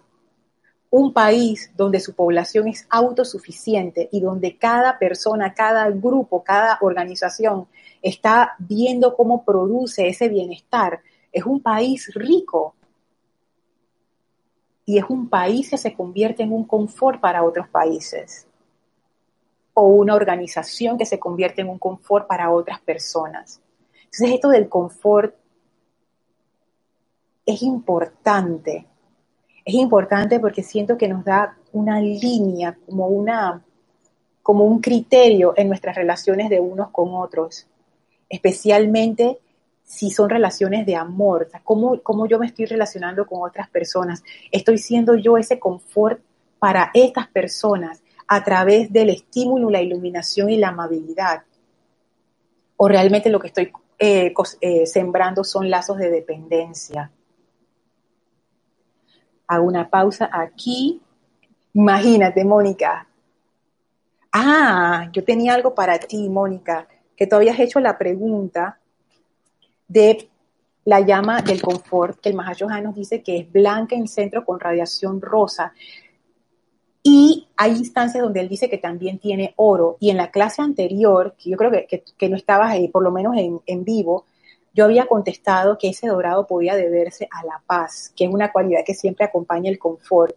Un 0.89 1.13
país 1.13 1.71
donde 1.77 2.01
su 2.01 2.13
población 2.13 2.67
es 2.67 2.85
autosuficiente 2.89 4.09
y 4.11 4.19
donde 4.19 4.57
cada 4.57 4.99
persona, 4.99 5.53
cada 5.53 5.89
grupo, 5.89 6.43
cada 6.43 6.79
organización 6.81 7.67
está 8.01 8.55
viendo 8.59 9.15
cómo 9.15 9.45
produce 9.45 10.09
ese 10.09 10.27
bienestar, 10.27 10.99
es 11.31 11.45
un 11.45 11.61
país 11.61 12.11
rico, 12.13 12.75
y 14.91 14.97
es 14.97 15.05
un 15.07 15.29
país 15.29 15.69
que 15.69 15.77
se 15.77 15.93
convierte 15.93 16.43
en 16.43 16.51
un 16.51 16.65
confort 16.65 17.21
para 17.21 17.45
otros 17.45 17.69
países 17.69 18.45
o 19.73 19.83
una 19.87 20.15
organización 20.15 20.97
que 20.97 21.05
se 21.05 21.17
convierte 21.17 21.61
en 21.61 21.69
un 21.69 21.79
confort 21.79 22.27
para 22.27 22.51
otras 22.51 22.81
personas. 22.81 23.61
Entonces 24.03 24.31
esto 24.31 24.49
del 24.49 24.67
confort 24.67 25.33
es 27.45 27.61
importante. 27.61 28.85
Es 29.63 29.75
importante 29.75 30.41
porque 30.41 30.61
siento 30.61 30.97
que 30.97 31.07
nos 31.07 31.23
da 31.23 31.55
una 31.71 32.01
línea, 32.01 32.77
como, 32.85 33.07
una, 33.07 33.63
como 34.43 34.65
un 34.65 34.81
criterio 34.81 35.53
en 35.55 35.69
nuestras 35.69 35.95
relaciones 35.95 36.49
de 36.49 36.59
unos 36.59 36.89
con 36.89 37.13
otros, 37.13 37.65
especialmente 38.27 39.39
si 39.91 40.09
son 40.09 40.29
relaciones 40.29 40.85
de 40.85 40.95
amor, 40.95 41.49
¿cómo, 41.65 42.01
cómo 42.01 42.25
yo 42.25 42.39
me 42.39 42.45
estoy 42.45 42.65
relacionando 42.65 43.27
con 43.27 43.41
otras 43.41 43.69
personas. 43.69 44.23
Estoy 44.49 44.77
siendo 44.77 45.15
yo 45.15 45.37
ese 45.37 45.59
confort 45.59 46.21
para 46.59 46.91
estas 46.93 47.27
personas 47.27 48.01
a 48.25 48.41
través 48.41 48.93
del 48.93 49.09
estímulo, 49.09 49.69
la 49.69 49.81
iluminación 49.81 50.49
y 50.49 50.57
la 50.57 50.69
amabilidad. 50.69 51.43
O 52.77 52.87
realmente 52.87 53.29
lo 53.29 53.37
que 53.37 53.47
estoy 53.47 53.73
eh, 53.99 54.33
eh, 54.61 54.85
sembrando 54.87 55.43
son 55.43 55.69
lazos 55.69 55.97
de 55.97 56.09
dependencia. 56.09 57.11
Hago 59.45 59.65
una 59.65 59.89
pausa 59.89 60.29
aquí. 60.31 61.01
Imagínate, 61.73 62.45
Mónica. 62.45 63.05
Ah, 64.31 65.09
yo 65.11 65.25
tenía 65.25 65.53
algo 65.53 65.75
para 65.75 65.99
ti, 65.99 66.29
Mónica, 66.29 66.87
que 67.17 67.27
tú 67.27 67.35
habías 67.35 67.59
hecho 67.59 67.81
la 67.81 67.97
pregunta 67.97 68.77
de 69.91 70.29
la 70.85 71.01
llama 71.01 71.41
del 71.41 71.61
confort, 71.61 72.19
que 72.19 72.29
el 72.29 72.35
Mahashohan 72.35 72.83
nos 72.83 72.95
dice 72.95 73.21
que 73.21 73.37
es 73.37 73.51
blanca 73.51 73.95
en 73.95 74.07
centro 74.07 74.45
con 74.45 74.59
radiación 74.59 75.21
rosa. 75.21 75.73
Y 77.03 77.47
hay 77.57 77.71
instancias 77.71 78.23
donde 78.23 78.39
él 78.39 78.49
dice 78.49 78.69
que 78.69 78.77
también 78.77 79.19
tiene 79.19 79.53
oro. 79.57 79.97
Y 79.99 80.09
en 80.09 80.17
la 80.17 80.31
clase 80.31 80.61
anterior, 80.61 81.35
que 81.37 81.49
yo 81.49 81.57
creo 81.57 81.71
que, 81.71 82.29
no 82.29 82.35
estabas 82.35 82.71
ahí, 82.71 82.87
por 82.87 83.03
lo 83.03 83.11
menos 83.11 83.35
en, 83.37 83.59
en, 83.65 83.83
vivo, 83.83 84.25
yo 84.73 84.85
había 84.85 85.07
contestado 85.07 85.77
que 85.77 85.89
ese 85.89 86.07
dorado 86.07 86.47
podía 86.47 86.75
deberse 86.75 87.27
a 87.29 87.45
la 87.45 87.61
paz, 87.65 88.13
que 88.15 88.25
es 88.25 88.33
una 88.33 88.51
cualidad 88.51 88.81
que 88.85 88.93
siempre 88.93 89.25
acompaña 89.25 89.69
el 89.69 89.79
confort. 89.79 90.35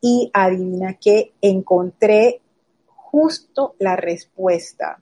Y 0.00 0.30
adivina 0.32 0.94
que 0.94 1.32
encontré 1.40 2.40
justo 2.86 3.74
la 3.78 3.96
respuesta. 3.96 4.98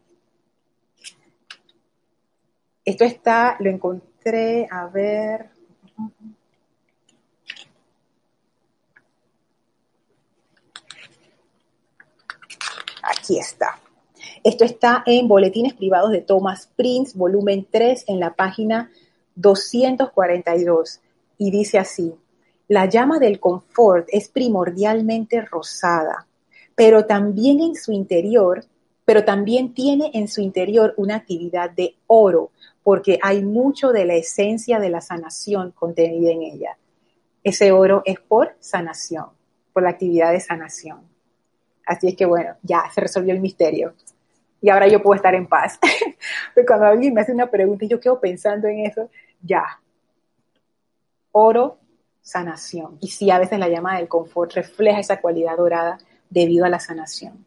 Esto 2.85 3.05
está, 3.05 3.57
lo 3.61 3.71
encontré, 3.71 4.67
a 4.71 4.87
ver. 4.87 5.51
Aquí 13.03 13.39
está. 13.39 13.79
Esto 14.45 14.65
está 14.65 15.05
en 15.07 15.29
Boletines 15.29 15.75
Privados 15.75 16.11
de 16.11 16.21
Thomas 16.21 16.69
Prince, 16.75 17.17
volumen 17.17 17.67
3, 17.71 18.05
en 18.09 18.19
la 18.19 18.35
página 18.35 18.91
242. 19.37 21.01
Y 21.39 21.51
dice 21.53 21.79
así, 21.79 22.15
la 22.67 22.87
llama 22.87 23.21
del 23.21 23.39
confort 23.39 24.09
es 24.11 24.29
primordialmente 24.29 25.41
rosada, 25.43 26.27
pero 26.75 27.07
también 27.07 27.61
en 27.61 27.77
su 27.77 27.93
interior, 27.93 28.65
pero 29.05 29.25
también 29.25 29.75
tiene 29.75 30.11
en 30.15 30.27
su 30.27 30.41
interior 30.41 30.95
una 30.97 31.17
actividad 31.17 31.71
de 31.71 31.95
oro, 32.07 32.51
porque 32.83 33.19
hay 33.23 33.43
mucho 33.43 33.93
de 33.93 34.05
la 34.05 34.15
esencia 34.15 34.79
de 34.79 34.91
la 34.91 35.01
sanación 35.01 35.71
contenida 35.73 36.31
en 36.31 36.43
ella. 36.43 36.79
Ese 37.45 37.73
oro 37.73 38.03
es 38.05 38.21
por 38.21 38.55
sanación, 38.61 39.27
por 39.73 39.83
la 39.83 39.91
actividad 39.91 40.33
de 40.33 40.41
sanación. 40.41 41.01
Así 41.87 42.09
es 42.09 42.17
que 42.17 42.27
bueno, 42.27 42.55
ya 42.63 42.85
se 42.95 43.01
resolvió 43.01 43.33
el 43.35 43.41
misterio. 43.41 43.95
Y 44.61 44.71
ahora 44.71 44.87
yo 44.87 45.03
puedo 45.03 45.17
estar 45.17 45.35
en 45.35 45.47
paz. 45.49 45.79
Pero 46.55 46.67
cuando 46.67 46.87
alguien 46.87 47.13
me 47.13 47.21
hace 47.21 47.33
una 47.33 47.51
pregunta 47.51 47.85
y 47.85 47.89
yo 47.89 48.01
quedo 48.01 48.21
pensando 48.21 48.69
en 48.69 48.87
eso, 48.87 49.11
ya. 49.43 49.81
Oro, 51.33 51.79
sanación. 52.21 52.99
Y 53.01 53.09
sí, 53.09 53.31
a 53.31 53.39
veces 53.39 53.59
la 53.59 53.69
llama 53.69 53.97
del 53.97 54.09
confort 54.09 54.53
refleja 54.53 55.01
esa 55.01 55.21
cualidad 55.21 55.57
dorada 55.57 55.99
debido 56.31 56.65
a 56.65 56.69
la 56.69 56.79
sanación. 56.79 57.45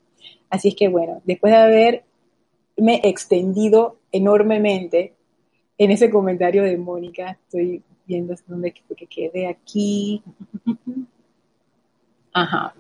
Así 0.50 0.70
es 0.70 0.76
que 0.76 0.90
bueno, 0.90 1.22
después 1.24 1.54
de 1.54 1.60
haberme 1.60 3.02
extendido 3.04 3.98
enormemente 4.12 5.15
en 5.78 5.92
ese 5.92 6.10
comentario 6.10 6.64
de 6.64 6.78
Mónica, 6.78 7.32
estoy 7.32 7.84
viendo 8.06 8.36
dónde 8.48 8.72
que 8.72 9.08
quede 9.08 9.48
aquí. 9.48 10.24
Ajá. 12.34 12.74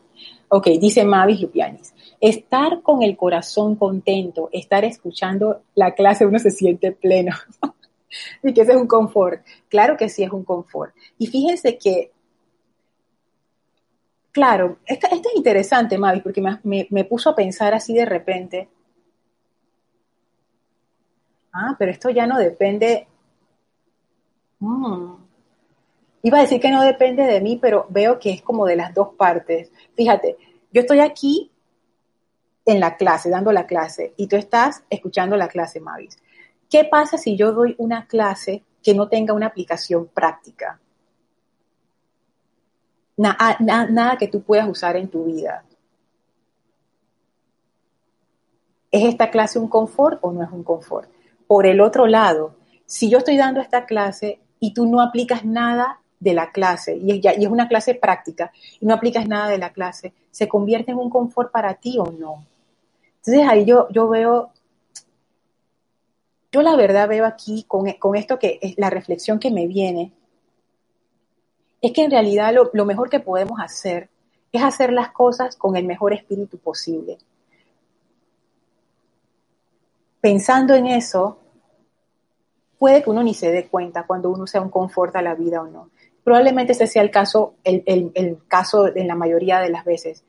Ok, 0.50 0.68
dice 0.80 1.04
Mavis 1.04 1.42
Lupianis. 1.42 1.94
Estar 2.22 2.82
con 2.82 3.04
el 3.04 3.18
corazón 3.18 3.76
contento, 3.76 4.50
estar 4.52 4.86
escuchando 4.86 5.64
la 5.74 5.94
clase, 5.94 6.26
uno 6.26 6.40
se 6.40 6.52
siente 6.52 6.92
pleno. 6.92 7.36
y 8.44 8.54
que 8.54 8.62
ese 8.62 8.72
es 8.72 8.78
un 8.78 8.88
confort. 8.88 9.44
Claro 9.68 9.98
que 9.98 10.08
sí 10.08 10.24
es 10.24 10.32
un 10.32 10.44
confort. 10.44 10.94
Y 11.18 11.28
fíjense 11.28 11.78
que, 11.78 12.12
claro, 14.32 14.78
esto, 14.86 15.08
es 15.12 15.22
interesante, 15.36 15.98
Mavis, 15.98 16.24
porque 16.24 16.44
me 16.64 17.04
puso 17.04 17.32
a 17.32 17.36
pensar 17.36 17.74
así 17.74 17.94
de 17.94 18.06
repente 18.06 18.70
ah, 21.56 21.76
pero 21.80 21.92
esto 21.92 22.10
ya 22.10 22.28
no 22.28 22.38
depende. 22.38 23.08
Mm. 24.60 25.16
Iba 26.24 26.40
a 26.40 26.42
decir 26.42 26.60
que 26.60 26.72
no 26.72 26.82
depende 26.82 27.24
de 27.24 27.40
mí, 27.40 27.58
pero 27.62 27.86
veo 27.90 28.20
que 28.20 28.32
es 28.32 28.42
como 28.42 28.66
de 28.66 28.76
las 28.76 28.94
dos 28.94 29.10
partes. 29.16 29.72
Fíjate, 29.96 30.38
yo 30.72 30.82
estoy 30.82 31.00
aquí 31.00 31.52
en 32.66 32.80
la 32.80 32.98
clase, 32.98 33.30
dando 33.30 33.52
la 33.52 33.68
clase, 33.68 34.14
y 34.18 34.28
tú 34.28 34.36
estás 34.36 34.84
escuchando 34.90 35.38
la 35.38 35.48
clase, 35.48 35.80
Mavis. 35.80 36.18
¿Qué 36.70 36.84
pasa 36.84 37.18
si 37.18 37.38
yo 37.38 37.54
doy 37.54 37.76
una 37.78 38.08
clase 38.08 38.64
que 38.82 38.96
no 38.96 39.08
tenga 39.08 39.34
una 39.34 39.48
aplicación 39.48 40.08
práctica? 40.08 40.80
Ah, 43.24 43.58
nada 43.60 44.18
que 44.18 44.28
tú 44.28 44.42
puedas 44.42 44.68
usar 44.68 44.98
en 44.98 45.08
tu 45.10 45.26
vida. 45.26 45.64
¿Es 48.92 49.04
esta 49.04 49.30
clase 49.30 49.60
un 49.60 49.68
confort 49.68 50.20
o 50.22 50.32
no 50.32 50.44
es 50.44 50.52
un 50.52 50.64
confort? 50.64 51.15
Por 51.48 51.66
el 51.66 51.82
otro 51.82 52.08
lado, 52.08 52.56
si 52.86 53.10
yo 53.10 53.20
estoy 53.20 53.38
dando 53.38 53.62
esta 53.62 53.86
clase 53.86 54.40
y 54.60 54.74
tú 54.74 54.86
no 54.86 55.02
aplicas 55.02 55.46
nada 55.46 56.00
de 56.20 56.34
la 56.34 56.52
clase, 56.52 56.98
y 56.98 57.22
es, 57.28 57.48
una 57.48 57.68
clase 57.68 57.96
práctica, 57.96 58.52
y 58.80 58.86
no 58.86 58.94
aplicas 58.94 59.28
nada 59.28 59.50
de 59.50 59.58
la 59.58 59.72
clase, 59.72 60.14
¿se 60.32 60.48
convierte 60.48 60.92
en 60.92 60.98
un 60.98 61.10
confort 61.10 61.52
para 61.52 61.74
ti 61.76 61.98
o 62.00 62.12
no? 62.12 62.46
Entonces 63.18 63.48
ahí 63.48 63.66
yo, 63.66 63.88
yo 63.90 64.08
veo, 64.08 64.52
yo 66.52 66.62
la 66.62 66.76
verdad 66.76 67.08
veo 67.08 67.26
aquí 67.26 67.66
con, 67.68 67.88
esto 68.16 68.40
que 68.40 68.60
es 68.62 68.78
la 68.78 68.90
reflexión 68.90 69.40
que 69.40 69.52
me 69.52 69.68
viene, 69.68 70.12
es 71.82 71.92
que 71.92 72.04
en 72.04 72.12
realidad 72.12 72.54
lo, 72.54 72.72
lo 72.74 72.86
mejor 72.86 73.10
que 73.10 73.20
podemos 73.20 73.60
hacer 73.60 74.10
es 74.52 74.64
hacer 74.64 74.94
las 74.94 75.12
cosas 75.12 75.56
con 75.56 75.76
el 75.76 75.86
mejor 75.86 76.14
espíritu 76.14 76.58
posible. 76.58 77.18
Pensando 80.26 80.74
en 80.74 80.88
eso, 80.88 81.38
puede 82.80 83.04
que 83.04 83.12
uno 83.12 83.22
ni 83.22 83.36
se 83.36 83.52
dé 83.52 83.68
cuenta 83.68 84.08
cuando 84.08 84.32
uno 84.32 84.48
sea 84.48 84.60
un 84.60 84.72
confort 84.72 85.16
a 85.16 85.22
la 85.22 85.36
vida 85.36 85.62
o 85.62 85.68
no. 85.68 85.92
Probablemente 86.24 86.72
ese 86.72 86.88
sea 86.88 87.04
el 87.04 87.12
caso, 87.12 87.58
el, 87.64 87.84
el 87.86 88.40
caso 88.48 88.88
en 88.88 89.08
la 89.08 89.14
mayoría 89.14 89.60
de 89.60 89.70
las 89.70 89.86
veces. 89.86 90.24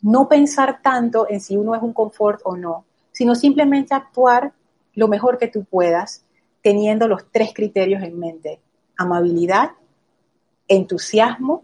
No 0.00 0.26
pensar 0.26 0.80
tanto 0.80 1.28
en 1.28 1.42
si 1.42 1.54
uno 1.54 1.74
es 1.74 1.82
un 1.82 1.92
confort 1.92 2.40
o 2.44 2.56
no, 2.56 2.86
sino 3.12 3.34
simplemente 3.34 3.94
actuar 3.94 4.54
lo 4.94 5.06
mejor 5.06 5.36
que 5.36 5.48
tú 5.48 5.66
puedas, 5.66 6.24
teniendo 6.62 7.06
los 7.06 7.30
tres 7.30 7.52
criterios 7.52 8.02
en 8.04 8.18
mente. 8.18 8.62
Amabilidad, 8.96 9.72
entusiasmo 10.66 11.62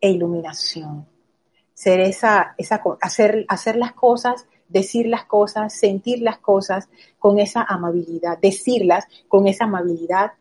e 0.00 0.08
iluminación. 0.08 1.06
Ser 1.74 2.00
esa, 2.00 2.54
esa, 2.56 2.80
hacer, 3.02 3.44
hacer 3.46 3.76
las 3.76 3.92
cosas, 3.92 4.46
decir 4.68 5.06
las 5.06 5.24
cosas, 5.24 5.74
sentir 5.74 6.20
las 6.22 6.38
cosas 6.38 6.88
con 7.18 7.38
esa 7.38 7.62
amabilidad, 7.62 8.38
decirlas 8.38 9.06
con 9.28 9.46
esa 9.46 9.64
amabilidad, 9.64 10.32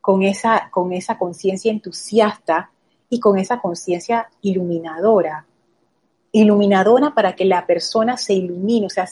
con 0.00 0.22
esa, 0.22 0.70
con 0.70 0.92
esa 0.92 1.18
conciencia 1.18 1.70
entusiasta 1.70 2.70
y 3.08 3.20
con 3.20 3.38
esa 3.38 3.60
conciencia 3.60 4.28
iluminadora. 4.40 5.46
Iluminadora 6.32 7.14
para 7.14 7.34
que 7.34 7.44
la 7.44 7.66
persona 7.66 8.16
se 8.16 8.32
ilumine, 8.32 8.86
o 8.86 8.90
sea, 8.90 9.06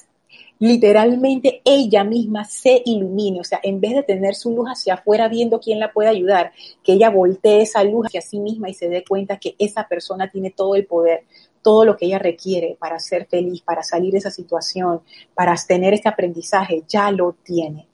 literalmente 0.58 1.62
ella 1.64 2.04
misma 2.04 2.44
se 2.44 2.82
ilumine, 2.84 3.40
o 3.40 3.44
sea, 3.44 3.60
en 3.62 3.80
vez 3.80 3.94
de 3.94 4.02
tener 4.02 4.34
su 4.34 4.54
luz 4.54 4.68
hacia 4.68 4.94
afuera 4.94 5.28
viendo 5.28 5.58
quién 5.58 5.80
la 5.80 5.92
puede 5.92 6.10
ayudar, 6.10 6.52
que 6.84 6.92
ella 6.92 7.10
voltee 7.10 7.62
esa 7.62 7.82
luz 7.82 8.06
hacia 8.06 8.20
sí 8.20 8.38
misma 8.38 8.68
y 8.68 8.74
se 8.74 8.88
dé 8.88 9.02
cuenta 9.02 9.38
que 9.38 9.54
esa 9.58 9.88
persona 9.88 10.30
tiene 10.30 10.50
todo 10.50 10.74
el 10.74 10.86
poder, 10.86 11.24
todo 11.62 11.84
lo 11.84 11.96
que 11.96 12.06
ella 12.06 12.18
requiere 12.18 12.76
para 12.78 12.98
ser 12.98 13.26
feliz, 13.26 13.62
para 13.62 13.82
salir 13.82 14.12
de 14.12 14.18
esa 14.18 14.30
situación, 14.30 15.00
para 15.34 15.54
tener 15.56 15.94
este 15.94 16.08
aprendizaje, 16.08 16.84
ya 16.88 17.10
lo 17.10 17.34
tiene. 17.42 17.86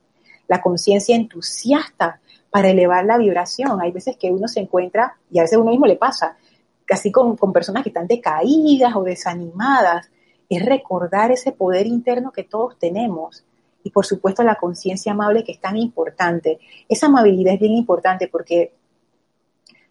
La 0.48 0.62
conciencia 0.62 1.16
entusiasta 1.16 2.20
para 2.50 2.70
elevar 2.70 3.04
la 3.04 3.18
vibración. 3.18 3.80
Hay 3.80 3.92
veces 3.92 4.16
que 4.16 4.30
uno 4.30 4.48
se 4.48 4.60
encuentra, 4.60 5.16
y 5.30 5.38
a 5.38 5.42
veces 5.42 5.58
uno 5.58 5.70
mismo 5.70 5.86
le 5.86 5.96
pasa, 5.96 6.36
casi 6.84 7.10
con, 7.10 7.36
con 7.36 7.52
personas 7.52 7.82
que 7.82 7.90
están 7.90 8.06
decaídas 8.06 8.94
o 8.94 9.02
desanimadas, 9.02 10.10
es 10.48 10.64
recordar 10.64 11.32
ese 11.32 11.52
poder 11.52 11.86
interno 11.86 12.32
que 12.32 12.44
todos 12.44 12.78
tenemos 12.78 13.44
y 13.86 13.90
por 13.90 14.04
supuesto 14.04 14.42
la 14.42 14.56
conciencia 14.56 15.12
amable 15.12 15.44
que 15.44 15.52
es 15.52 15.60
tan 15.60 15.76
importante. 15.76 16.58
Esa 16.88 17.06
amabilidad 17.06 17.54
es 17.54 17.60
bien 17.60 17.74
importante 17.74 18.26
porque 18.26 18.74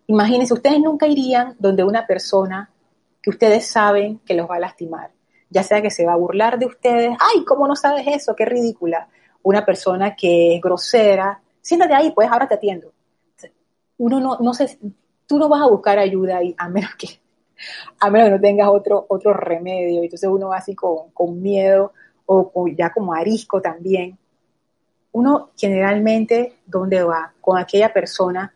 imagínense, 0.07 0.53
ustedes 0.53 0.79
nunca 0.81 1.07
irían 1.07 1.55
donde 1.59 1.85
una 1.85 2.05
persona 2.05 2.69
que 3.25 3.31
ustedes 3.31 3.65
saben 3.65 4.19
que 4.19 4.35
los 4.35 4.47
va 4.47 4.57
a 4.57 4.59
lastimar, 4.59 5.09
ya 5.49 5.63
sea 5.63 5.81
que 5.81 5.89
se 5.89 6.05
va 6.05 6.13
a 6.13 6.15
burlar 6.15 6.59
de 6.59 6.67
ustedes, 6.67 7.17
ay, 7.19 7.43
¿cómo 7.43 7.67
no 7.67 7.75
sabes 7.75 8.05
eso? 8.05 8.35
Qué 8.35 8.45
ridícula. 8.45 9.09
Una 9.41 9.65
persona 9.65 10.15
que 10.15 10.53
es 10.55 10.61
grosera, 10.61 11.41
siéntate 11.59 11.95
ahí, 11.95 12.11
pues 12.11 12.29
ahora 12.29 12.47
te 12.47 12.53
atiendo. 12.53 12.93
Uno 13.97 14.19
no, 14.19 14.37
no 14.39 14.53
sé, 14.53 14.77
tú 15.25 15.39
no 15.39 15.49
vas 15.49 15.63
a 15.63 15.67
buscar 15.67 15.97
ayuda 15.97 16.37
ahí, 16.37 16.53
a 16.55 16.69
menos 16.69 16.91
que 16.99 17.19
a 17.99 18.11
menos 18.11 18.27
que 18.27 18.35
no 18.35 18.41
tengas 18.41 18.67
otro, 18.69 19.07
otro 19.09 19.33
remedio. 19.33 20.03
Entonces 20.03 20.29
uno 20.29 20.49
va 20.49 20.57
así 20.57 20.75
con, 20.75 21.41
miedo 21.41 21.93
o, 22.27 22.67
ya 22.67 22.93
como 22.93 23.11
arisco 23.15 23.59
también. 23.59 24.19
Uno 25.13 25.49
generalmente, 25.57 26.57
¿dónde 26.67 27.01
va? 27.01 27.33
Con 27.41 27.57
aquella 27.57 27.91
persona 27.91 28.53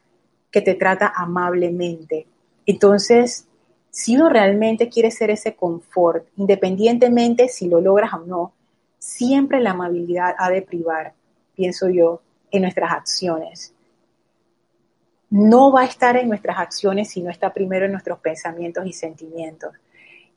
que 0.51 0.61
te 0.61 0.75
trata 0.75 1.11
amablemente. 1.15 2.27
Entonces, 2.67 3.47
si 3.91 4.15
uno 4.15 4.29
realmente 4.29 4.89
quiere 4.89 5.11
ser 5.11 5.31
ese 5.31 5.55
confort, 5.55 6.27
independientemente 6.37 7.49
si 7.49 7.67
lo 7.67 7.81
logras 7.81 8.13
o 8.13 8.19
no, 8.19 8.53
siempre 8.97 9.59
la 9.59 9.71
amabilidad 9.71 10.35
ha 10.37 10.49
de 10.49 10.61
privar, 10.61 11.13
pienso 11.55 11.89
yo, 11.89 12.21
en 12.51 12.63
nuestras 12.63 12.91
acciones 12.91 13.73
no 15.29 15.71
va 15.71 15.81
a 15.81 15.85
estar 15.85 16.17
en 16.17 16.27
nuestras 16.27 16.57
acciones 16.57 17.09
si 17.09 17.21
no 17.21 17.29
está 17.29 17.53
primero 17.53 17.85
en 17.85 17.91
nuestros 17.91 18.19
pensamientos 18.19 18.85
y 18.85 18.93
sentimientos. 18.93 19.73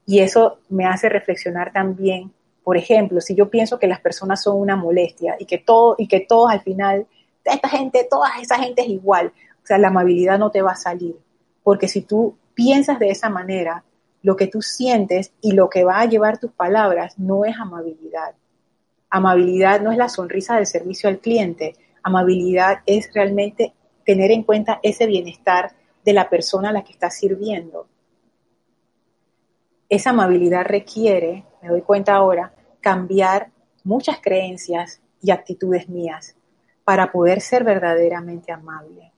Y 0.04 0.20
eso 0.20 0.58
me 0.68 0.84
hace 0.84 1.08
reflexionar 1.08 1.72
también, 1.72 2.30
por 2.62 2.76
ejemplo, 2.76 3.20
si 3.20 3.34
yo 3.34 3.48
pienso 3.48 3.78
que 3.78 3.86
las 3.86 4.00
personas 4.00 4.42
son 4.42 4.60
una 4.60 4.76
molestia 4.76 5.36
y 5.38 5.46
que 5.46 5.58
todo 5.58 5.94
y 5.98 6.08
que 6.08 6.20
todos 6.20 6.50
al 6.50 6.60
final 6.60 7.06
esta 7.44 7.68
gente, 7.68 8.06
toda 8.08 8.28
esa 8.40 8.58
gente 8.58 8.82
es 8.82 8.88
igual, 8.88 9.32
o 9.62 9.66
sea, 9.66 9.78
la 9.78 9.88
amabilidad 9.88 10.38
no 10.38 10.50
te 10.50 10.62
va 10.62 10.72
a 10.72 10.76
salir, 10.76 11.16
porque 11.62 11.88
si 11.88 12.02
tú 12.02 12.36
piensas 12.54 12.98
de 12.98 13.10
esa 13.10 13.30
manera, 13.30 13.84
lo 14.22 14.36
que 14.36 14.46
tú 14.46 14.62
sientes 14.62 15.32
y 15.40 15.52
lo 15.52 15.68
que 15.68 15.84
va 15.84 16.00
a 16.00 16.06
llevar 16.06 16.38
tus 16.38 16.52
palabras 16.52 17.18
no 17.18 17.44
es 17.44 17.56
amabilidad. 17.58 18.34
Amabilidad 19.10 19.80
no 19.80 19.92
es 19.92 19.98
la 19.98 20.08
sonrisa 20.08 20.56
del 20.56 20.66
servicio 20.66 21.08
al 21.08 21.18
cliente. 21.18 21.74
Amabilidad 22.02 22.78
es 22.86 23.12
realmente 23.12 23.74
tener 24.04 24.30
en 24.30 24.42
cuenta 24.42 24.80
ese 24.82 25.06
bienestar 25.06 25.72
de 26.04 26.12
la 26.12 26.30
persona 26.30 26.70
a 26.70 26.72
la 26.72 26.82
que 26.82 26.92
estás 26.92 27.16
sirviendo. 27.16 27.86
Esa 29.88 30.10
amabilidad 30.10 30.64
requiere, 30.64 31.44
me 31.60 31.68
doy 31.68 31.82
cuenta 31.82 32.14
ahora, 32.14 32.54
cambiar 32.80 33.50
muchas 33.84 34.18
creencias 34.20 35.00
y 35.20 35.30
actitudes 35.30 35.88
mías 35.88 36.34
para 36.84 37.12
poder 37.12 37.40
ser 37.40 37.64
verdaderamente 37.64 38.50
amable. 38.52 39.11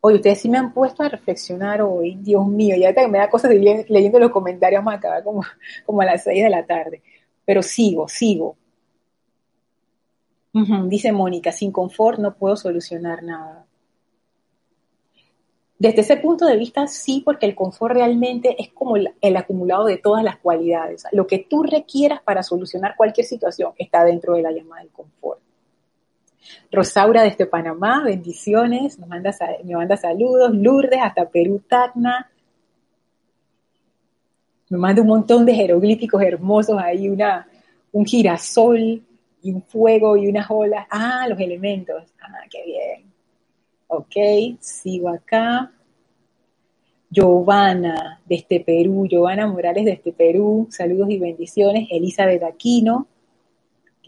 Hoy 0.00 0.14
ustedes 0.14 0.40
sí 0.40 0.48
me 0.48 0.58
han 0.58 0.72
puesto 0.72 1.02
a 1.02 1.08
reflexionar 1.08 1.82
hoy, 1.82 2.16
Dios 2.16 2.46
mío, 2.46 2.76
ya 2.76 2.94
que 2.94 3.08
me 3.08 3.18
da 3.18 3.28
cosas 3.28 3.50
de 3.50 3.84
leyendo 3.88 4.18
los 4.18 4.30
comentarios, 4.30 4.82
más 4.82 4.98
acá 4.98 5.22
como, 5.24 5.42
como 5.86 6.00
a 6.02 6.04
las 6.04 6.24
seis 6.24 6.42
de 6.42 6.50
la 6.50 6.64
tarde. 6.64 7.02
Pero 7.44 7.62
sigo, 7.62 8.08
sigo, 8.08 8.56
Dice 10.86 11.12
Mónica, 11.12 11.52
sin 11.52 11.70
confort 11.70 12.18
no 12.18 12.34
puedo 12.34 12.56
solucionar 12.56 13.22
nada. 13.22 13.66
Desde 15.78 16.00
ese 16.00 16.16
punto 16.16 16.44
de 16.44 16.56
vista, 16.56 16.88
sí, 16.88 17.22
porque 17.24 17.46
el 17.46 17.54
confort 17.54 17.94
realmente 17.94 18.56
es 18.60 18.70
como 18.72 18.96
el, 18.96 19.36
acumulado 19.36 19.84
de 19.84 19.98
todas 19.98 20.24
las 20.24 20.38
cualidades. 20.38 21.04
Lo 21.12 21.28
que 21.28 21.38
tú 21.38 21.62
requieras 21.62 22.20
para 22.22 22.42
solucionar 22.42 22.96
cualquier 22.96 23.26
situación 23.26 23.72
está 23.78 24.04
dentro 24.04 24.34
de 24.34 24.42
la 24.42 24.50
llamada 24.50 24.82
del 24.82 24.90
confort. 24.90 25.40
Rosaura 26.70 27.22
desde 27.22 27.46
Panamá, 27.46 28.02
bendiciones, 28.04 28.98
me 28.98 29.06
manda 29.06 29.32
saludos. 29.32 30.54
Lourdes 30.54 31.00
hasta 31.02 31.28
Perú, 31.28 31.62
Tacna. 31.68 32.30
Me 34.70 34.78
manda 34.78 35.00
un 35.02 35.08
montón 35.08 35.46
de 35.46 35.54
jeroglíficos 35.54 36.22
hermosos 36.22 36.78
ahí, 36.78 37.08
una, 37.08 37.48
un 37.92 38.04
girasol, 38.04 39.02
y 39.42 39.52
un 39.52 39.62
fuego 39.62 40.16
y 40.16 40.28
unas 40.28 40.46
olas. 40.50 40.86
Ah, 40.90 41.26
los 41.28 41.38
elementos. 41.38 42.02
Ah, 42.20 42.44
qué 42.50 42.64
bien. 42.64 43.12
Ok, 43.86 44.58
sigo 44.60 45.08
acá. 45.08 45.72
Giovanna, 47.10 48.20
desde 48.26 48.60
Perú, 48.60 49.06
Giovanna 49.08 49.46
Morales 49.46 49.86
desde 49.86 50.12
Perú, 50.12 50.66
saludos 50.70 51.08
y 51.08 51.18
bendiciones. 51.18 51.88
Elizabeth 51.90 52.42
Aquino, 52.42 53.06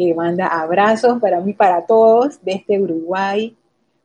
que 0.06 0.14
manda 0.14 0.46
abrazos 0.46 1.20
para 1.20 1.40
mí, 1.40 1.52
para 1.52 1.86
todos, 1.86 2.42
desde 2.42 2.80
Uruguay. 2.80 3.56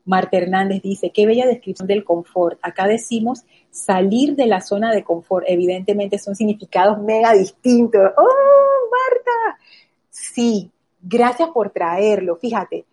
Marta 0.06 0.38
Hernández 0.38 0.82
dice, 0.82 1.12
qué 1.12 1.26
bella 1.26 1.48
descripción 1.48 1.88
del 1.88 2.04
confort. 2.04 2.60
Acá 2.62 2.88
decimos 2.88 3.44
salir 3.72 4.36
de 4.36 4.46
la 4.46 4.62
zona 4.62 4.92
de 4.94 5.04
confort. 5.04 5.46
Evidentemente 5.48 6.20
son 6.20 6.36
significados 6.36 7.00
mega 7.00 7.34
distintos. 7.34 8.12
¡Oh, 8.18 8.90
Marta! 8.92 9.60
Sí, 10.10 10.72
Gracias 11.08 11.50
por 11.50 11.70
traerlo. 11.70 12.36
Fíjate, 12.38 12.86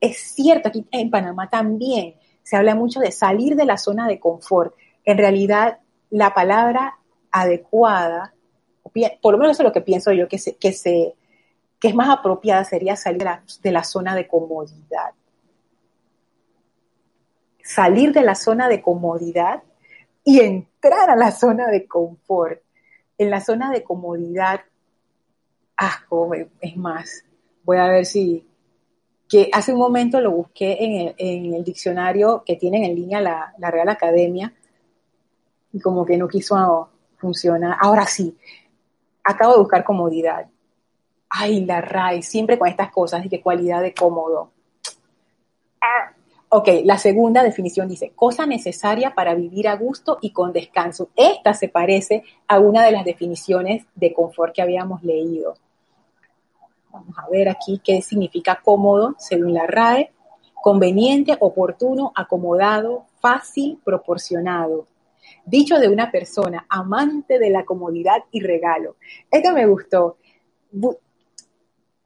es 0.00 0.16
cierto, 0.18 0.68
aquí 0.68 0.86
en 0.92 1.10
Panamá 1.10 1.50
también 1.50 2.14
se 2.44 2.56
habla 2.56 2.76
mucho 2.76 3.00
de 3.00 3.10
salir 3.10 3.56
de 3.56 3.64
la 3.64 3.76
zona 3.76 4.06
de 4.06 4.20
confort. 4.20 4.74
En 5.04 5.18
realidad, 5.18 5.80
la 6.08 6.32
palabra 6.32 6.98
adecuada, 7.32 8.32
por 9.20 9.32
lo 9.32 9.38
menos 9.38 9.56
eso 9.56 9.62
es 9.62 9.66
lo 9.66 9.72
que 9.72 9.80
pienso 9.80 10.12
yo, 10.12 10.28
que, 10.28 10.38
se, 10.38 10.54
que, 10.54 10.72
se, 10.72 11.16
que 11.80 11.88
es 11.88 11.94
más 11.94 12.08
apropiada 12.08 12.64
sería 12.64 12.96
salir 12.96 13.18
de 13.18 13.24
la, 13.24 13.44
de 13.62 13.72
la 13.72 13.84
zona 13.84 14.14
de 14.14 14.26
comodidad. 14.26 15.12
Salir 17.62 18.12
de 18.12 18.22
la 18.22 18.34
zona 18.34 18.68
de 18.68 18.80
comodidad 18.80 19.62
y 20.24 20.40
entrar 20.40 21.10
a 21.10 21.16
la 21.16 21.30
zona 21.30 21.68
de 21.68 21.86
confort. 21.86 22.60
En 23.16 23.30
la 23.30 23.40
zona 23.40 23.70
de 23.70 23.82
comodidad, 23.82 24.60
ah, 25.76 26.02
es 26.60 26.76
más, 26.76 27.24
voy 27.64 27.78
a 27.78 27.88
ver 27.88 28.06
si, 28.06 28.46
que 29.28 29.50
hace 29.52 29.72
un 29.72 29.78
momento 29.78 30.20
lo 30.20 30.30
busqué 30.30 30.76
en 30.80 31.54
el, 31.54 31.64
diccionario 31.64 32.42
que 32.44 32.56
tienen 32.56 32.84
en 32.84 32.94
línea 32.94 33.20
la, 33.20 33.70
Real 33.70 33.88
Academia 33.88 34.52
y 35.72 35.80
como 35.80 36.06
que 36.06 36.16
no 36.16 36.28
quiso 36.28 36.88
funcionar. 37.16 37.76
Ahora 37.80 38.06
sí, 38.06 38.36
acabo 39.24 39.52
de 39.54 39.58
buscar 39.60 39.84
comodidad. 39.84 40.46
Ay, 41.30 41.64
la 41.64 41.80
RAI, 41.80 42.22
siempre 42.22 42.58
con 42.58 42.68
estas 42.68 42.90
cosas 42.90 43.24
y 43.24 43.28
qué 43.28 43.40
cualidad 43.40 43.82
de 43.82 43.94
cómodo. 43.94 44.50
Ah, 45.80 46.14
Ok, 46.50 46.68
la 46.84 46.96
segunda 46.96 47.42
definición 47.42 47.88
dice, 47.88 48.12
cosa 48.16 48.46
necesaria 48.46 49.14
para 49.14 49.34
vivir 49.34 49.68
a 49.68 49.76
gusto 49.76 50.16
y 50.22 50.30
con 50.30 50.54
descanso. 50.54 51.10
Esta 51.14 51.52
se 51.52 51.68
parece 51.68 52.24
a 52.46 52.58
una 52.58 52.82
de 52.86 52.90
las 52.90 53.04
definiciones 53.04 53.84
de 53.94 54.14
confort 54.14 54.54
que 54.54 54.62
habíamos 54.62 55.02
leído. 55.02 55.56
Vamos 56.90 57.18
a 57.18 57.28
ver 57.28 57.50
aquí 57.50 57.82
qué 57.84 58.00
significa 58.00 58.62
cómodo 58.64 59.14
según 59.18 59.52
la 59.52 59.66
RAE. 59.66 60.10
Conveniente, 60.54 61.36
oportuno, 61.38 62.12
acomodado, 62.16 63.04
fácil, 63.20 63.78
proporcionado. 63.84 64.86
Dicho 65.44 65.78
de 65.78 65.88
una 65.88 66.10
persona 66.10 66.64
amante 66.70 67.38
de 67.38 67.50
la 67.50 67.66
comodidad 67.66 68.24
y 68.30 68.40
regalo. 68.40 68.96
Esto 69.30 69.52
me 69.52 69.66
gustó 69.66 70.16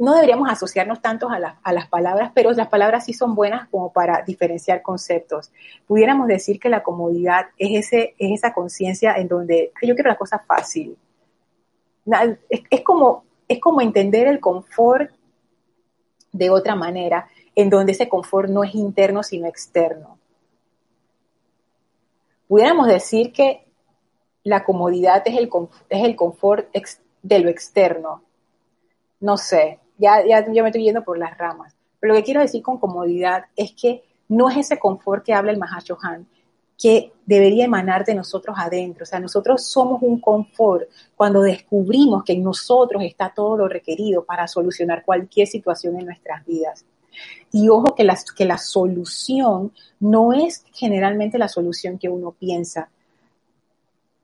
no 0.02 0.14
deberíamos 0.14 0.50
asociarnos 0.50 1.00
tanto 1.00 1.28
a, 1.30 1.38
las 1.38 1.88
palabras, 1.88 2.32
pero 2.34 2.50
las 2.50 2.66
palabras 2.66 3.04
sí 3.04 3.12
son 3.12 3.36
buenas 3.36 3.68
como 3.68 3.92
para 3.92 4.22
diferenciar 4.22 4.82
conceptos. 4.82 5.52
Pudiéramos 5.86 6.26
decir 6.26 6.58
que 6.58 6.68
la 6.68 6.82
comodidad 6.82 7.46
es, 7.56 7.86
ese, 7.86 8.16
es 8.18 8.32
esa 8.32 8.52
conciencia 8.52 9.14
en 9.14 9.28
donde 9.28 9.70
yo 9.80 9.94
quiero 9.94 10.10
la 10.10 10.16
cosa 10.16 10.40
fácil. 10.40 10.98
Es, 12.48 12.80
como, 12.82 13.22
es 13.46 13.60
como 13.60 13.80
entender 13.80 14.26
el 14.26 14.40
confort 14.40 15.12
de 16.32 16.50
otra 16.50 16.74
manera, 16.74 17.28
en 17.54 17.70
donde 17.70 17.92
ese 17.92 18.08
confort 18.08 18.50
no 18.50 18.64
es 18.64 18.74
interno, 18.74 19.22
sino 19.22 19.46
externo. 19.46 20.18
Pudiéramos 22.48 22.88
decir 22.88 23.32
que 23.32 23.68
la 24.42 24.64
comodidad 24.64 25.22
es 25.26 25.38
el, 25.38 25.48
es 25.88 26.04
el 26.04 26.16
confort 26.16 26.74
de 27.22 27.38
lo 27.38 27.48
externo. 27.48 28.24
No 29.20 29.36
sé, 29.36 29.78
ya, 30.02 30.26
ya 30.26 30.52
yo 30.52 30.62
me 30.62 30.68
estoy 30.68 30.84
yendo 30.84 31.04
por 31.04 31.16
las 31.16 31.38
ramas. 31.38 31.74
Pero 32.00 32.12
lo 32.12 32.18
que 32.18 32.24
quiero 32.24 32.40
decir 32.40 32.62
con 32.62 32.78
comodidad 32.78 33.44
es 33.54 33.72
que 33.72 34.02
no 34.28 34.50
es 34.50 34.56
ese 34.56 34.78
confort 34.78 35.24
que 35.24 35.32
habla 35.32 35.52
el 35.52 35.58
Mahashohan, 35.58 36.26
que 36.76 37.12
debería 37.24 37.64
emanar 37.64 38.04
de 38.04 38.14
nosotros 38.14 38.56
adentro. 38.58 39.04
O 39.04 39.06
sea, 39.06 39.20
nosotros 39.20 39.64
somos 39.64 40.02
un 40.02 40.20
confort 40.20 40.88
cuando 41.14 41.42
descubrimos 41.42 42.24
que 42.24 42.32
en 42.32 42.42
nosotros 42.42 43.04
está 43.04 43.32
todo 43.32 43.56
lo 43.56 43.68
requerido 43.68 44.24
para 44.24 44.48
solucionar 44.48 45.04
cualquier 45.04 45.46
situación 45.46 45.96
en 45.96 46.06
nuestras 46.06 46.44
vidas. 46.44 46.84
Y 47.52 47.68
ojo 47.68 47.94
que 47.94 48.02
la, 48.02 48.18
que 48.36 48.44
la 48.44 48.58
solución 48.58 49.72
no 50.00 50.32
es 50.32 50.64
generalmente 50.72 51.38
la 51.38 51.48
solución 51.48 51.98
que 51.98 52.08
uno 52.08 52.32
piensa. 52.32 52.88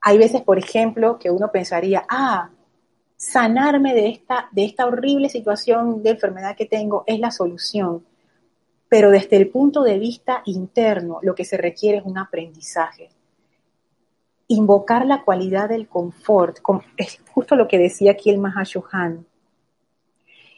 Hay 0.01 0.19
veces, 0.19 0.43
por 0.43 0.59
ejemplo, 0.59 1.19
que 1.19 1.31
uno 1.31 1.53
pensaría, 1.53 2.05
ah, 2.09 2.51
sanarme 3.19 3.95
de 3.95 4.09
esta, 4.09 4.49
de 4.53 4.65
esta 4.65 4.87
horrible 4.87 5.29
situación 5.29 6.03
de 6.05 6.11
enfermedad 6.11 6.57
que 6.57 6.67
tengo 6.67 7.03
es 7.07 7.19
la 7.19 7.33
solución. 7.33 8.07
Pero 8.89 9.11
desde 9.11 9.37
el 9.37 9.51
punto 9.51 9.83
de 9.83 9.99
vista 9.99 10.41
interno, 10.47 11.19
lo 11.23 11.35
que 11.35 11.45
se 11.45 11.59
requiere 11.59 11.99
es 11.99 12.05
un 12.05 12.17
aprendizaje. 12.17 13.11
Invocar 14.47 15.05
la 15.05 15.25
cualidad 15.25 15.69
del 15.69 15.89
confort, 15.89 16.59
es 16.97 17.21
justo 17.31 17.57
lo 17.57 17.69
que 17.69 17.77
decía 17.77 18.13
aquí 18.13 18.31
el 18.31 18.39
Mahashohan. 18.39 19.27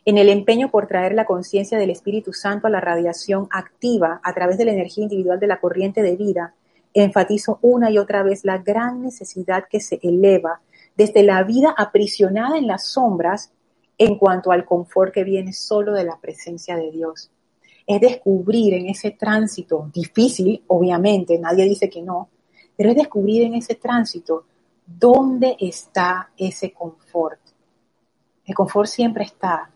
En 0.04 0.18
el 0.18 0.28
empeño 0.28 0.70
por 0.70 0.86
traer 0.86 1.14
la 1.14 1.24
conciencia 1.24 1.78
del 1.78 1.90
Espíritu 1.90 2.32
Santo 2.32 2.66
a 2.66 2.70
la 2.70 2.80
radiación 2.80 3.48
activa 3.50 4.20
a 4.22 4.34
través 4.34 4.58
de 4.58 4.66
la 4.66 4.72
energía 4.72 5.04
individual 5.04 5.40
de 5.40 5.46
la 5.46 5.60
corriente 5.60 6.02
de 6.02 6.14
vida, 6.14 6.54
enfatizo 6.92 7.58
una 7.62 7.90
y 7.90 7.98
otra 7.98 8.22
vez 8.22 8.44
la 8.44 8.58
gran 8.58 9.02
necesidad 9.02 9.64
que 9.68 9.80
se 9.80 9.98
eleva 10.02 10.60
desde 11.00 11.22
la 11.22 11.42
vida 11.44 11.74
aprisionada 11.78 12.58
en 12.58 12.66
las 12.66 12.84
sombras 12.84 13.50
en 13.96 14.18
cuanto 14.18 14.52
al 14.52 14.66
confort 14.66 15.14
que 15.14 15.24
viene 15.24 15.54
solo 15.54 15.94
de 15.94 16.04
la 16.04 16.18
presencia 16.20 16.76
de 16.76 16.90
Dios. 16.90 17.30
Es 17.86 18.02
descubrir 18.02 18.74
en 18.74 18.86
ese 18.86 19.12
tránsito, 19.12 19.88
difícil, 19.94 20.62
obviamente, 20.66 21.38
nadie 21.38 21.64
dice 21.64 21.88
que 21.88 22.02
no, 22.02 22.28
pero 22.76 22.90
es 22.90 22.96
descubrir 22.96 23.44
en 23.44 23.54
ese 23.54 23.76
tránsito 23.76 24.44
dónde 24.84 25.56
está 25.58 26.32
ese 26.36 26.70
confort. 26.70 27.40
El 28.44 28.54
confort 28.54 28.86
siempre 28.86 29.24
está. 29.24 29.70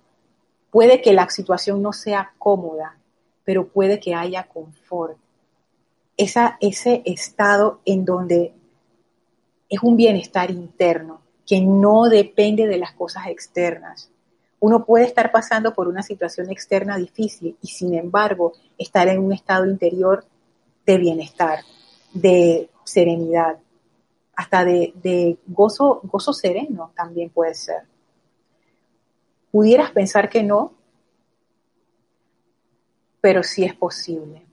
Puede 0.70 1.01
que 1.01 1.14
la 1.14 1.31
situación 1.31 1.81
no 1.81 1.95
sea 1.95 2.35
cómoda, 2.37 2.99
pero 3.45 3.66
puede 3.66 3.99
que 3.99 4.14
haya 4.14 4.47
confort. 4.47 5.16
Esa, 6.18 6.59
ese 6.61 7.01
estado 7.07 7.81
en 7.87 8.05
donde 8.05 8.53
es 9.69 9.83
un 9.83 9.97
bienestar 9.97 10.51
interno 10.51 11.23
que 11.47 11.61
no 11.61 12.05
depende 12.05 12.67
de 12.67 12.79
las 12.79 12.93
cosas 12.93 13.27
externas. 13.27 14.11
Uno 14.61 14.85
puede 14.85 15.05
estar 15.05 15.31
pasando 15.31 15.75
por 15.75 15.89
una 15.89 16.03
situación 16.03 16.51
externa 16.51 16.97
difícil 16.97 17.57
y 17.61 17.69
sin 17.69 17.95
embargo 17.95 18.53
estar 18.79 19.09
en 19.09 19.19
un 19.19 19.33
estado 19.33 19.67
interior 19.67 20.25
de 20.87 20.99
bienestar, 20.99 21.61
de 22.12 22.71
serenidad, 22.85 23.59
hasta 24.37 24.65
de, 24.65 25.39
gozo, 25.47 26.01
gozo 26.05 26.33
sereno 26.33 26.93
también 26.95 27.31
puede 27.31 27.55
ser. 27.55 27.83
Pudieras 29.51 29.91
pensar 29.93 30.29
que 30.29 30.43
no, 30.43 30.73
pero 33.21 33.43
sí 33.43 33.65
es 33.65 33.75
posible, 33.75 34.47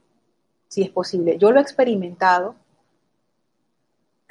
sí 0.68 0.82
es 0.82 0.90
posible. 0.90 1.36
Yo 1.38 1.50
lo 1.50 1.58
he 1.58 1.62
experimentado 1.62 2.54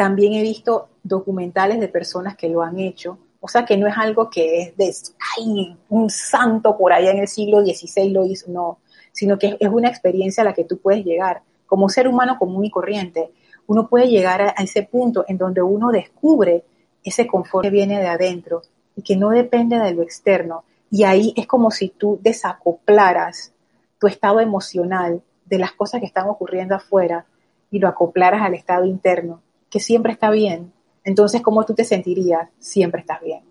también 0.01 0.33
he 0.33 0.41
visto 0.41 0.89
documentales 1.03 1.79
de 1.79 1.87
personas 1.87 2.35
que 2.35 2.49
lo 2.49 2.63
han 2.63 2.79
hecho, 2.79 3.19
o 3.39 3.47
sea 3.47 3.65
que 3.65 3.77
no 3.77 3.85
es 3.85 3.93
algo 3.95 4.31
que 4.31 4.59
es 4.59 4.75
de, 4.75 4.91
ay, 5.37 5.77
un 5.89 6.09
santo 6.09 6.75
por 6.75 6.91
allá 6.91 7.11
en 7.11 7.19
el 7.19 7.27
siglo 7.27 7.61
XVI 7.61 8.09
lo 8.09 8.25
hizo, 8.25 8.49
no, 8.49 8.79
sino 9.11 9.37
que 9.37 9.57
es 9.59 9.69
una 9.69 9.89
experiencia 9.89 10.41
a 10.41 10.45
la 10.45 10.53
que 10.55 10.63
tú 10.63 10.79
puedes 10.79 11.05
llegar 11.05 11.43
como 11.67 11.87
ser 11.87 12.07
humano 12.07 12.39
común 12.39 12.65
y 12.65 12.71
corriente. 12.71 13.29
Uno 13.67 13.87
puede 13.87 14.07
llegar 14.07 14.41
a, 14.41 14.63
ese 14.63 14.81
punto 14.81 15.23
en 15.27 15.37
donde 15.37 15.61
uno 15.61 15.91
descubre 15.91 16.63
ese 17.03 17.27
confort 17.27 17.65
que 17.65 17.69
viene 17.69 17.99
de 17.99 18.07
adentro 18.07 18.63
y 18.95 19.03
que 19.03 19.15
no 19.15 19.29
depende 19.29 19.77
de 19.77 19.93
lo 19.93 20.01
externo. 20.01 20.63
Y 20.89 21.03
ahí 21.03 21.31
es 21.37 21.45
como 21.45 21.69
si 21.69 21.89
tú 21.89 22.19
desacoplaras 22.23 23.53
tu 23.99 24.07
estado 24.07 24.39
emocional 24.39 25.21
de 25.45 25.59
las 25.59 25.73
cosas 25.73 25.99
que 25.99 26.07
están 26.07 26.27
ocurriendo 26.27 26.73
afuera 26.73 27.27
y 27.69 27.77
lo 27.77 27.87
acoplaras 27.87 28.41
al 28.41 28.55
estado 28.55 28.85
interno 28.85 29.43
que 29.71 29.79
siempre 29.79 30.11
está 30.11 30.29
bien, 30.29 30.71
entonces, 31.03 31.41
¿cómo 31.41 31.65
tú 31.65 31.73
te 31.73 31.83
sentirías? 31.83 32.49
Siempre 32.59 33.01
estás 33.01 33.21
bien. 33.21 33.41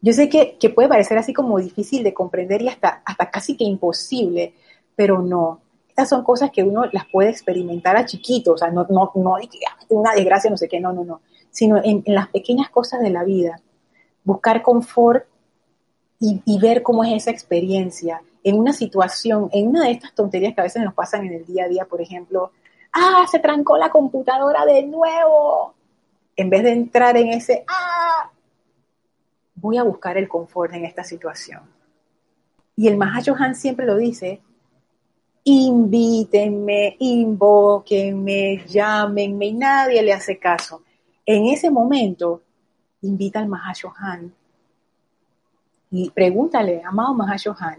Yo 0.00 0.12
sé 0.12 0.28
que, 0.28 0.56
puede 0.70 0.88
parecer 0.88 1.18
así 1.18 1.32
como 1.32 1.58
difícil 1.58 2.02
de 2.02 2.14
comprender 2.14 2.62
y 2.62 2.68
hasta, 2.68 3.02
hasta 3.04 3.30
casi 3.30 3.56
que 3.56 3.64
imposible, 3.64 4.54
pero 4.96 5.20
no. 5.20 5.60
Estas 5.88 6.08
son 6.08 6.24
cosas 6.24 6.50
que 6.50 6.62
uno 6.62 6.86
las 6.92 7.04
puede 7.06 7.28
experimentar 7.28 7.96
a 7.96 8.06
chiquitos, 8.06 8.54
o 8.54 8.58
sea, 8.58 8.70
no, 8.70 8.86
no, 8.88 9.12
no 9.14 9.36
una 9.90 10.14
desgracia, 10.14 10.50
no 10.50 10.56
sé 10.56 10.68
qué, 10.68 10.80
no, 10.80 10.92
no, 10.92 11.04
no, 11.04 11.20
sino 11.50 11.80
en, 11.84 12.02
las 12.06 12.28
pequeñas 12.28 12.70
cosas 12.70 13.00
de 13.00 13.10
la 13.10 13.24
vida. 13.24 13.60
Buscar 14.24 14.62
confort 14.62 15.26
y, 16.18 16.40
y, 16.44 16.58
ver 16.58 16.82
cómo 16.82 17.04
es 17.04 17.12
esa 17.12 17.30
experiencia 17.30 18.22
en 18.42 18.58
una 18.58 18.72
situación, 18.72 19.50
en 19.52 19.68
una 19.68 19.84
de 19.84 19.92
estas 19.92 20.14
tonterías 20.14 20.54
que 20.54 20.60
a 20.60 20.64
veces 20.64 20.82
nos 20.82 20.94
pasan 20.94 21.26
en 21.26 21.34
el 21.34 21.46
día 21.46 21.64
a 21.64 21.68
día, 21.68 21.84
por 21.84 22.00
ejemplo, 22.00 22.52
ah, 22.92 23.26
se 23.30 23.38
trancó 23.38 23.76
la 23.76 23.90
computadora 23.90 24.64
de 24.64 24.82
nuevo. 24.84 25.74
En 26.36 26.50
vez 26.50 26.62
de 26.62 26.72
entrar 26.72 27.16
en 27.16 27.28
ese, 27.28 27.64
ah, 27.68 28.30
voy 29.54 29.76
a 29.76 29.82
buscar 29.82 30.16
el 30.16 30.28
confort 30.28 30.72
en 30.74 30.84
esta 30.84 31.04
situación. 31.04 31.62
Y 32.76 32.88
el 32.88 32.96
Mahachohan 32.96 33.54
siempre 33.54 33.84
lo 33.84 33.96
dice, 33.96 34.40
invítenme, 35.44 36.96
invóquenme, 36.98 38.64
llámenme, 38.66 39.46
y 39.46 39.52
nadie 39.54 40.02
le 40.02 40.12
hace 40.12 40.38
caso. 40.38 40.82
En 41.26 41.46
ese 41.46 41.70
momento, 41.70 42.42
invita 43.02 43.40
al 43.40 43.48
Mahashohan 43.48 44.34
y 45.90 46.10
pregúntale, 46.10 46.82
amado 46.84 47.14
Mahashohan, 47.14 47.78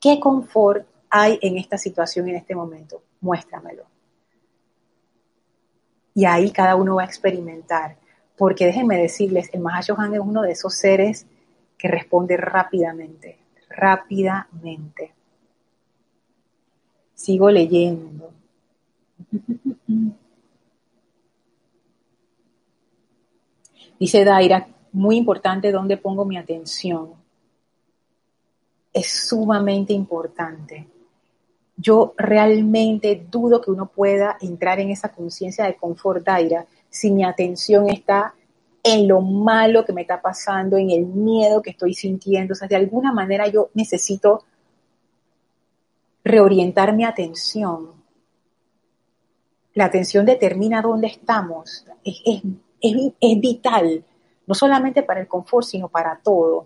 ¿qué 0.00 0.20
confort 0.20 0.86
hay 1.10 1.38
en 1.42 1.56
esta 1.56 1.78
situación 1.78 2.28
en 2.28 2.36
este 2.36 2.54
momento? 2.54 3.02
Muéstramelo. 3.20 3.84
Y 6.18 6.24
ahí 6.24 6.50
cada 6.50 6.74
uno 6.74 6.96
va 6.96 7.02
a 7.02 7.04
experimentar. 7.04 7.96
Porque 8.36 8.66
déjenme 8.66 8.98
decirles, 8.98 9.50
el 9.52 9.60
Mahashohan 9.60 10.14
es 10.14 10.18
uno 10.20 10.42
de 10.42 10.50
esos 10.50 10.74
seres 10.74 11.28
que 11.76 11.86
responde 11.86 12.36
rápidamente, 12.36 13.38
rápidamente. 13.68 15.14
Sigo 17.14 17.48
leyendo. 17.52 18.32
Dice 24.00 24.24
Daira, 24.24 24.66
muy 24.90 25.18
importante 25.18 25.70
dónde 25.70 25.98
pongo 25.98 26.24
mi 26.24 26.36
atención. 26.36 27.12
Es 28.92 29.28
sumamente 29.28 29.92
importante 29.92 30.88
yo 31.80 32.12
realmente 32.16 33.24
dudo 33.30 33.60
que 33.60 33.70
uno 33.70 33.86
pueda 33.86 34.36
entrar 34.40 34.80
en 34.80 34.90
esa 34.90 35.10
conciencia 35.10 35.64
de 35.64 35.76
confort 35.76 36.24
Daira 36.24 36.66
si 36.90 37.12
mi 37.12 37.24
atención 37.24 37.88
está 37.88 38.34
en 38.82 39.06
lo 39.06 39.20
malo 39.20 39.84
que 39.84 39.92
me 39.92 40.02
está 40.02 40.20
pasando, 40.20 40.76
en 40.76 40.90
el 40.90 41.06
miedo 41.06 41.62
que 41.62 41.70
estoy 41.70 41.94
sintiendo. 41.94 42.52
O 42.52 42.54
sea, 42.56 42.66
de 42.66 42.76
alguna 42.76 43.12
manera 43.12 43.46
yo 43.46 43.70
necesito 43.74 44.44
reorientar 46.24 46.94
mi 46.94 47.04
atención. 47.04 47.92
La 49.74 49.84
atención 49.84 50.26
determina 50.26 50.82
dónde 50.82 51.06
estamos. 51.06 51.84
Es, 52.02 52.42
es, 52.80 53.40
vital, 53.40 54.04
no 54.46 54.54
solamente 54.54 55.02
para 55.04 55.20
el 55.20 55.28
confort, 55.28 55.66
sino 55.66 55.88
para 55.88 56.18
todo. 56.22 56.64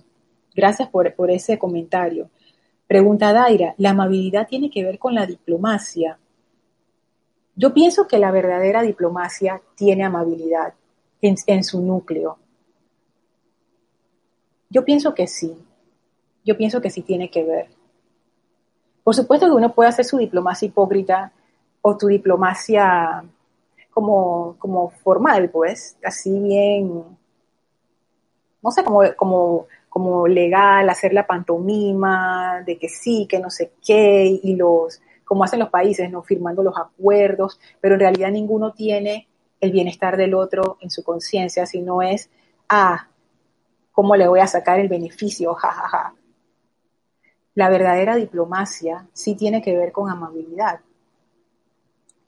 Gracias 0.54 0.88
por, 0.88 1.14
por 1.14 1.30
ese 1.30 1.58
comentario. 1.58 2.30
Pregunta 2.92 3.32
Daira, 3.32 3.74
¿la 3.78 3.88
amabilidad 3.88 4.46
tiene 4.46 4.70
que 4.70 4.84
ver 4.84 4.98
con 4.98 5.14
la 5.14 5.24
diplomacia? 5.24 6.18
Yo 7.56 7.72
pienso 7.72 8.06
que 8.06 8.18
la 8.18 8.30
verdadera 8.30 8.82
diplomacia 8.82 9.62
tiene 9.74 10.04
amabilidad 10.04 10.74
en, 11.22 11.64
su 11.64 11.80
núcleo. 11.80 12.36
Yo 14.68 14.84
pienso 14.84 15.14
que 15.14 15.26
sí. 15.26 15.56
Yo 16.44 16.54
pienso 16.58 16.82
que 16.82 16.90
sí 16.90 17.00
tiene 17.00 17.30
que 17.30 17.42
ver. 17.44 17.68
Por 19.02 19.14
supuesto 19.14 19.46
que 19.46 19.52
uno 19.52 19.74
puede 19.74 19.88
hacer 19.88 20.04
su 20.04 20.18
diplomacia 20.18 20.66
hipócrita 20.68 21.32
o 21.80 21.96
tu 21.96 22.08
diplomacia 22.08 23.24
como, 23.90 24.56
como 24.58 24.90
formal, 25.02 25.48
pues, 25.48 25.96
así 26.04 26.38
bien, 26.38 27.04
no 28.62 28.70
sé, 28.70 28.84
como, 28.84 29.00
como, 29.16 29.66
como 29.92 30.26
legal, 30.26 30.88
hacer 30.88 31.12
la 31.12 31.26
pantomima 31.26 32.62
de 32.64 32.78
que 32.78 32.88
sí, 32.88 33.26
que 33.28 33.38
no 33.38 33.50
sé 33.50 33.74
qué, 33.86 34.40
y 34.42 34.56
los, 34.56 35.02
como 35.22 35.44
hacen 35.44 35.60
los 35.60 35.68
países, 35.68 36.10
¿no? 36.10 36.22
Firmando 36.22 36.62
los 36.62 36.78
acuerdos, 36.78 37.60
pero 37.78 37.96
en 37.96 38.00
realidad 38.00 38.30
ninguno 38.30 38.72
tiene 38.72 39.28
el 39.60 39.70
bienestar 39.70 40.16
del 40.16 40.32
otro 40.32 40.78
en 40.80 40.88
su 40.88 41.04
conciencia, 41.04 41.66
sino 41.66 42.00
es, 42.00 42.30
ah, 42.70 43.06
¿cómo 43.92 44.16
le 44.16 44.26
voy 44.26 44.40
a 44.40 44.46
sacar 44.46 44.80
el 44.80 44.88
beneficio? 44.88 45.52
Ja, 45.52 45.70
ja, 45.70 45.88
ja. 45.88 46.14
La 47.54 47.68
verdadera 47.68 48.16
diplomacia 48.16 49.06
sí 49.12 49.34
tiene 49.34 49.60
que 49.60 49.76
ver 49.76 49.92
con 49.92 50.08
amabilidad. 50.08 50.80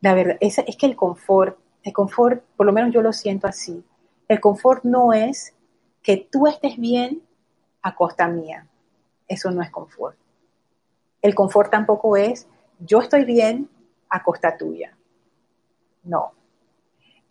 La 0.03 0.13
verdad 0.13 0.37
es, 0.39 0.59
es 0.59 0.77
que 0.77 0.85
el 0.85 0.97
confort, 0.97 1.57
el 1.83 1.95
confort, 1.95 2.45
por 2.59 2.67
lo 2.67 2.75
menos 2.75 2.93
yo 2.93 3.01
lo 3.01 3.15
siento 3.15 3.47
así, 3.47 3.83
el 4.29 4.39
confort 4.39 4.85
no 4.85 5.15
es 5.15 5.55
que 6.03 6.29
tú 6.31 6.47
estés 6.47 6.77
bien 6.77 7.23
a 7.85 7.95
costa 7.95 8.27
mía. 8.27 8.67
Eso 9.29 9.53
no 9.53 9.63
es 9.63 9.71
confort. 9.71 10.19
El 11.23 11.37
confort 11.37 11.71
tampoco 11.71 12.17
es 12.17 12.49
yo 12.81 12.99
estoy 12.99 13.25
bien 13.25 13.71
a 14.09 14.25
costa 14.25 14.59
tuya. 14.59 14.97
No. 16.03 16.33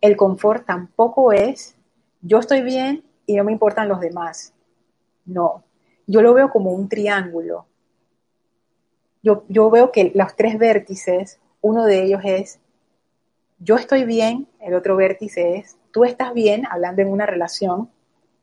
El 0.00 0.16
confort 0.16 0.64
tampoco 0.64 1.30
es 1.32 1.76
yo 2.22 2.38
estoy 2.38 2.62
bien 2.62 3.04
y 3.26 3.36
no 3.36 3.44
me 3.44 3.52
importan 3.52 3.88
los 3.88 4.00
demás. 4.00 4.54
No. 5.26 5.62
Yo 6.06 6.22
lo 6.22 6.32
veo 6.32 6.48
como 6.48 6.72
un 6.72 6.88
triángulo 6.88 7.66
yo, 9.48 9.70
veo 9.70 9.90
que 9.90 10.12
los 10.14 10.36
tres 10.36 10.58
vértices, 10.58 11.40
uno 11.62 11.86
de 11.86 12.04
ellos 12.04 12.20
es 12.24 12.60
yo 13.58 13.76
estoy 13.76 14.04
bien, 14.04 14.48
el 14.60 14.74
otro 14.74 14.96
vértice 14.96 15.56
es 15.56 15.78
tú 15.92 16.04
estás 16.04 16.34
bien, 16.34 16.66
hablando 16.70 17.00
en 17.00 17.08
una 17.08 17.24
relación 17.24 17.88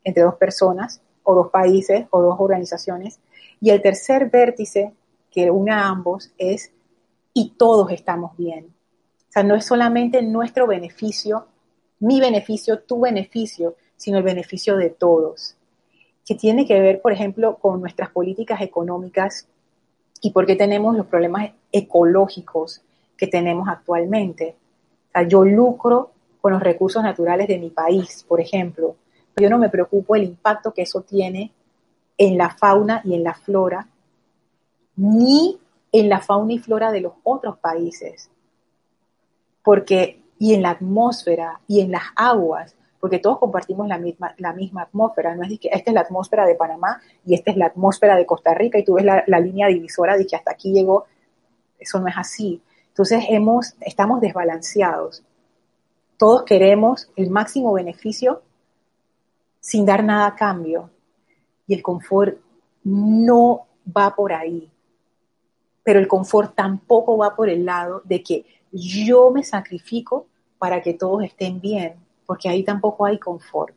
entre 0.03 0.23
dos 0.23 0.35
personas 0.35 1.01
o 1.23 1.35
dos 1.35 1.49
países 1.49 2.05
o 2.09 2.21
dos 2.21 2.35
organizaciones, 2.39 3.19
y 3.59 3.69
el 3.69 3.81
tercer 3.81 4.29
vértice 4.29 4.93
que 5.29 5.49
une 5.49 5.71
a 5.71 5.87
ambos 5.87 6.31
es 6.37 6.71
y 7.33 7.51
todos 7.57 7.91
estamos 7.91 8.35
bien. 8.37 8.65
O 8.65 9.31
sea, 9.31 9.43
no 9.43 9.55
es 9.55 9.65
solamente 9.65 10.21
nuestro 10.21 10.67
beneficio, 10.67 11.47
mi 11.99 12.19
beneficio, 12.19 12.79
tu 12.79 12.99
beneficio, 12.99 13.75
sino 13.95 14.17
el 14.17 14.23
beneficio 14.23 14.75
de 14.75 14.89
todos, 14.89 15.55
que 16.25 16.35
tiene 16.35 16.65
que 16.65 16.79
ver, 16.79 17.01
por 17.01 17.13
ejemplo, 17.13 17.57
con 17.57 17.79
nuestras 17.79 18.09
políticas 18.09 18.61
económicas 18.61 19.47
y 20.21 20.31
por 20.31 20.45
qué 20.45 20.55
tenemos 20.55 20.97
los 20.97 21.05
problemas 21.05 21.51
ecológicos 21.71 22.81
que 23.15 23.27
tenemos 23.27 23.67
actualmente. 23.69 24.55
O 25.09 25.11
sea, 25.11 25.27
yo 25.27 25.45
lucro 25.45 26.11
con 26.41 26.53
los 26.53 26.61
recursos 26.61 27.03
naturales 27.03 27.47
de 27.47 27.59
mi 27.59 27.69
país, 27.69 28.25
por 28.27 28.41
ejemplo. 28.41 28.95
Yo 29.37 29.49
no 29.49 29.57
me 29.57 29.69
preocupo 29.69 30.15
el 30.15 30.23
impacto 30.23 30.73
que 30.73 30.83
eso 30.83 31.01
tiene 31.01 31.51
en 32.17 32.37
la 32.37 32.49
fauna 32.49 33.01
y 33.03 33.15
en 33.15 33.23
la 33.23 33.33
flora, 33.33 33.87
ni 34.95 35.59
en 35.91 36.09
la 36.09 36.19
fauna 36.19 36.53
y 36.53 36.59
flora 36.59 36.91
de 36.91 37.01
los 37.01 37.13
otros 37.23 37.57
países. 37.57 38.29
Porque, 39.63 40.21
y 40.37 40.53
en 40.53 40.61
la 40.61 40.71
atmósfera 40.71 41.61
y 41.67 41.81
en 41.81 41.91
las 41.91 42.03
aguas, 42.15 42.75
porque 42.99 43.19
todos 43.19 43.39
compartimos 43.39 43.87
la 43.87 43.97
misma, 43.97 44.35
la 44.37 44.53
misma 44.53 44.83
atmósfera, 44.83 45.35
no 45.35 45.43
es 45.43 45.59
que 45.59 45.69
esta 45.71 45.89
es 45.89 45.95
la 45.95 46.01
atmósfera 46.01 46.45
de 46.45 46.55
Panamá 46.55 47.01
y 47.25 47.33
esta 47.33 47.49
es 47.51 47.57
la 47.57 47.65
atmósfera 47.65 48.15
de 48.15 48.27
Costa 48.27 48.53
Rica 48.53 48.77
y 48.77 48.85
tú 48.85 48.93
ves 48.93 49.05
la, 49.05 49.39
línea 49.39 49.67
divisora 49.67 50.15
de 50.15 50.27
que 50.27 50.35
hasta 50.35 50.51
aquí 50.51 50.71
llegó, 50.71 51.05
eso 51.79 51.99
no 51.99 52.07
es 52.07 52.15
así. 52.15 52.61
Entonces 52.89 53.25
hemos, 53.29 53.73
estamos 53.81 54.21
desbalanceados. 54.21 55.23
Todos 56.17 56.43
queremos 56.43 57.09
el 57.15 57.31
máximo 57.31 57.73
beneficio 57.73 58.43
sin 59.61 59.85
dar 59.85 60.03
nada 60.03 60.27
a 60.27 60.35
cambio 60.35 60.89
y 61.65 61.73
el 61.73 61.81
confort 61.81 62.37
no 62.83 63.67
va 63.97 64.13
por 64.13 64.33
ahí. 64.33 64.69
Pero 65.83 65.99
el 65.99 66.07
confort 66.09 66.53
tampoco 66.53 67.17
va 67.17 67.33
por 67.35 67.47
el 67.47 67.63
lado 67.63 68.01
de 68.03 68.21
que 68.21 68.45
yo 68.73 69.31
me 69.31 69.43
sacrifico 69.43 70.27
para 70.57 70.81
que 70.81 70.93
todos 70.93 71.23
estén 71.23 71.61
bien 71.61 71.95
porque 72.25 72.47
ahí 72.49 72.63
tampoco 72.63 73.05
hay 73.05 73.19
confort. 73.19 73.75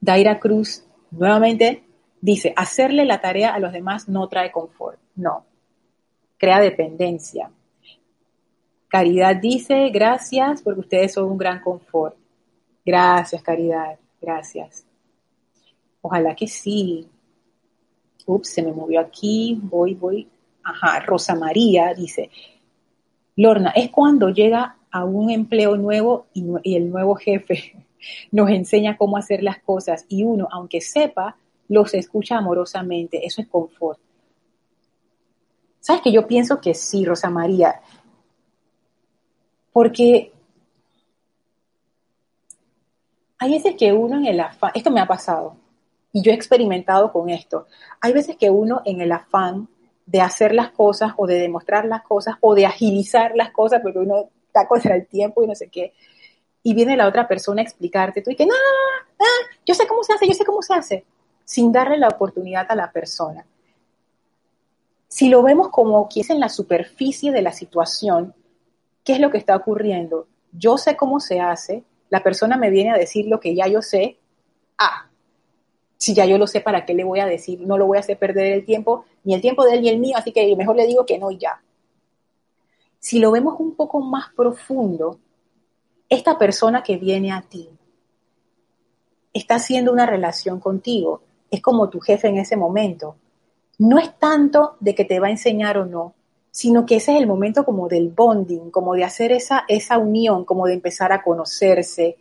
Daira 0.00 0.38
Cruz 0.38 0.84
nuevamente 1.10 1.84
dice, 2.20 2.52
hacerle 2.56 3.04
la 3.04 3.20
tarea 3.20 3.54
a 3.54 3.58
los 3.58 3.72
demás 3.72 4.08
no 4.08 4.28
trae 4.28 4.52
confort, 4.52 4.98
no, 5.16 5.46
crea 6.36 6.60
dependencia. 6.60 7.50
Caridad 8.88 9.36
dice, 9.36 9.90
gracias 9.90 10.62
porque 10.62 10.80
ustedes 10.80 11.12
son 11.12 11.24
un 11.24 11.38
gran 11.38 11.60
confort. 11.60 12.16
Gracias, 12.84 13.42
Caridad, 13.42 13.98
gracias. 14.20 14.86
Ojalá 16.00 16.34
que 16.34 16.46
sí. 16.46 17.06
Ups, 18.26 18.48
se 18.48 18.62
me 18.62 18.72
movió 18.72 19.00
aquí, 19.00 19.58
voy, 19.62 19.94
voy. 19.94 20.28
Ajá, 20.62 21.00
Rosa 21.00 21.34
María 21.34 21.94
dice, 21.94 22.30
Lorna, 23.36 23.70
es 23.70 23.90
cuando 23.90 24.30
llega 24.30 24.76
a 24.90 25.04
un 25.04 25.30
empleo 25.30 25.76
nuevo 25.76 26.26
y, 26.34 26.76
el 26.76 26.90
nuevo 26.90 27.14
jefe 27.14 27.74
nos 28.32 28.50
enseña 28.50 28.96
cómo 28.96 29.16
hacer 29.16 29.42
las 29.42 29.60
cosas 29.60 30.04
y 30.08 30.24
uno, 30.24 30.48
aunque 30.50 30.80
sepa, 30.80 31.36
los 31.68 31.94
escucha 31.94 32.38
amorosamente. 32.38 33.24
Eso 33.26 33.42
es 33.42 33.48
confort. 33.48 33.98
¿Sabes 35.80 36.02
que 36.02 36.12
yo 36.12 36.26
pienso 36.26 36.60
que 36.60 36.74
sí, 36.74 37.04
Rosa 37.04 37.30
María? 37.30 37.80
Porque 39.78 40.32
hay 43.38 43.52
veces 43.52 43.76
que 43.78 43.92
uno 43.92 44.16
en 44.16 44.26
el 44.26 44.40
afán, 44.40 44.72
esto 44.74 44.90
me 44.90 45.00
ha 45.00 45.06
pasado, 45.06 45.54
y 46.10 46.20
yo 46.20 46.32
he 46.32 46.34
experimentado 46.34 47.12
con 47.12 47.30
esto, 47.30 47.68
hay 48.00 48.12
veces 48.12 48.34
que 48.34 48.50
uno 48.50 48.82
en 48.84 49.00
el 49.00 49.12
afán 49.12 49.68
de 50.04 50.20
hacer 50.20 50.52
las 50.52 50.72
cosas 50.72 51.12
o 51.16 51.28
de 51.28 51.38
demostrar 51.38 51.84
las 51.84 52.02
cosas 52.02 52.34
o 52.40 52.56
de 52.56 52.66
agilizar 52.66 53.36
las 53.36 53.52
cosas 53.52 53.80
porque 53.80 54.00
uno 54.00 54.30
está 54.48 54.66
contra 54.66 54.96
el 54.96 55.06
tiempo 55.06 55.44
y 55.44 55.46
no 55.46 55.54
sé 55.54 55.68
qué. 55.68 55.92
Y 56.64 56.74
viene 56.74 56.96
la 56.96 57.06
otra 57.06 57.28
persona 57.28 57.62
a 57.62 57.64
explicarte, 57.64 58.20
tú 58.20 58.32
y 58.32 58.34
que, 58.34 58.46
no, 58.46 58.54
no, 59.16 59.26
yo 59.64 59.74
sé 59.74 59.86
cómo 59.86 60.02
se 60.02 60.14
hace, 60.14 60.26
yo 60.26 60.34
sé 60.34 60.44
cómo 60.44 60.60
se 60.60 60.74
hace, 60.74 61.04
sin 61.44 61.70
darle 61.70 61.98
la 61.98 62.08
oportunidad 62.08 62.66
a 62.68 62.74
la 62.74 62.90
persona. 62.90 63.46
Si 65.06 65.28
lo 65.28 65.44
vemos 65.44 65.68
como 65.68 66.08
que 66.08 66.22
es 66.22 66.30
en 66.30 66.40
la 66.40 66.48
superficie 66.48 67.30
de 67.30 67.42
la 67.42 67.52
situación, 67.52 68.34
¿qué 69.08 69.14
es 69.14 69.20
lo 69.20 69.30
que 69.30 69.38
está 69.38 69.56
ocurriendo? 69.56 70.28
Yo 70.52 70.76
sé 70.76 70.94
cómo 70.94 71.18
se 71.18 71.40
hace, 71.40 71.82
la 72.10 72.22
persona 72.22 72.58
me 72.58 72.68
viene 72.68 72.90
a 72.90 72.98
decir 72.98 73.26
lo 73.26 73.40
que 73.40 73.54
ya 73.54 73.66
yo 73.66 73.80
sé, 73.80 74.18
ah, 74.76 75.08
si 75.96 76.12
ya 76.12 76.26
yo 76.26 76.36
lo 76.36 76.46
sé, 76.46 76.60
¿para 76.60 76.84
qué 76.84 76.92
le 76.92 77.04
voy 77.04 77.20
a 77.20 77.24
decir? 77.24 77.62
No 77.62 77.78
lo 77.78 77.86
voy 77.86 77.96
a 77.96 78.00
hacer 78.00 78.18
perder 78.18 78.52
el 78.52 78.66
tiempo, 78.66 79.06
ni 79.24 79.32
el 79.32 79.40
tiempo 79.40 79.64
de 79.64 79.76
él 79.76 79.80
ni 79.80 79.88
el 79.88 79.98
mío, 79.98 80.14
así 80.18 80.30
que 80.30 80.54
mejor 80.56 80.76
le 80.76 80.86
digo 80.86 81.06
que 81.06 81.16
no 81.16 81.30
ya. 81.30 81.62
Si 82.98 83.18
lo 83.18 83.30
vemos 83.30 83.58
un 83.58 83.76
poco 83.76 84.00
más 84.00 84.28
profundo, 84.36 85.18
esta 86.10 86.36
persona 86.36 86.82
que 86.82 86.98
viene 86.98 87.32
a 87.32 87.40
ti 87.40 87.70
está 89.32 89.54
haciendo 89.54 89.90
una 89.90 90.04
relación 90.04 90.60
contigo, 90.60 91.22
es 91.50 91.62
como 91.62 91.88
tu 91.88 91.98
jefe 92.00 92.28
en 92.28 92.36
ese 92.36 92.58
momento. 92.58 93.16
No 93.78 93.98
es 93.98 94.18
tanto 94.18 94.76
de 94.80 94.94
que 94.94 95.06
te 95.06 95.18
va 95.18 95.28
a 95.28 95.30
enseñar 95.30 95.78
o 95.78 95.86
no, 95.86 96.12
sino 96.58 96.84
que 96.84 96.96
ese 96.96 97.12
es 97.12 97.18
el 97.20 97.28
momento 97.28 97.64
como 97.64 97.86
del 97.86 98.08
bonding, 98.08 98.72
como 98.72 98.94
de 98.94 99.04
hacer 99.04 99.30
esa, 99.30 99.64
esa 99.68 99.96
unión, 99.96 100.44
como 100.44 100.66
de 100.66 100.74
empezar 100.74 101.12
a 101.12 101.22
conocerse, 101.22 102.16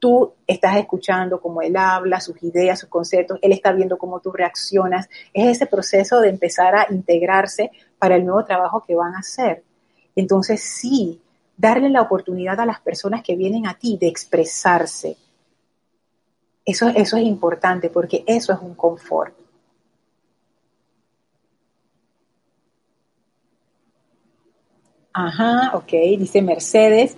tú 0.00 0.32
estás 0.48 0.78
escuchando 0.78 1.40
cómo 1.40 1.62
él 1.62 1.76
habla, 1.76 2.20
sus 2.20 2.42
ideas, 2.42 2.80
sus 2.80 2.88
conceptos, 2.88 3.38
él 3.40 3.52
está 3.52 3.70
viendo 3.70 3.96
cómo 3.96 4.18
tú 4.18 4.32
reaccionas. 4.32 5.08
Es 5.32 5.46
ese 5.46 5.66
proceso 5.66 6.20
de 6.20 6.28
empezar 6.28 6.74
a 6.74 6.88
integrarse 6.90 7.70
para 8.00 8.16
el 8.16 8.26
nuevo 8.26 8.44
trabajo 8.44 8.82
que 8.84 8.96
van 8.96 9.14
a 9.14 9.20
hacer. 9.20 9.62
Entonces, 10.16 10.60
sí, 10.60 11.20
darle 11.56 11.88
la 11.88 12.02
oportunidad 12.02 12.58
a 12.58 12.66
las 12.66 12.80
personas 12.80 13.22
que 13.22 13.36
vienen 13.36 13.68
a 13.68 13.78
ti 13.78 13.96
de 13.96 14.08
expresarse. 14.08 15.16
Eso, 16.64 16.88
eso 16.88 17.16
es 17.16 17.22
importante 17.22 17.90
porque 17.90 18.24
eso 18.26 18.52
es 18.52 18.58
un 18.60 18.74
confort. 18.74 19.37
Ajá, 25.20 25.72
ok, 25.74 25.90
dice 26.16 26.40
Mercedes. 26.42 27.16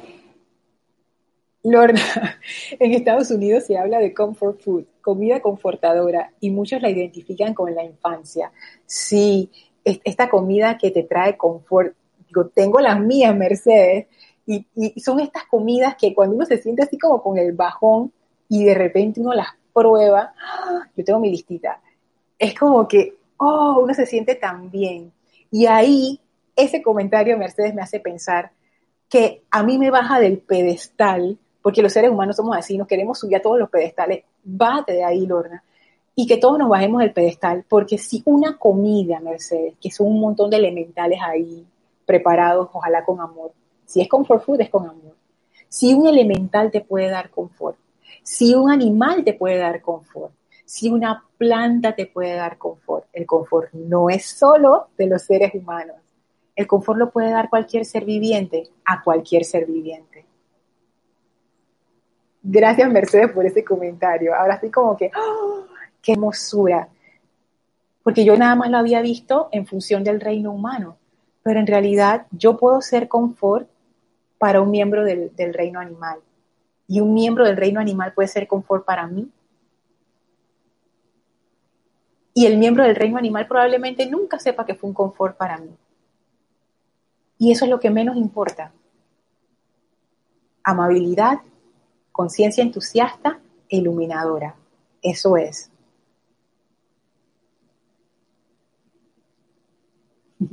Lorna, 1.63 2.01
en 2.79 2.95
Estados 2.95 3.31
Unidos 3.31 3.65
se 3.65 3.77
habla 3.77 3.99
de 3.99 4.15
comfort 4.15 4.59
food, 4.59 4.85
comida 5.03 5.41
confortadora, 5.41 6.33
y 6.41 6.49
muchos 6.49 6.81
la 6.81 6.89
identifican 6.89 7.53
con 7.53 7.75
la 7.75 7.85
infancia. 7.85 8.53
Sí, 8.87 9.51
esta 9.85 10.31
comida 10.31 10.79
que 10.79 10.91
te 10.91 11.03
trae 11.03 11.37
confort. 11.37 11.95
Digo, 12.27 12.47
tengo 12.47 12.81
las 12.81 12.99
mías, 12.99 13.37
Mercedes, 13.37 14.07
y, 14.47 14.65
son 14.99 15.21
estas 15.21 15.45
comidas 15.45 15.95
que 15.97 16.15
cuando 16.15 16.37
uno 16.37 16.47
se 16.47 16.57
siente 16.57 16.85
así 16.85 16.97
como 16.97 17.23
con 17.23 17.37
el 17.37 17.53
bajón 17.53 18.15
y 18.49 18.65
de 18.65 18.73
repente 18.73 19.21
uno 19.21 19.35
las 19.35 19.49
prueba, 19.75 20.33
¡ah! 20.41 20.89
yo 20.97 21.05
tengo 21.05 21.21
mi 21.21 21.29
listita, 21.29 21.83
es 22.39 22.59
como 22.59 22.89
que, 22.89 23.19
oh, 23.37 23.81
uno 23.83 23.93
se 23.93 24.07
siente 24.07 24.37
tan 24.37 24.71
bien. 24.71 25.13
Y 25.51 25.67
ahí 25.67 26.19
ese 26.63 26.83
comentario, 26.83 27.39
Mercedes, 27.39 27.75
me 27.75 27.83
hace 27.83 28.01
pensar 28.01 28.53
que 29.09 29.43
a 29.51 29.63
mí 29.63 29.79
me 29.79 29.91
baja 29.91 30.21
del 30.21 30.39
pedestal, 30.39 31.39
porque 31.63 31.83
los 31.83 31.93
seres 31.93 32.11
humanos 32.11 32.37
somos 32.37 32.57
así, 32.57 32.79
nos 32.79 32.87
queremos 32.87 33.19
subir 33.19 33.37
a 33.37 33.43
todos 33.43 33.59
los 33.59 33.69
pedestales, 33.69 34.25
bájate 34.43 34.93
de 34.93 35.05
ahí, 35.05 35.27
Lorna, 35.27 35.65
y 36.15 36.27
que 36.27 36.37
todos 36.37 36.59
nos 36.59 36.69
bajemos 36.69 37.01
del 37.01 37.13
pedestal, 37.13 37.65
porque 37.69 37.99
si 37.99 38.23
una 38.25 38.57
comida, 38.57 39.21
Mercedes, 39.21 39.75
que 39.81 39.91
son 39.91 40.07
un 40.07 40.21
montón 40.21 40.51
de 40.51 40.59
elementales 40.59 41.19
ahí, 41.23 41.67
preparados, 42.07 42.69
ojalá 42.73 43.05
con 43.05 43.21
amor, 43.21 43.53
si 43.85 44.01
es 44.01 44.09
comfort 44.09 44.45
food, 44.45 44.61
es 44.61 44.71
con 44.71 44.89
amor. 44.89 45.17
Si 45.69 45.95
un 45.95 46.07
elemental 46.07 46.71
te 46.71 46.81
puede 46.81 47.09
dar 47.09 47.31
confort, 47.31 47.77
si 48.23 48.55
un 48.55 48.71
animal 48.71 49.25
te 49.25 49.35
puede 49.35 49.59
dar 49.59 49.81
confort, 49.81 50.33
si 50.65 50.89
una 50.89 51.25
planta 51.37 51.95
te 51.97 52.07
puede 52.07 52.35
dar 52.35 52.57
confort, 52.57 53.07
el 53.13 53.27
confort 53.27 53.73
no 53.73 54.09
es 54.09 54.27
solo 54.27 54.89
de 54.97 55.07
los 55.07 55.23
seres 55.23 55.53
humanos. 55.55 55.97
El 56.61 56.67
confort 56.67 56.99
lo 56.99 57.11
puede 57.11 57.31
dar 57.31 57.49
cualquier 57.49 57.87
ser 57.87 58.05
viviente 58.05 58.69
a 58.85 59.03
cualquier 59.03 59.47
ser 59.47 59.65
viviente. 59.65 60.27
Gracias 62.43 62.91
Mercedes 62.91 63.33
por 63.33 63.47
ese 63.47 63.65
comentario. 63.65 64.35
Ahora 64.35 64.57
estoy 64.57 64.71
como 64.71 64.95
que, 64.95 65.11
¡oh! 65.17 65.65
¡qué 66.03 66.13
hermosura! 66.13 66.87
Porque 68.03 68.27
yo 68.27 68.37
nada 68.37 68.57
más 68.57 68.69
lo 68.69 68.77
había 68.77 69.01
visto 69.01 69.49
en 69.53 69.67
función 69.67 70.05
del 70.05 70.21
reino 70.21 70.53
humano, 70.53 70.99
pero 71.43 71.61
en 71.61 71.67
realidad 71.67 72.27
yo 72.31 72.59
puedo 72.59 72.83
ser 72.83 73.09
confort 73.09 73.67
para 74.37 74.61
un 74.61 74.71
miembro 74.71 75.03
del, 75.03 75.35
del 75.35 75.55
reino 75.55 75.81
animal 75.81 76.19
y 76.87 77.01
un 77.01 77.15
miembro 77.15 77.47
del 77.47 77.57
reino 77.57 77.81
animal 77.81 78.13
puede 78.13 78.29
ser 78.29 78.47
confort 78.47 78.85
para 78.85 79.07
mí. 79.07 79.31
Y 82.35 82.45
el 82.45 82.59
miembro 82.59 82.85
del 82.85 82.97
reino 82.97 83.17
animal 83.17 83.49
probablemente 83.49 84.05
nunca 84.05 84.39
sepa 84.39 84.67
que 84.67 84.75
fue 84.75 84.89
un 84.89 84.95
confort 84.95 85.39
para 85.39 85.57
mí. 85.57 85.75
Y 87.41 87.51
eso 87.51 87.65
es 87.65 87.71
lo 87.71 87.81
que 87.81 87.89
menos 87.89 88.17
importa. 88.19 88.71
Amabilidad, 90.63 91.39
conciencia 92.13 92.63
entusiasta 92.63 93.41
e 93.67 93.79
iluminadora. 93.79 94.57
Eso 95.01 95.39
es. 95.39 95.71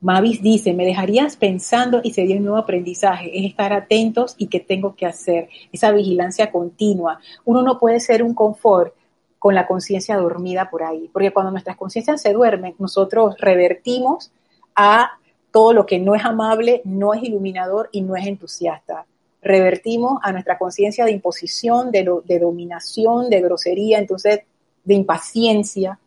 Mavis 0.00 0.42
dice, 0.42 0.74
me 0.74 0.84
dejarías 0.84 1.36
pensando 1.36 2.00
y 2.02 2.12
sería 2.12 2.36
un 2.36 2.42
nuevo 2.46 2.58
aprendizaje, 2.58 3.30
es 3.38 3.44
estar 3.48 3.72
atentos 3.72 4.34
y 4.38 4.48
qué 4.48 4.58
tengo 4.58 4.96
que 4.96 5.06
hacer, 5.06 5.50
esa 5.70 5.92
vigilancia 5.92 6.50
continua. 6.50 7.20
Uno 7.44 7.62
no 7.62 7.78
puede 7.78 8.00
ser 8.00 8.24
un 8.24 8.34
confort 8.34 8.92
con 9.38 9.54
la 9.54 9.66
conciencia 9.66 10.16
dormida 10.16 10.68
por 10.70 10.82
ahí, 10.82 11.08
porque 11.12 11.32
cuando 11.32 11.52
nuestras 11.52 11.76
conciencias 11.76 12.20
se 12.20 12.32
duermen, 12.32 12.74
nosotros 12.78 13.36
revertimos 13.38 14.32
a 14.74 15.18
todo 15.50 15.72
lo 15.72 15.86
que 15.86 15.98
no 15.98 16.14
es 16.14 16.24
amable, 16.24 16.82
no 16.84 17.14
es 17.14 17.22
iluminador 17.22 17.88
y 17.92 18.02
no 18.02 18.16
es 18.16 18.26
entusiasta. 18.26 19.06
Revertimos 19.40 20.18
a 20.22 20.32
nuestra 20.32 20.58
conciencia 20.58 21.04
de 21.04 21.12
imposición, 21.12 21.90
de, 21.90 22.04
dominación, 22.04 23.30
de 23.30 23.40
grosería, 23.40 23.98
entonces 23.98 24.40
de 24.84 24.94
impaciencia. 24.94 25.98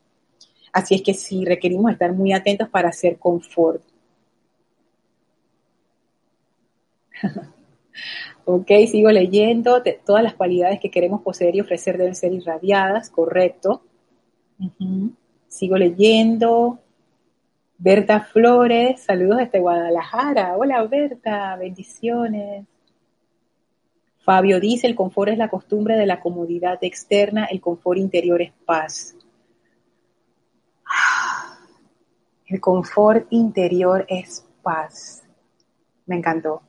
Así 0.73 0.95
es 0.95 1.01
que 1.01 1.13
sí, 1.13 1.45
requerimos 1.45 1.91
estar 1.91 2.13
muy 2.13 2.33
atentos 2.33 2.69
para 2.69 2.89
hacer 2.89 3.17
confort. 3.17 3.81
Ok, 8.45 8.71
sigo 8.87 9.09
leyendo. 9.11 9.81
todas 10.05 10.23
las 10.23 10.33
cualidades 10.33 10.79
que 10.79 10.91
queremos 10.91 11.21
poseer 11.21 11.55
y 11.55 11.61
ofrecer 11.61 11.97
deben 11.97 12.15
ser 12.15 12.33
irradiadas, 12.33 13.09
correcto. 13.09 13.83
Sigo 15.47 15.77
leyendo. 15.77 16.79
Berta 17.77 18.21
Flores, 18.21 19.01
saludos 19.01 19.39
desde 19.39 19.59
Guadalajara. 19.59 20.55
Hola 20.55 20.83
Berta, 20.83 21.55
bendiciones. 21.55 22.65
Fabio 24.23 24.59
dice, 24.59 24.85
el 24.85 24.95
confort 24.95 25.31
es 25.31 25.37
la 25.37 25.49
costumbre 25.49 25.95
de 25.95 26.05
la 26.05 26.19
comodidad 26.19 26.77
externa, 26.83 27.45
el 27.45 27.59
confort 27.59 27.97
interior 27.97 28.41
es 28.41 28.51
paz. 28.65 29.15
El 32.45 32.59
confort 32.59 33.25
interior 33.31 34.05
es 34.07 34.45
paz. 34.61 35.23
Me 36.05 36.17
encantó. 36.17 36.61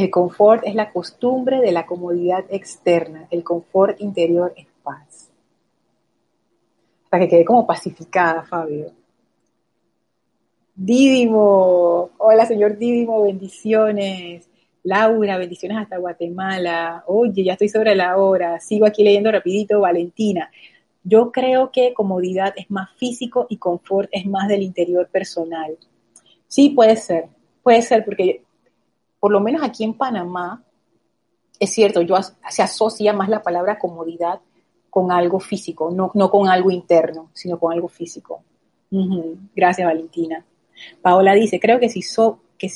El 0.00 0.10
confort 0.10 0.62
es 0.64 0.74
la 0.74 0.90
costumbre 0.90 1.60
de 1.60 1.72
la 1.72 1.84
comodidad 1.84 2.46
externa. 2.48 3.28
El 3.30 3.44
confort 3.44 4.00
interior 4.00 4.50
es 4.56 4.66
paz. 4.82 5.28
Para 7.10 7.24
que 7.24 7.28
quede 7.28 7.44
como 7.44 7.66
pacificada, 7.66 8.42
Fabio. 8.42 8.92
Dídimo. 10.74 12.12
Hola, 12.16 12.46
señor 12.46 12.78
Dídimo, 12.78 13.24
bendiciones. 13.24 14.48
Laura, 14.84 15.36
bendiciones 15.36 15.76
hasta 15.76 15.98
Guatemala. 15.98 17.04
Oye, 17.06 17.44
ya 17.44 17.52
estoy 17.52 17.68
sobre 17.68 17.94
la 17.94 18.16
hora. 18.16 18.58
Sigo 18.58 18.86
aquí 18.86 19.04
leyendo 19.04 19.30
rapidito. 19.30 19.80
Valentina. 19.80 20.50
Yo 21.04 21.30
creo 21.30 21.70
que 21.70 21.92
comodidad 21.92 22.54
es 22.56 22.70
más 22.70 22.88
físico 22.96 23.46
y 23.50 23.58
confort 23.58 24.08
es 24.12 24.24
más 24.24 24.48
del 24.48 24.62
interior 24.62 25.10
personal. 25.10 25.76
Sí, 26.48 26.70
puede 26.70 26.96
ser. 26.96 27.26
Puede 27.62 27.82
ser 27.82 28.02
porque 28.02 28.44
por 29.20 29.30
lo 29.30 29.40
menos 29.40 29.62
aquí 29.62 29.84
en 29.84 29.94
Panamá, 29.94 30.64
es 31.60 31.70
cierto, 31.70 32.00
yo 32.00 32.16
se 32.48 32.62
asocia 32.62 33.12
más 33.12 33.28
la 33.28 33.42
palabra 33.42 33.78
comodidad 33.78 34.40
con 34.88 35.12
algo 35.12 35.38
físico, 35.38 35.90
no, 35.90 36.30
con 36.30 36.48
algo 36.48 36.70
interno, 36.70 37.30
sino 37.34 37.58
con 37.60 37.72
algo 37.72 37.86
físico. 37.86 38.42
Gracias, 39.54 39.86
Valentina. 39.86 40.44
Paola 41.02 41.34
dice, 41.34 41.60
creo 41.60 41.78
que 41.78 41.90
si 41.90 42.00
so, 42.00 42.40
que, 42.58 42.68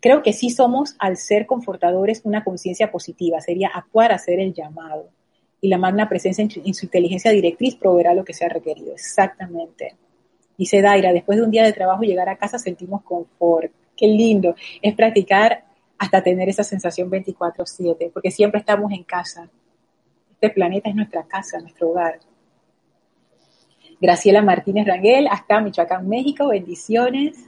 creo 0.00 0.22
que 0.22 0.32
sí 0.32 0.48
somos, 0.48 0.94
al 1.00 1.16
ser 1.16 1.44
confortadores, 1.46 2.22
una 2.24 2.44
conciencia 2.44 2.90
positiva, 2.90 3.40
sería 3.40 3.68
actuar, 3.74 4.12
hacer 4.12 4.38
el 4.40 4.54
llamado. 4.54 5.08
Y 5.60 5.68
la 5.68 5.78
magna 5.78 6.08
presencia 6.08 6.42
en, 6.42 6.74
su 6.74 6.86
inteligencia 6.86 7.30
directriz 7.32 7.74
proveerá 7.74 8.14
lo 8.14 8.24
que 8.24 8.32
sea 8.32 8.48
requerido. 8.48 8.92
Exactamente. 8.92 9.96
Dice 10.56 10.80
Daira, 10.80 11.12
después 11.12 11.38
de 11.38 11.44
un 11.44 11.50
día 11.50 11.64
de 11.64 11.72
trabajo 11.72 12.02
llegar 12.02 12.28
a 12.28 12.36
casa 12.36 12.58
sentimos 12.58 13.02
confort 13.02 13.72
qué 13.96 14.06
lindo 14.06 14.54
es 14.80 14.94
practicar 14.94 15.64
hasta 15.98 16.22
tener 16.22 16.48
esa 16.48 16.64
sensación 16.64 17.10
24/7, 17.10 18.10
porque 18.12 18.30
siempre 18.30 18.60
estamos 18.60 18.90
en 18.92 19.04
casa. 19.04 19.48
Este 20.32 20.50
planeta 20.50 20.88
es 20.88 20.96
nuestra 20.96 21.22
casa, 21.24 21.60
nuestro 21.60 21.90
hogar. 21.90 22.18
Graciela 24.00 24.42
Martínez 24.42 24.84
Rangel, 24.86 25.28
hasta 25.28 25.60
Michoacán, 25.60 26.08
México, 26.08 26.48
bendiciones. 26.48 27.38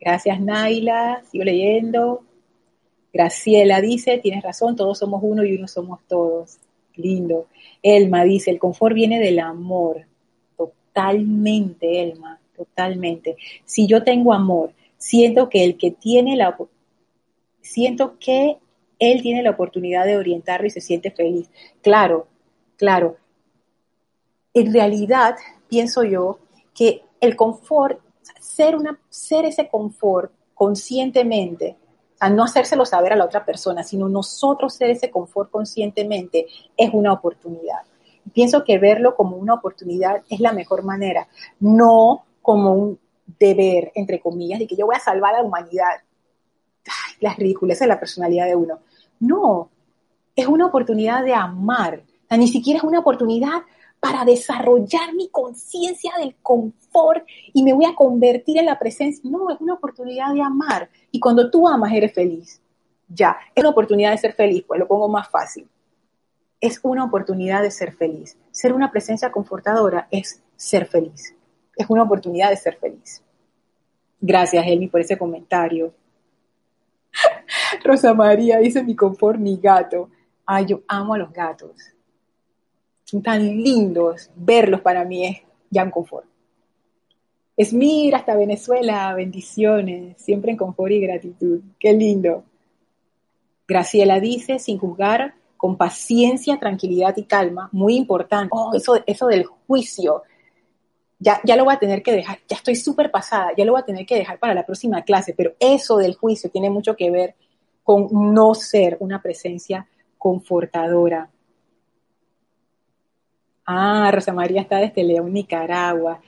Gracias 0.00 0.40
Naila, 0.40 1.22
sigo 1.30 1.44
leyendo. 1.44 2.24
Graciela 3.12 3.82
dice, 3.82 4.16
tienes 4.18 4.42
razón, 4.42 4.76
todos 4.76 4.98
somos 4.98 5.20
uno 5.22 5.44
y 5.44 5.54
uno 5.54 5.68
somos 5.68 6.00
todos. 6.08 6.58
Lindo. 6.94 7.48
Elma 7.82 8.24
dice, 8.24 8.50
el 8.50 8.58
confort 8.58 8.94
viene 8.94 9.20
del 9.20 9.40
amor. 9.40 10.06
Totalmente, 10.56 12.02
Elma, 12.02 12.40
totalmente. 12.56 13.36
Si 13.64 13.86
yo 13.86 14.02
tengo 14.02 14.32
amor, 14.32 14.72
siento 15.00 15.48
que 15.48 15.64
el 15.64 15.76
que 15.78 15.90
tiene 15.90 16.36
la 16.36 16.56
siento 17.62 18.18
que 18.18 18.58
él 18.98 19.22
tiene 19.22 19.42
la 19.42 19.50
oportunidad 19.50 20.04
de 20.04 20.16
orientarlo 20.16 20.66
y 20.66 20.70
se 20.70 20.80
siente 20.80 21.10
feliz. 21.10 21.50
Claro, 21.80 22.28
claro. 22.76 23.16
En 24.52 24.72
realidad, 24.72 25.36
pienso 25.68 26.04
yo 26.04 26.38
que 26.74 27.02
el 27.20 27.34
confort, 27.34 27.98
ser, 28.40 28.76
una, 28.76 29.00
ser 29.08 29.46
ese 29.46 29.68
confort 29.68 30.32
conscientemente, 30.54 31.76
a 32.18 32.28
no 32.28 32.44
hacérselo 32.44 32.84
saber 32.84 33.14
a 33.14 33.16
la 33.16 33.24
otra 33.24 33.46
persona, 33.46 33.82
sino 33.82 34.06
nosotros 34.06 34.74
ser 34.74 34.90
ese 34.90 35.10
confort 35.10 35.50
conscientemente, 35.50 36.46
es 36.76 36.90
una 36.92 37.14
oportunidad. 37.14 37.80
Pienso 38.34 38.64
que 38.64 38.78
verlo 38.78 39.16
como 39.16 39.38
una 39.38 39.54
oportunidad 39.54 40.22
es 40.28 40.40
la 40.40 40.52
mejor 40.52 40.84
manera, 40.84 41.26
no 41.58 42.26
como 42.42 42.74
un 42.74 42.98
deber, 43.38 43.92
entre 43.94 44.20
comillas, 44.20 44.58
de 44.58 44.66
que 44.66 44.76
yo 44.76 44.86
voy 44.86 44.96
a 44.96 45.00
salvar 45.00 45.34
a 45.34 45.38
la 45.38 45.44
humanidad. 45.44 46.02
Ay, 46.86 47.14
las 47.20 47.36
ridiculeces 47.36 47.80
de 47.80 47.86
la 47.86 48.00
personalidad 48.00 48.46
de 48.46 48.56
uno. 48.56 48.80
No, 49.18 49.70
es 50.34 50.46
una 50.46 50.66
oportunidad 50.66 51.24
de 51.24 51.34
amar. 51.34 52.02
ni 52.30 52.48
siquiera 52.48 52.78
es 52.78 52.84
una 52.84 53.00
oportunidad 53.00 53.62
para 54.00 54.24
desarrollar 54.24 55.14
mi 55.14 55.28
conciencia 55.28 56.12
del 56.18 56.34
confort 56.42 57.24
y 57.52 57.62
me 57.62 57.74
voy 57.74 57.84
a 57.84 57.94
convertir 57.94 58.58
en 58.58 58.66
la 58.66 58.78
presencia. 58.78 59.28
No, 59.30 59.50
es 59.50 59.60
una 59.60 59.74
oportunidad 59.74 60.32
de 60.32 60.40
amar. 60.40 60.88
Y 61.10 61.20
cuando 61.20 61.50
tú 61.50 61.68
amas, 61.68 61.92
eres 61.92 62.14
feliz. 62.14 62.60
Ya, 63.08 63.36
es 63.54 63.60
una 63.62 63.70
oportunidad 63.70 64.12
de 64.12 64.18
ser 64.18 64.32
feliz, 64.32 64.64
pues 64.66 64.80
lo 64.80 64.88
pongo 64.88 65.08
más 65.08 65.28
fácil. 65.28 65.68
Es 66.60 66.80
una 66.82 67.04
oportunidad 67.04 67.62
de 67.62 67.70
ser 67.70 67.92
feliz. 67.92 68.38
Ser 68.50 68.72
una 68.72 68.90
presencia 68.90 69.30
confortadora 69.30 70.08
es 70.10 70.42
ser 70.56 70.86
feliz. 70.86 71.34
Es 71.80 71.86
una 71.88 72.02
oportunidad 72.02 72.50
de 72.50 72.58
ser 72.58 72.76
feliz. 72.76 73.22
Gracias, 74.20 74.66
Elmi, 74.66 74.88
por 74.88 75.00
ese 75.00 75.16
comentario. 75.16 75.94
Rosa 77.82 78.12
María 78.12 78.58
dice 78.58 78.84
mi 78.84 78.94
confort, 78.94 79.38
mi 79.38 79.56
gato. 79.56 80.10
Ay, 80.44 80.66
yo 80.66 80.82
amo 80.86 81.14
a 81.14 81.18
los 81.18 81.32
gatos. 81.32 81.70
Son 83.04 83.22
tan 83.22 83.40
lindos. 83.42 84.30
Verlos 84.36 84.82
para 84.82 85.06
mí 85.06 85.26
es 85.26 85.38
ya 85.70 85.82
un 85.82 85.90
confort. 85.90 86.26
Esmir 87.56 88.14
hasta 88.14 88.36
Venezuela, 88.36 89.14
bendiciones, 89.14 90.20
siempre 90.20 90.50
en 90.50 90.58
confort 90.58 90.92
y 90.92 91.00
gratitud. 91.00 91.60
Qué 91.78 91.94
lindo. 91.94 92.44
Graciela 93.66 94.20
dice, 94.20 94.58
sin 94.58 94.76
juzgar, 94.76 95.32
con 95.56 95.78
paciencia, 95.78 96.58
tranquilidad 96.58 97.16
y 97.16 97.22
calma, 97.22 97.70
muy 97.72 97.96
importante. 97.96 98.50
Oh, 98.52 98.72
eso, 98.74 99.02
eso 99.06 99.28
del 99.28 99.44
juicio, 99.44 100.24
ya, 101.20 101.38
ya 101.44 101.54
lo 101.54 101.66
voy 101.66 101.74
a 101.74 101.78
tener 101.78 102.02
que 102.02 102.12
dejar, 102.12 102.38
ya 102.48 102.56
estoy 102.56 102.74
súper 102.74 103.10
pasada, 103.10 103.50
ya 103.56 103.64
lo 103.66 103.72
voy 103.72 103.82
a 103.82 103.84
tener 103.84 104.06
que 104.06 104.16
dejar 104.16 104.38
para 104.38 104.54
la 104.54 104.64
próxima 104.64 105.02
clase, 105.02 105.34
pero 105.36 105.52
eso 105.60 105.98
del 105.98 106.16
juicio 106.16 106.50
tiene 106.50 106.70
mucho 106.70 106.96
que 106.96 107.10
ver 107.10 107.34
con 107.84 108.08
no 108.10 108.54
ser 108.54 108.96
una 109.00 109.20
presencia 109.20 109.86
confortadora. 110.16 111.28
Ah, 113.66 114.10
Rosa 114.10 114.32
María 114.32 114.62
está 114.62 114.78
desde 114.78 115.04
León, 115.04 115.32
Nicaragua. 115.32 116.20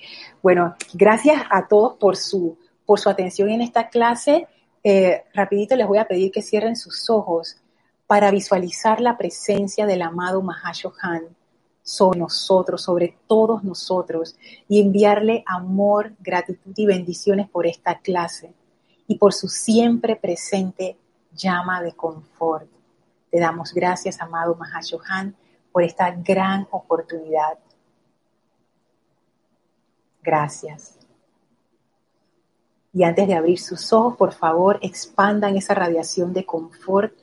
Bueno, 0.43 0.77
gracias 0.93 1.43
a 1.51 1.67
todos 1.67 1.95
por 1.95 2.17
su, 2.17 2.59
por 2.85 3.01
su 3.01 3.09
atención 3.09 3.49
en 3.49 3.63
esta 3.63 3.89
clase. 3.89 4.47
Eh, 4.85 5.25
rapidito 5.33 5.75
les 5.75 5.87
voy 5.87 5.99
a 5.99 6.07
pedir 6.07 6.31
que 6.31 6.43
cierren 6.43 6.77
sus 6.77 7.09
ojos 7.09 7.57
para 8.07 8.31
visualizar 8.31 9.01
la 9.01 9.17
presencia 9.17 9.87
del 9.87 10.03
amado 10.03 10.43
Mahashohan 10.43 11.35
sobre 11.83 12.21
nosotros, 12.21 12.83
sobre 12.83 13.19
todos 13.27 13.65
nosotros, 13.65 14.37
y 14.69 14.81
enviarle 14.81 15.43
amor, 15.47 16.15
gratitud 16.21 16.73
y 16.77 16.87
bendiciones 16.87 17.49
por 17.49 17.67
esta 17.67 17.99
clase 18.01 18.55
y 19.07 19.19
por 19.19 19.33
su 19.33 19.49
siempre 19.49 20.17
presente 20.17 20.97
llama 21.33 21.83
de 21.83 21.93
confort. 21.93 22.69
Te 23.31 23.41
damos 23.41 23.73
gracias, 23.73 24.21
amado 24.21 24.55
Mahashohan, 24.55 25.35
por 25.73 25.83
esta 25.83 26.11
gran 26.11 26.69
oportunidad. 26.71 27.59
Gracias. 30.23 30.99
Y 32.93 33.05
antes 33.05 33.27
de 33.27 33.35
abrir 33.35 33.59
sus 33.59 33.93
ojos, 33.93 34.17
por 34.17 34.33
favor, 34.33 34.79
expandan 34.83 35.57
esa 35.57 35.75
radiación 35.75 36.33
de 36.33 36.45
confort 36.45 37.15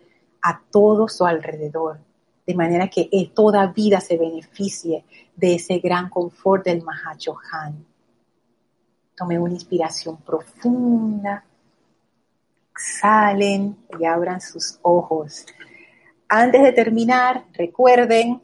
a 0.41 0.61
todo 0.71 1.07
su 1.07 1.25
alrededor, 1.25 1.99
de 2.49 2.55
manera 2.55 2.87
que 2.87 3.07
toda 3.31 3.67
vida 3.67 4.01
se 4.01 4.17
beneficie 4.17 5.05
de 5.35 5.53
ese 5.53 5.77
gran 5.77 6.09
confort 6.09 6.65
del 6.65 6.81
Mahachohan. 6.81 7.85
Tome 9.15 9.37
una 9.37 9.53
inspiración 9.53 10.17
profunda, 10.17 11.45
exhalen 12.71 13.77
y 13.99 14.03
abran 14.03 14.41
sus 14.41 14.79
ojos. 14.81 15.45
Antes 16.27 16.63
de 16.63 16.71
terminar, 16.71 17.45
recuerden, 17.53 18.41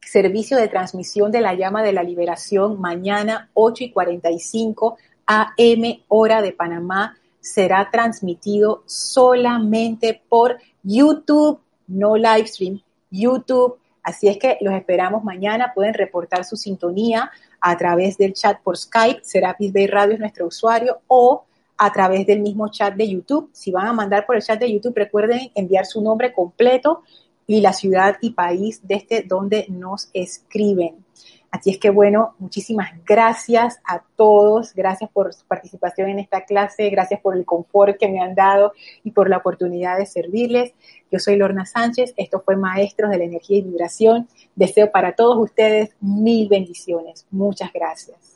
servicio 0.00 0.56
de 0.56 0.66
transmisión 0.66 1.30
de 1.30 1.42
la 1.42 1.54
llama 1.54 1.84
de 1.84 1.92
la 1.92 2.02
liberación 2.02 2.80
mañana 2.80 3.50
8 3.54 3.84
y 3.84 3.92
45 3.92 4.96
AM 5.26 6.02
hora 6.08 6.42
de 6.42 6.50
Panamá 6.50 7.16
será 7.38 7.88
transmitido 7.88 8.82
solamente 8.86 10.20
por 10.28 10.58
YouTube, 10.82 11.60
no 11.86 12.16
live 12.16 12.48
stream, 12.48 12.82
YouTube. 13.12 13.78
Así 14.02 14.26
es 14.26 14.38
que 14.38 14.58
los 14.60 14.74
esperamos 14.74 15.22
mañana. 15.22 15.72
Pueden 15.74 15.94
reportar 15.94 16.44
su 16.44 16.56
sintonía 16.56 17.30
a 17.60 17.76
través 17.76 18.18
del 18.18 18.32
chat 18.32 18.60
por 18.60 18.76
Skype. 18.76 19.20
Serapis 19.22 19.72
Bay 19.72 19.86
Radio 19.86 20.14
es 20.14 20.20
nuestro 20.20 20.46
usuario 20.46 21.00
o 21.06 21.44
a 21.78 21.92
través 21.92 22.26
del 22.26 22.40
mismo 22.40 22.68
chat 22.68 22.94
de 22.94 23.08
YouTube. 23.08 23.50
Si 23.52 23.70
van 23.70 23.86
a 23.86 23.92
mandar 23.92 24.26
por 24.26 24.36
el 24.36 24.42
chat 24.42 24.58
de 24.58 24.72
YouTube, 24.72 24.94
recuerden 24.96 25.50
enviar 25.54 25.86
su 25.86 26.02
nombre 26.02 26.32
completo 26.32 27.02
y 27.46 27.60
la 27.60 27.72
ciudad 27.72 28.16
y 28.20 28.30
país 28.30 28.80
desde 28.82 29.22
donde 29.22 29.66
nos 29.68 30.10
escriben. 30.12 31.04
Así 31.52 31.68
es 31.68 31.78
que 31.78 31.90
bueno, 31.90 32.34
muchísimas 32.38 32.92
gracias 33.04 33.78
a 33.84 34.02
todos, 34.16 34.72
gracias 34.74 35.10
por 35.10 35.34
su 35.34 35.44
participación 35.44 36.08
en 36.08 36.18
esta 36.18 36.46
clase, 36.46 36.88
gracias 36.88 37.20
por 37.20 37.36
el 37.36 37.44
confort 37.44 37.98
que 37.98 38.08
me 38.08 38.20
han 38.20 38.34
dado 38.34 38.72
y 39.04 39.10
por 39.10 39.28
la 39.28 39.36
oportunidad 39.36 39.98
de 39.98 40.06
servirles. 40.06 40.72
Yo 41.10 41.18
soy 41.18 41.36
Lorna 41.36 41.66
Sánchez, 41.66 42.14
esto 42.16 42.40
fue 42.42 42.56
Maestros 42.56 43.10
de 43.10 43.18
la 43.18 43.24
Energía 43.24 43.58
y 43.58 43.62
Vibración. 43.62 44.28
Deseo 44.56 44.90
para 44.90 45.12
todos 45.12 45.36
ustedes 45.36 45.90
mil 46.00 46.48
bendiciones. 46.48 47.26
Muchas 47.30 47.70
gracias. 47.70 48.31